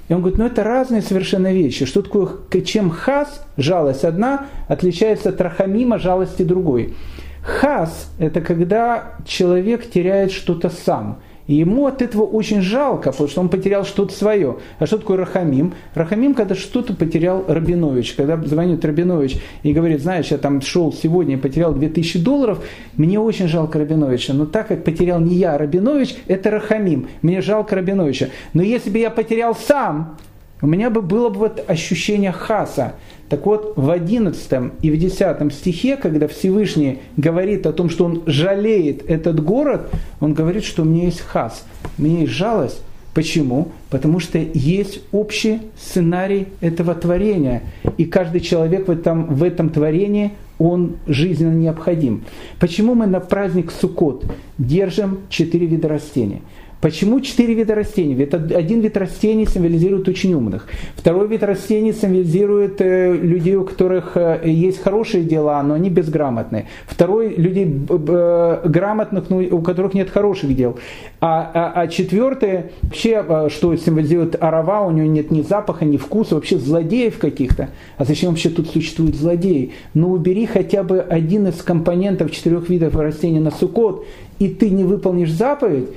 И 0.09 0.15
он 0.15 0.21
говорит, 0.21 0.39
ну 0.39 0.47
это 0.47 0.63
разные 0.63 1.03
совершенно 1.03 1.53
вещи. 1.53 1.85
Что 1.85 2.03
такое, 2.03 2.29
чем 2.65 2.91
хас, 2.91 3.45
жалость 3.57 4.05
одна, 4.05 4.47
отличается 4.69 5.31
от 5.31 5.41
рахамима, 5.41 5.99
жалости 5.99 6.43
другой. 6.43 6.95
Хас– 7.43 8.11
это 8.19 8.41
когда 8.41 9.15
человек 9.25 9.91
теряет 9.91 10.31
что-то 10.31 10.69
сам. 10.69 11.21
И 11.47 11.55
ему 11.55 11.87
от 11.87 12.03
этого 12.03 12.25
очень 12.25 12.61
жалко, 12.61 13.13
потому 13.13 13.29
что 13.29 13.41
он 13.41 13.49
потерял 13.49 13.85
что-то 13.85 14.13
свое. 14.13 14.57
А 14.79 14.87
что 14.87 14.99
такое 14.99 15.17
Рахамим? 15.17 15.75
Рахамим, 15.95 16.35
когда 16.35 16.55
что-то 16.55 16.95
потерял 16.95 17.45
Рабинович. 17.47 18.15
Когда 18.15 18.37
звонит 18.37 18.85
Рабинович 18.85 19.39
и 19.63 19.73
говорит, 19.73 20.03
знаешь, 20.03 20.27
я 20.29 20.39
там 20.39 20.61
шел 20.61 20.93
сегодня 20.93 21.35
и 21.35 21.39
потерял 21.39 21.73
2000 21.73 22.19
долларов, 22.19 22.65
мне 22.97 23.21
очень 23.21 23.47
жалко 23.47 23.79
Рабиновича. 23.79 24.35
Но 24.35 24.47
так 24.47 24.69
как 24.69 24.85
потерял 24.85 25.21
не 25.21 25.37
я, 25.37 25.55
а 25.55 25.59
Рабинович, 25.59 26.17
это 26.27 26.51
Рахамим. 26.51 27.09
Мне 27.23 27.41
жалко 27.41 27.77
Рабиновича. 27.77 28.29
Но 28.53 28.63
если 28.63 28.91
бы 28.91 28.99
я 28.99 29.11
потерял 29.11 29.55
сам, 29.55 30.17
у 30.63 30.67
меня 30.67 30.91
бы 30.91 31.03
было 31.03 31.29
бы 31.29 31.39
вот 31.39 31.65
ощущение 31.69 32.33
хаса. 32.33 32.95
Так 33.29 33.45
вот, 33.47 33.73
в 33.77 33.91
11 33.91 34.73
и 34.83 34.91
в 34.91 34.99
10 34.99 35.53
стихе, 35.53 35.97
когда 35.97 36.29
Всевышний 36.29 37.01
говорит 37.17 37.67
о 37.67 37.73
том, 37.73 37.91
что 37.91 38.05
он 38.05 38.23
жалеет 38.27 39.09
этот 39.11 39.43
город, 39.43 39.89
он 40.21 40.35
говорит, 40.35 40.65
что 40.65 40.83
у 40.83 40.85
меня 40.85 41.05
есть 41.05 41.21
хас, 41.21 41.65
у 41.99 42.03
меня 42.03 42.21
есть 42.21 42.33
жалость. 42.33 42.81
Почему? 43.15 43.69
Потому 43.89 44.21
что 44.21 44.39
есть 44.39 45.01
общий 45.11 45.61
сценарий 45.81 46.49
этого 46.61 46.95
творения. 46.95 47.63
И 47.97 48.05
каждый 48.05 48.43
человек 48.43 48.89
в 48.89 48.91
этом, 48.91 49.35
в 49.35 49.43
этом 49.43 49.71
творении, 49.71 50.33
он 50.59 50.97
жизненно 51.07 51.55
необходим. 51.55 52.25
Почему 52.59 52.95
мы 52.95 53.07
на 53.07 53.21
праздник 53.21 53.71
Суккот 53.71 54.25
держим 54.59 55.19
четыре 55.29 55.67
вида 55.67 55.89
растений? 55.89 56.43
Почему 56.81 57.21
четыре 57.21 57.55
вида 57.55 57.75
растений? 57.75 58.15
Ведь 58.15 58.35
один 58.35 58.81
вид 58.81 58.97
растений 58.99 59.47
символизирует 59.47 60.09
очень 60.09 60.35
умных. 60.35 60.69
Второй 60.95 61.27
вид 61.27 61.43
растений 61.43 61.93
символизирует 61.93 62.81
э, 62.81 63.13
людей, 63.15 63.57
у 63.57 63.65
которых 63.65 64.13
э, 64.15 64.43
есть 64.45 64.83
хорошие 64.83 65.25
дела, 65.25 65.63
но 65.63 65.75
они 65.75 65.89
безграмотные. 65.89 66.67
Второй– 66.87 67.35
людей 67.37 67.65
э, 67.89 68.61
грамотных, 68.67 69.31
но 69.31 69.39
у 69.39 69.63
которых 69.63 69.95
нет 69.95 70.11
хороших 70.11 70.55
дел. 70.55 70.79
А, 71.21 71.51
а, 71.55 71.81
а 71.81 71.89
четвертое, 71.89 72.71
вообще, 72.83 73.49
что 73.49 73.75
символизирует 73.75 74.37
арава, 74.41 74.87
у 74.87 74.91
него 74.91 75.09
нет 75.09 75.31
ни 75.31 75.41
запаха, 75.41 75.87
ни 75.87 75.97
вкуса, 75.97 76.35
вообще 76.35 76.59
злодеев 76.59 77.19
каких-то. 77.19 77.71
А 77.97 78.05
зачем 78.05 78.31
вообще 78.31 78.51
тут 78.51 78.69
существуют 78.69 79.17
злодеи? 79.17 79.73
Ну 79.95 80.13
убери 80.13 80.46
хотя 80.47 80.83
бы 80.83 81.01
один 81.01 81.47
из 81.47 81.63
компонентов 81.63 82.31
четырех 82.31 82.69
видов 82.69 82.97
растений 82.97 83.41
на 83.41 83.51
сукот, 83.51 84.07
и 84.39 84.49
ты 84.49 84.71
не 84.71 84.85
выполнишь 84.85 85.33
заповедь, 85.33 85.89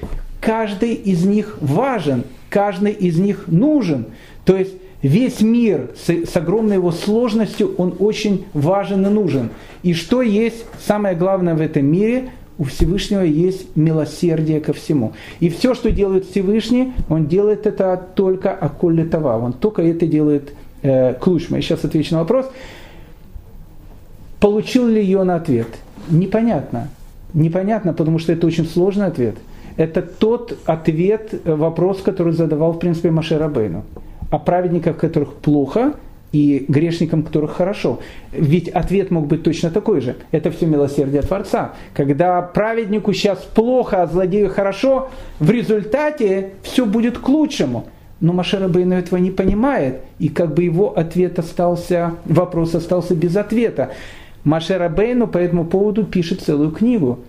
каждый 0.41 0.93
из 0.93 1.25
них 1.25 1.57
важен, 1.61 2.23
каждый 2.49 2.91
из 2.91 3.17
них 3.17 3.45
нужен. 3.47 4.05
То 4.45 4.57
есть 4.57 4.73
весь 5.01 5.41
мир 5.41 5.91
с, 5.95 6.09
с 6.09 6.35
огромной 6.35 6.75
его 6.75 6.91
сложностью, 6.91 7.73
он 7.77 7.95
очень 7.99 8.45
важен 8.53 9.05
и 9.05 9.09
нужен. 9.09 9.49
И 9.83 9.93
что 9.93 10.21
есть 10.21 10.65
самое 10.85 11.15
главное 11.15 11.55
в 11.55 11.61
этом 11.61 11.85
мире? 11.85 12.31
У 12.57 12.65
Всевышнего 12.65 13.21
есть 13.21 13.77
милосердие 13.77 14.59
ко 14.59 14.73
всему. 14.73 15.13
И 15.39 15.47
все, 15.47 15.73
что 15.73 15.91
делает 15.91 16.25
Всевышний, 16.25 16.91
он 17.07 17.27
делает 17.27 17.65
это 17.65 18.05
только 18.15 18.51
акулли 18.51 19.03
това. 19.03 19.37
Он 19.37 19.53
только 19.53 19.81
это 19.81 20.05
делает 20.05 20.53
э, 20.81 21.13
клушма. 21.13 21.57
Я 21.57 21.61
сейчас 21.63 21.85
отвечу 21.85 22.15
на 22.15 22.19
вопрос. 22.19 22.51
Получил 24.39 24.87
ли 24.87 25.01
ее 25.01 25.23
на 25.23 25.35
ответ? 25.35 25.67
Непонятно. 26.09 26.89
Непонятно, 27.33 27.93
потому 27.93 28.19
что 28.19 28.33
это 28.33 28.47
очень 28.47 28.65
сложный 28.65 29.07
ответ– 29.07 29.35
это 29.79 30.01
тот 30.01 30.57
ответ, 30.65 31.33
э, 31.33 31.55
вопрос, 31.55 32.01
который 32.01 32.33
задавал, 32.33 32.73
в 32.73 32.79
принципе, 32.79 33.11
Маше 33.11 33.37
Рабейну. 33.37 33.85
О 34.29 34.37
праведниках, 34.37 34.97
которых 34.97 35.35
плохо, 35.35 35.93
и 36.33 36.65
грешникам, 36.67 37.23
которых 37.23 37.53
хорошо. 37.53 37.99
Ведь 38.33 38.67
ответ 38.67 39.09
мог 39.09 39.27
быть 39.27 39.43
точно 39.43 39.71
такой 39.71 40.01
же. 40.01 40.17
Это 40.31 40.51
все 40.51 40.65
милосердие 40.65 41.21
Творца. 41.21 41.75
Когда 41.93 42.41
праведнику 42.41 43.13
сейчас 43.13 43.39
плохо, 43.39 44.03
а 44.03 44.07
злодею 44.07 44.49
хорошо, 44.49 45.07
в 45.39 45.49
результате 45.49 46.51
все 46.61 46.85
будет 46.85 47.17
к 47.17 47.29
лучшему. 47.29 47.85
Но 48.19 48.33
Машера 48.33 48.67
Бейну 48.67 48.95
этого 48.95 49.17
не 49.17 49.31
понимает, 49.31 50.01
и 50.19 50.27
как 50.27 50.53
бы 50.53 50.63
его 50.63 50.97
ответ 50.97 51.39
остался, 51.39 52.15
вопрос 52.25 52.75
остался 52.75 53.15
без 53.15 53.37
ответа. 53.37 53.91
Машера 54.49 54.89
Бейну 54.89 55.27
по 55.27 55.37
этому 55.37 55.63
поводу 55.65 56.03
пишет 56.03 56.41
целую 56.41 56.71
книгу 56.71 57.19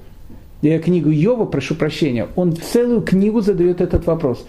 книгу 0.63 1.11
Йова, 1.11 1.47
прошу 1.47 1.75
прощения, 1.75 2.29
он 2.37 2.55
целую 2.57 3.03
книгу 3.03 3.41
задает 3.41 3.81
этот 3.81 4.07
вопрос. 4.07 4.47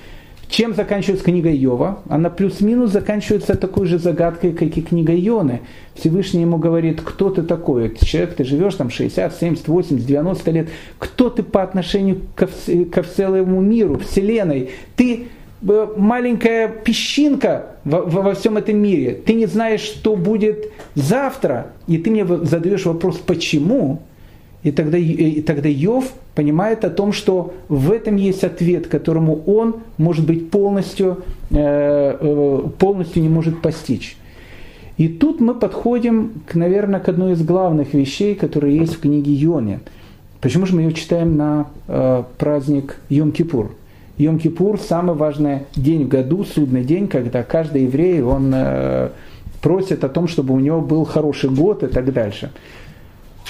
Чем 0.47 0.73
заканчивается 0.75 1.23
книга 1.23 1.49
Йова? 1.49 1.99
Она 2.09 2.29
плюс-минус 2.29 2.91
заканчивается 2.91 3.55
такой 3.55 3.87
же 3.87 3.97
загадкой, 3.97 4.51
как 4.51 4.77
и 4.77 4.81
книга 4.81 5.13
Йоны. 5.13 5.61
Всевышний 5.95 6.41
ему 6.41 6.57
говорит, 6.57 6.99
кто 7.01 7.29
ты 7.29 7.43
такой? 7.43 7.95
Человек, 7.95 8.35
ты 8.35 8.43
живешь 8.43 8.75
там 8.75 8.89
60, 8.89 9.33
70, 9.33 9.67
80, 9.69 10.05
90 10.05 10.51
лет. 10.51 10.69
Кто 10.99 11.29
ты 11.29 11.43
по 11.43 11.63
отношению 11.63 12.21
ко, 12.35 12.49
ко 12.91 13.03
целому 13.03 13.61
миру, 13.61 13.97
Вселенной? 13.99 14.71
Ты 14.97 15.27
маленькая 15.61 16.67
песчинка 16.67 17.75
во, 17.83 18.01
во 18.01 18.33
всем 18.33 18.57
этом 18.57 18.77
мире. 18.77 19.13
Ты 19.13 19.33
не 19.33 19.45
знаешь, 19.45 19.81
что 19.81 20.15
будет 20.15 20.71
завтра. 20.95 21.67
И 21.87 21.97
ты 21.97 22.09
мне 22.11 22.25
задаешь 22.25 22.85
вопрос, 22.85 23.17
почему? 23.17 24.01
И 24.63 24.71
тогда, 24.71 24.97
и 24.97 25.41
тогда 25.41 25.67
Йов 25.67 26.13
понимает 26.35 26.85
о 26.85 26.89
том, 26.89 27.13
что 27.13 27.53
в 27.67 27.91
этом 27.91 28.15
есть 28.15 28.43
ответ, 28.43 28.87
которому 28.87 29.41
он, 29.45 29.77
может 29.97 30.25
быть, 30.25 30.51
полностью, 30.51 31.23
э, 31.49 31.55
э, 32.19 32.63
полностью 32.77 33.23
не 33.23 33.29
может 33.29 33.61
постичь. 33.61 34.17
И 34.97 35.07
тут 35.07 35.41
мы 35.41 35.55
подходим, 35.55 36.43
к, 36.45 36.53
наверное, 36.53 36.99
к 36.99 37.09
одной 37.09 37.33
из 37.33 37.41
главных 37.43 37.93
вещей, 37.93 38.35
которые 38.35 38.77
есть 38.77 38.95
в 38.95 38.99
книге 38.99 39.33
Йоне. 39.33 39.79
Почему 40.41 40.65
же 40.67 40.75
мы 40.75 40.81
ее 40.81 40.93
читаем 40.93 41.37
на 41.37 41.67
э, 41.87 42.23
праздник 42.37 42.97
Йом-Кипур? 43.09 43.71
Йом-Кипур– 44.17 44.79
самый 44.87 45.15
важный 45.15 45.61
день 45.75 46.05
в 46.05 46.07
году, 46.07 46.43
судный 46.43 46.83
день, 46.83 47.07
когда 47.07 47.43
каждый 47.43 47.83
еврей, 47.83 48.21
он 48.21 48.53
просит 49.61 50.03
о 50.03 50.09
том, 50.09 50.27
чтобы 50.27 50.53
у 50.53 50.59
него 50.59 50.81
был 50.81 51.05
хороший 51.05 51.49
год 51.49 51.83
и 51.83 51.87
так 51.87 52.11
дальше. 52.13 52.51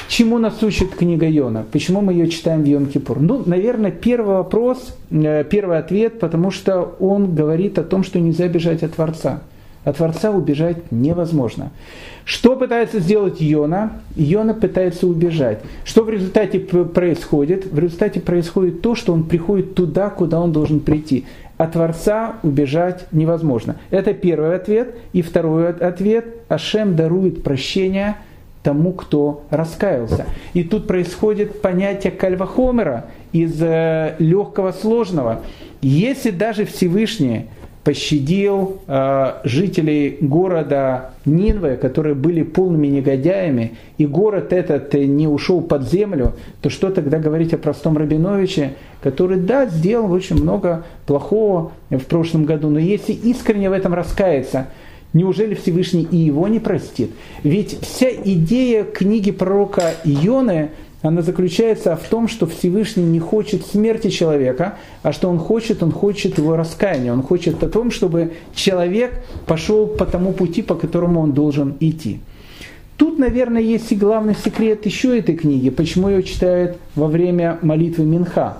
Чему 0.07 0.39
нас 0.39 0.61
учит 0.63 0.95
книга 0.95 1.27
Йона? 1.27 1.65
Почему 1.71 2.01
мы 2.01 2.13
ее 2.13 2.29
читаем 2.29 2.63
в 2.63 2.65
Йом-Кипур? 2.65 3.19
Ну, 3.19 3.43
наверное, 3.45 3.91
первый 3.91 4.35
вопрос, 4.35 4.97
э, 5.09 5.43
первый 5.49 5.79
ответ, 5.79 6.19
потому 6.19 6.51
что 6.51 6.95
он 6.99 7.35
говорит 7.35 7.77
о 7.77 7.83
том, 7.83 8.03
что 8.03 8.19
нельзя 8.19 8.47
бежать 8.47 8.83
от 8.83 8.93
Творца. 8.93 9.41
От 9.83 9.97
Творца 9.97 10.31
убежать 10.31 10.91
невозможно. 10.91 11.71
Что 12.23 12.55
пытается 12.55 12.99
сделать 12.99 13.41
Йона? 13.41 13.93
Йона 14.15 14.53
пытается 14.53 15.07
убежать. 15.07 15.59
Что 15.83 16.03
в 16.03 16.09
результате 16.09 16.59
происходит? 16.59 17.65
В 17.65 17.79
результате 17.79 18.19
происходит 18.19 18.81
то, 18.81 18.95
что 18.95 19.13
он 19.13 19.23
приходит 19.23 19.73
туда, 19.73 20.09
куда 20.09 20.39
он 20.39 20.51
должен 20.51 20.79
прийти. 20.79 21.25
От 21.57 21.73
Творца 21.73 22.35
убежать 22.43 23.05
невозможно. 23.11 23.77
Это 23.89 24.13
первый 24.13 24.55
ответ. 24.55 24.95
И 25.13 25.21
второй 25.21 25.69
ответ. 25.69 26.25
Ашем 26.49 26.95
дарует 26.95 27.43
прощение– 27.43 28.17
тому, 28.63 28.93
кто 28.93 29.43
раскаялся. 29.49 30.25
И 30.53 30.63
тут 30.63 30.87
происходит 30.87 31.61
понятие 31.61 32.11
кальвахомера 32.11 33.05
из 33.31 33.61
э, 33.61 34.15
легкого 34.19 34.71
сложного. 34.71 35.41
Если 35.81 36.29
даже 36.29 36.65
Всевышний 36.65 37.47
пощадил 37.83 38.81
э, 38.87 39.33
жителей 39.43 40.17
города 40.21 41.11
Нинвы, 41.25 41.77
которые 41.77 42.15
были 42.15 42.43
полными 42.43 42.87
негодяями, 42.87 43.77
и 43.97 44.05
город 44.05 44.53
этот 44.53 44.93
не 44.93 45.27
ушел 45.27 45.61
под 45.61 45.89
землю, 45.89 46.33
то 46.61 46.69
что 46.69 46.91
тогда 46.91 47.17
говорить 47.17 47.53
о 47.53 47.57
простом 47.57 47.97
Рабиновиче, 47.97 48.73
который, 49.01 49.37
да, 49.37 49.65
сделал 49.65 50.11
очень 50.11 50.41
много 50.41 50.83
плохого 51.07 51.71
в 51.89 52.05
прошлом 52.05 52.45
году, 52.45 52.69
но 52.69 52.79
если 52.79 53.13
искренне 53.13 53.69
в 53.69 53.73
этом 53.73 53.93
раскаяться, 53.93 54.67
неужели 55.13 55.55
Всевышний 55.55 56.07
и 56.09 56.17
его 56.17 56.47
не 56.47 56.59
простит? 56.59 57.11
Ведь 57.43 57.79
вся 57.81 58.09
идея 58.11 58.83
книги 58.83 59.31
пророка 59.31 59.93
Ионы– 60.05 60.69
она 61.01 61.21
заключается 61.21 61.95
в 61.95 62.07
том, 62.07 62.27
что 62.27 62.45
Всевышний 62.45 63.03
не 63.03 63.19
хочет 63.19 63.65
смерти 63.65 64.09
человека, 64.09 64.75
а 65.01 65.13
что 65.13 65.29
он 65.29 65.39
хочет, 65.39 65.81
он 65.81 65.91
хочет 65.91 66.37
его 66.37 66.55
раскаяния, 66.55 67.11
он 67.11 67.23
хочет 67.23 67.63
о 67.63 67.69
том, 67.69 67.89
чтобы 67.89 68.33
человек 68.53 69.23
пошел 69.47 69.87
по 69.87 70.05
тому 70.05 70.31
пути, 70.31 70.61
по 70.61 70.75
которому 70.75 71.21
он 71.21 71.31
должен 71.33 71.75
идти. 71.79 72.19
Тут, 72.97 73.17
наверное, 73.17 73.63
есть 73.63 73.91
и 73.91 73.95
главный 73.95 74.35
секрет 74.35 74.85
еще 74.85 75.17
этой 75.17 75.35
книги, 75.35 75.71
почему 75.71 76.09
ее 76.09 76.21
читают 76.21 76.77
во 76.95 77.07
время 77.07 77.57
молитвы 77.63 78.05
Минха. 78.05 78.57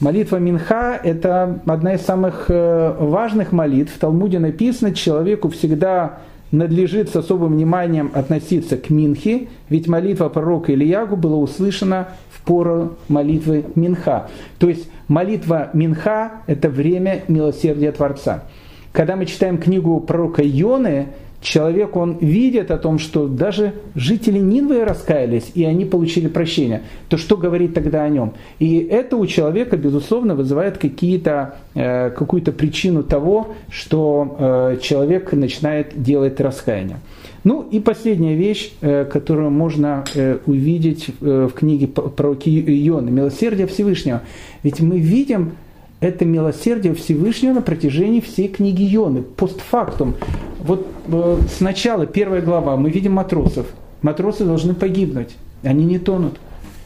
Молитва 0.00 0.38
Минха– 0.38 1.00
это 1.04 1.60
одна 1.64 1.94
из 1.94 2.02
самых 2.02 2.46
э, 2.48 2.96
важных 2.98 3.52
молитв. 3.52 3.94
В 3.94 3.98
Талмуде 3.98 4.40
написано, 4.40 4.92
человеку 4.92 5.48
всегда 5.50 6.18
надлежит 6.50 7.08
с 7.08 7.16
особым 7.16 7.54
вниманием 7.54 8.10
относиться 8.14 8.76
к 8.76 8.90
Минхе, 8.90 9.48
ведь 9.68 9.88
молитва 9.88 10.28
пророка 10.28 10.72
Ильягу 10.72 11.16
была 11.16 11.36
услышана 11.36 12.08
в 12.30 12.40
пору 12.42 12.96
молитвы 13.08 13.64
Минха. 13.74 14.28
То 14.58 14.68
есть 14.68 14.88
молитва 15.08 15.70
Минха– 15.72 16.32
это 16.46 16.68
время 16.68 17.22
милосердия 17.28 17.92
Творца. 17.92 18.44
Когда 18.92 19.16
мы 19.16 19.26
читаем 19.26 19.58
книгу 19.58 20.00
пророка 20.00 20.42
Йоны, 20.42 21.08
человек, 21.46 21.96
он 21.96 22.18
видит 22.18 22.70
о 22.70 22.76
том, 22.76 22.98
что 22.98 23.28
даже 23.28 23.74
жители 23.94 24.38
Нинвы 24.38 24.84
раскаялись, 24.84 25.52
и 25.54 25.64
они 25.64 25.84
получили 25.84 26.26
прощение, 26.26 26.82
то 27.08 27.16
что 27.16 27.36
говорит 27.36 27.72
тогда 27.72 28.02
о 28.02 28.08
нем? 28.08 28.32
И 28.58 28.78
это 28.78 29.16
у 29.16 29.26
человека, 29.26 29.76
безусловно, 29.76 30.34
вызывает 30.34 30.78
какие-то, 30.78 31.56
э, 31.74 32.10
какую-то 32.10 32.50
причину 32.50 33.04
того, 33.04 33.54
что 33.70 34.36
э, 34.38 34.78
человек 34.82 35.32
начинает 35.32 36.02
делать 36.02 36.40
раскаяние. 36.40 36.98
Ну 37.44 37.64
и 37.70 37.78
последняя 37.78 38.34
вещь, 38.34 38.72
э, 38.80 39.04
которую 39.04 39.50
можно 39.50 40.04
увидеть 40.46 41.10
в 41.20 41.50
книге 41.50 41.86
про 41.86 42.32
Иона, 42.34 43.10
«Милосердие 43.10 43.68
Всевышнего». 43.68 44.22
Ведь 44.64 44.80
мы 44.80 44.98
видим, 44.98 45.52
это 46.00 46.24
милосердие 46.24 46.94
Всевышнего 46.94 47.54
на 47.54 47.62
протяжении 47.62 48.20
всей 48.20 48.48
книги 48.48 48.82
Йоны, 48.82 49.22
постфактум. 49.22 50.14
Вот 50.60 50.86
э, 51.08 51.38
сначала, 51.56 52.06
первая 52.06 52.42
глава, 52.42 52.76
мы 52.76 52.90
видим 52.90 53.12
матросов. 53.12 53.66
Матросы 54.02 54.44
должны 54.44 54.74
погибнуть, 54.74 55.36
они 55.62 55.84
не 55.84 55.98
тонут. 55.98 56.38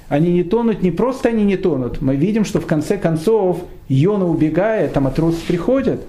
Они 0.08 0.32
не 0.32 0.42
тонут, 0.42 0.82
не 0.82 0.90
просто 0.90 1.28
они 1.28 1.44
не 1.44 1.56
тонут. 1.56 2.00
Мы 2.00 2.16
видим, 2.16 2.44
что 2.44 2.60
в 2.60 2.66
конце 2.66 2.98
концов 2.98 3.62
Йона 3.88 4.26
убегает, 4.26 4.96
а 4.96 5.00
матросы 5.00 5.38
приходят. 5.46 6.00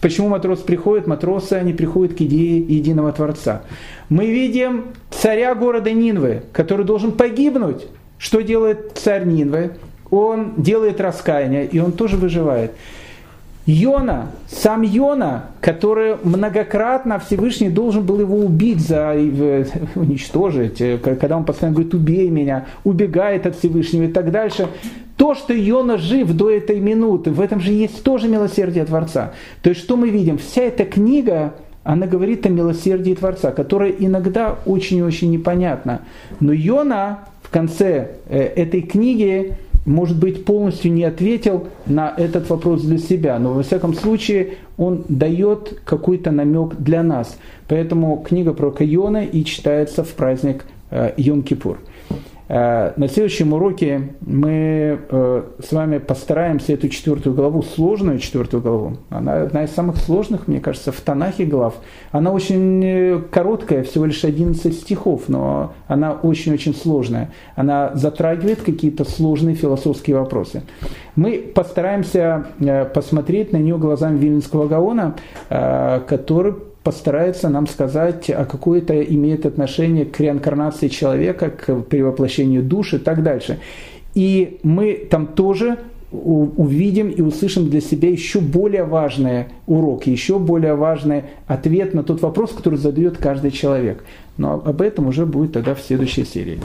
Почему 0.00 0.28
матросы 0.28 0.64
приходят? 0.64 1.06
Матросы, 1.06 1.54
они 1.54 1.74
приходят 1.74 2.16
к 2.16 2.20
идее 2.22 2.58
единого 2.60 3.12
Творца. 3.12 3.62
Мы 4.08 4.26
видим 4.26 4.86
царя 5.10 5.54
города 5.54 5.90
Нинвы, 5.92 6.44
который 6.52 6.86
должен 6.86 7.12
погибнуть. 7.12 7.86
Что 8.18 8.40
делает 8.40 8.92
царь 8.94 9.26
Нинвы? 9.26 9.72
Он 10.16 10.54
делает 10.56 11.00
раскаяние, 11.00 11.66
и 11.66 11.78
он 11.78 11.92
тоже 11.92 12.16
выживает. 12.16 12.72
Йона, 13.66 14.28
сам 14.48 14.82
Йона, 14.82 15.46
который 15.60 16.16
многократно 16.22 17.18
Всевышний 17.18 17.68
должен 17.68 18.06
был 18.06 18.20
его 18.20 18.36
убить, 18.38 18.80
за, 18.80 19.16
уничтожить, 19.96 20.80
когда 21.02 21.36
он 21.36 21.44
постоянно 21.44 21.74
говорит, 21.74 21.92
убей 21.92 22.30
меня, 22.30 22.66
убегает 22.84 23.44
от 23.44 23.56
Всевышнего 23.56 24.04
и 24.04 24.08
так 24.08 24.30
дальше. 24.30 24.68
То, 25.16 25.34
что 25.34 25.52
Йона 25.52 25.98
жив 25.98 26.32
до 26.32 26.48
этой 26.48 26.78
минуты, 26.78 27.32
в 27.32 27.40
этом 27.40 27.58
же 27.58 27.72
есть 27.72 28.04
тоже 28.04 28.28
милосердие 28.28 28.84
Творца. 28.84 29.32
То 29.62 29.70
есть, 29.70 29.80
что 29.80 29.96
мы 29.96 30.10
видим? 30.10 30.38
Вся 30.38 30.62
эта 30.62 30.84
книга, 30.84 31.54
она 31.82 32.06
говорит 32.06 32.46
о 32.46 32.50
милосердии 32.50 33.14
Творца, 33.14 33.50
которое 33.50 33.90
иногда 33.90 34.56
очень-очень 34.64 35.30
непонятно. 35.32 36.02
Но 36.38 36.52
Йона 36.52 37.20
в 37.42 37.50
конце 37.50 38.10
э, 38.28 38.40
этой 38.40 38.82
книги 38.82 39.56
может 39.86 40.18
быть, 40.18 40.44
полностью 40.44 40.92
не 40.92 41.04
ответил 41.04 41.68
на 41.86 42.12
этот 42.14 42.50
вопрос 42.50 42.82
для 42.82 42.98
себя, 42.98 43.38
но 43.38 43.54
во 43.54 43.62
всяком 43.62 43.94
случае 43.94 44.54
он 44.76 45.04
дает 45.08 45.80
какой-то 45.84 46.32
намек 46.32 46.74
для 46.76 47.02
нас. 47.02 47.38
Поэтому 47.68 48.18
книга 48.18 48.52
про 48.52 48.70
Кайона 48.70 49.24
и 49.24 49.44
читается 49.44 50.04
в 50.04 50.12
праздник 50.14 50.66
э, 50.90 51.14
Йом-Кипур. 51.16 51.78
Э, 52.48 52.92
на 52.96 53.08
следующем 53.08 53.52
уроке 53.52 54.10
мы 54.20 55.00
э, 55.08 55.42
с 55.60 55.72
вами 55.72 55.98
постараемся 55.98 56.74
эту 56.74 56.88
четвертую 56.88 57.34
главу, 57.34 57.62
сложную 57.62 58.18
четвертую 58.18 58.62
главу, 58.62 58.98
она 59.10 59.42
одна 59.42 59.64
из 59.64 59.72
самых 59.72 59.96
сложных, 59.96 60.46
мне 60.46 60.60
кажется, 60.60 60.92
в 60.92 61.00
Танахе 61.00 61.44
глав. 61.44 61.74
Она 62.12 62.30
очень 62.30 62.84
э, 62.84 63.20
короткая, 63.30 63.82
всего 63.82 64.04
лишь 64.04 64.24
11 64.24 64.74
стихов, 64.74 65.24
но 65.28 65.72
она 65.88 66.12
очень-очень 66.12 66.74
сложная. 66.74 67.32
Она 67.56 67.90
затрагивает 67.94 68.62
какие-то 68.62 69.04
сложные 69.04 69.56
философские 69.56 70.16
вопросы. 70.16 70.62
Мы 71.16 71.38
постараемся 71.38 72.46
посмотреть 72.94 73.52
на 73.52 73.56
нее 73.56 73.78
глазами 73.78 74.18
Вильнинского 74.18 74.68
Гаона, 74.68 75.16
который 75.48 76.54
постарается 76.86 77.48
нам 77.48 77.66
сказать, 77.66 78.30
а 78.30 78.44
какое 78.44 78.78
это 78.78 79.02
имеет 79.02 79.44
отношение 79.44 80.04
к 80.04 80.20
реинкарнации 80.20 80.86
человека, 80.86 81.50
к 81.50 81.82
перевоплощению 81.82 82.62
души 82.62 82.96
и 82.96 82.98
так 83.00 83.24
дальше. 83.24 83.58
И 84.14 84.60
мы 84.62 84.94
там 85.10 85.26
тоже 85.26 85.78
увидим 86.12 87.08
и 87.08 87.22
услышим 87.22 87.70
для 87.70 87.80
себя 87.80 88.08
еще 88.08 88.38
более 88.38 88.84
важный 88.84 89.46
урок, 89.66 90.06
еще 90.06 90.38
более 90.38 90.76
важный 90.76 91.24
ответ 91.48 91.92
на 91.92 92.04
тот 92.04 92.22
вопрос, 92.22 92.52
который 92.52 92.78
задает 92.78 93.18
каждый 93.18 93.50
человек. 93.50 94.04
Но 94.36 94.62
об 94.64 94.80
этом 94.80 95.08
уже 95.08 95.26
будет 95.26 95.54
тогда 95.54 95.74
в 95.74 95.80
следующей 95.80 96.24
серии. 96.24 96.60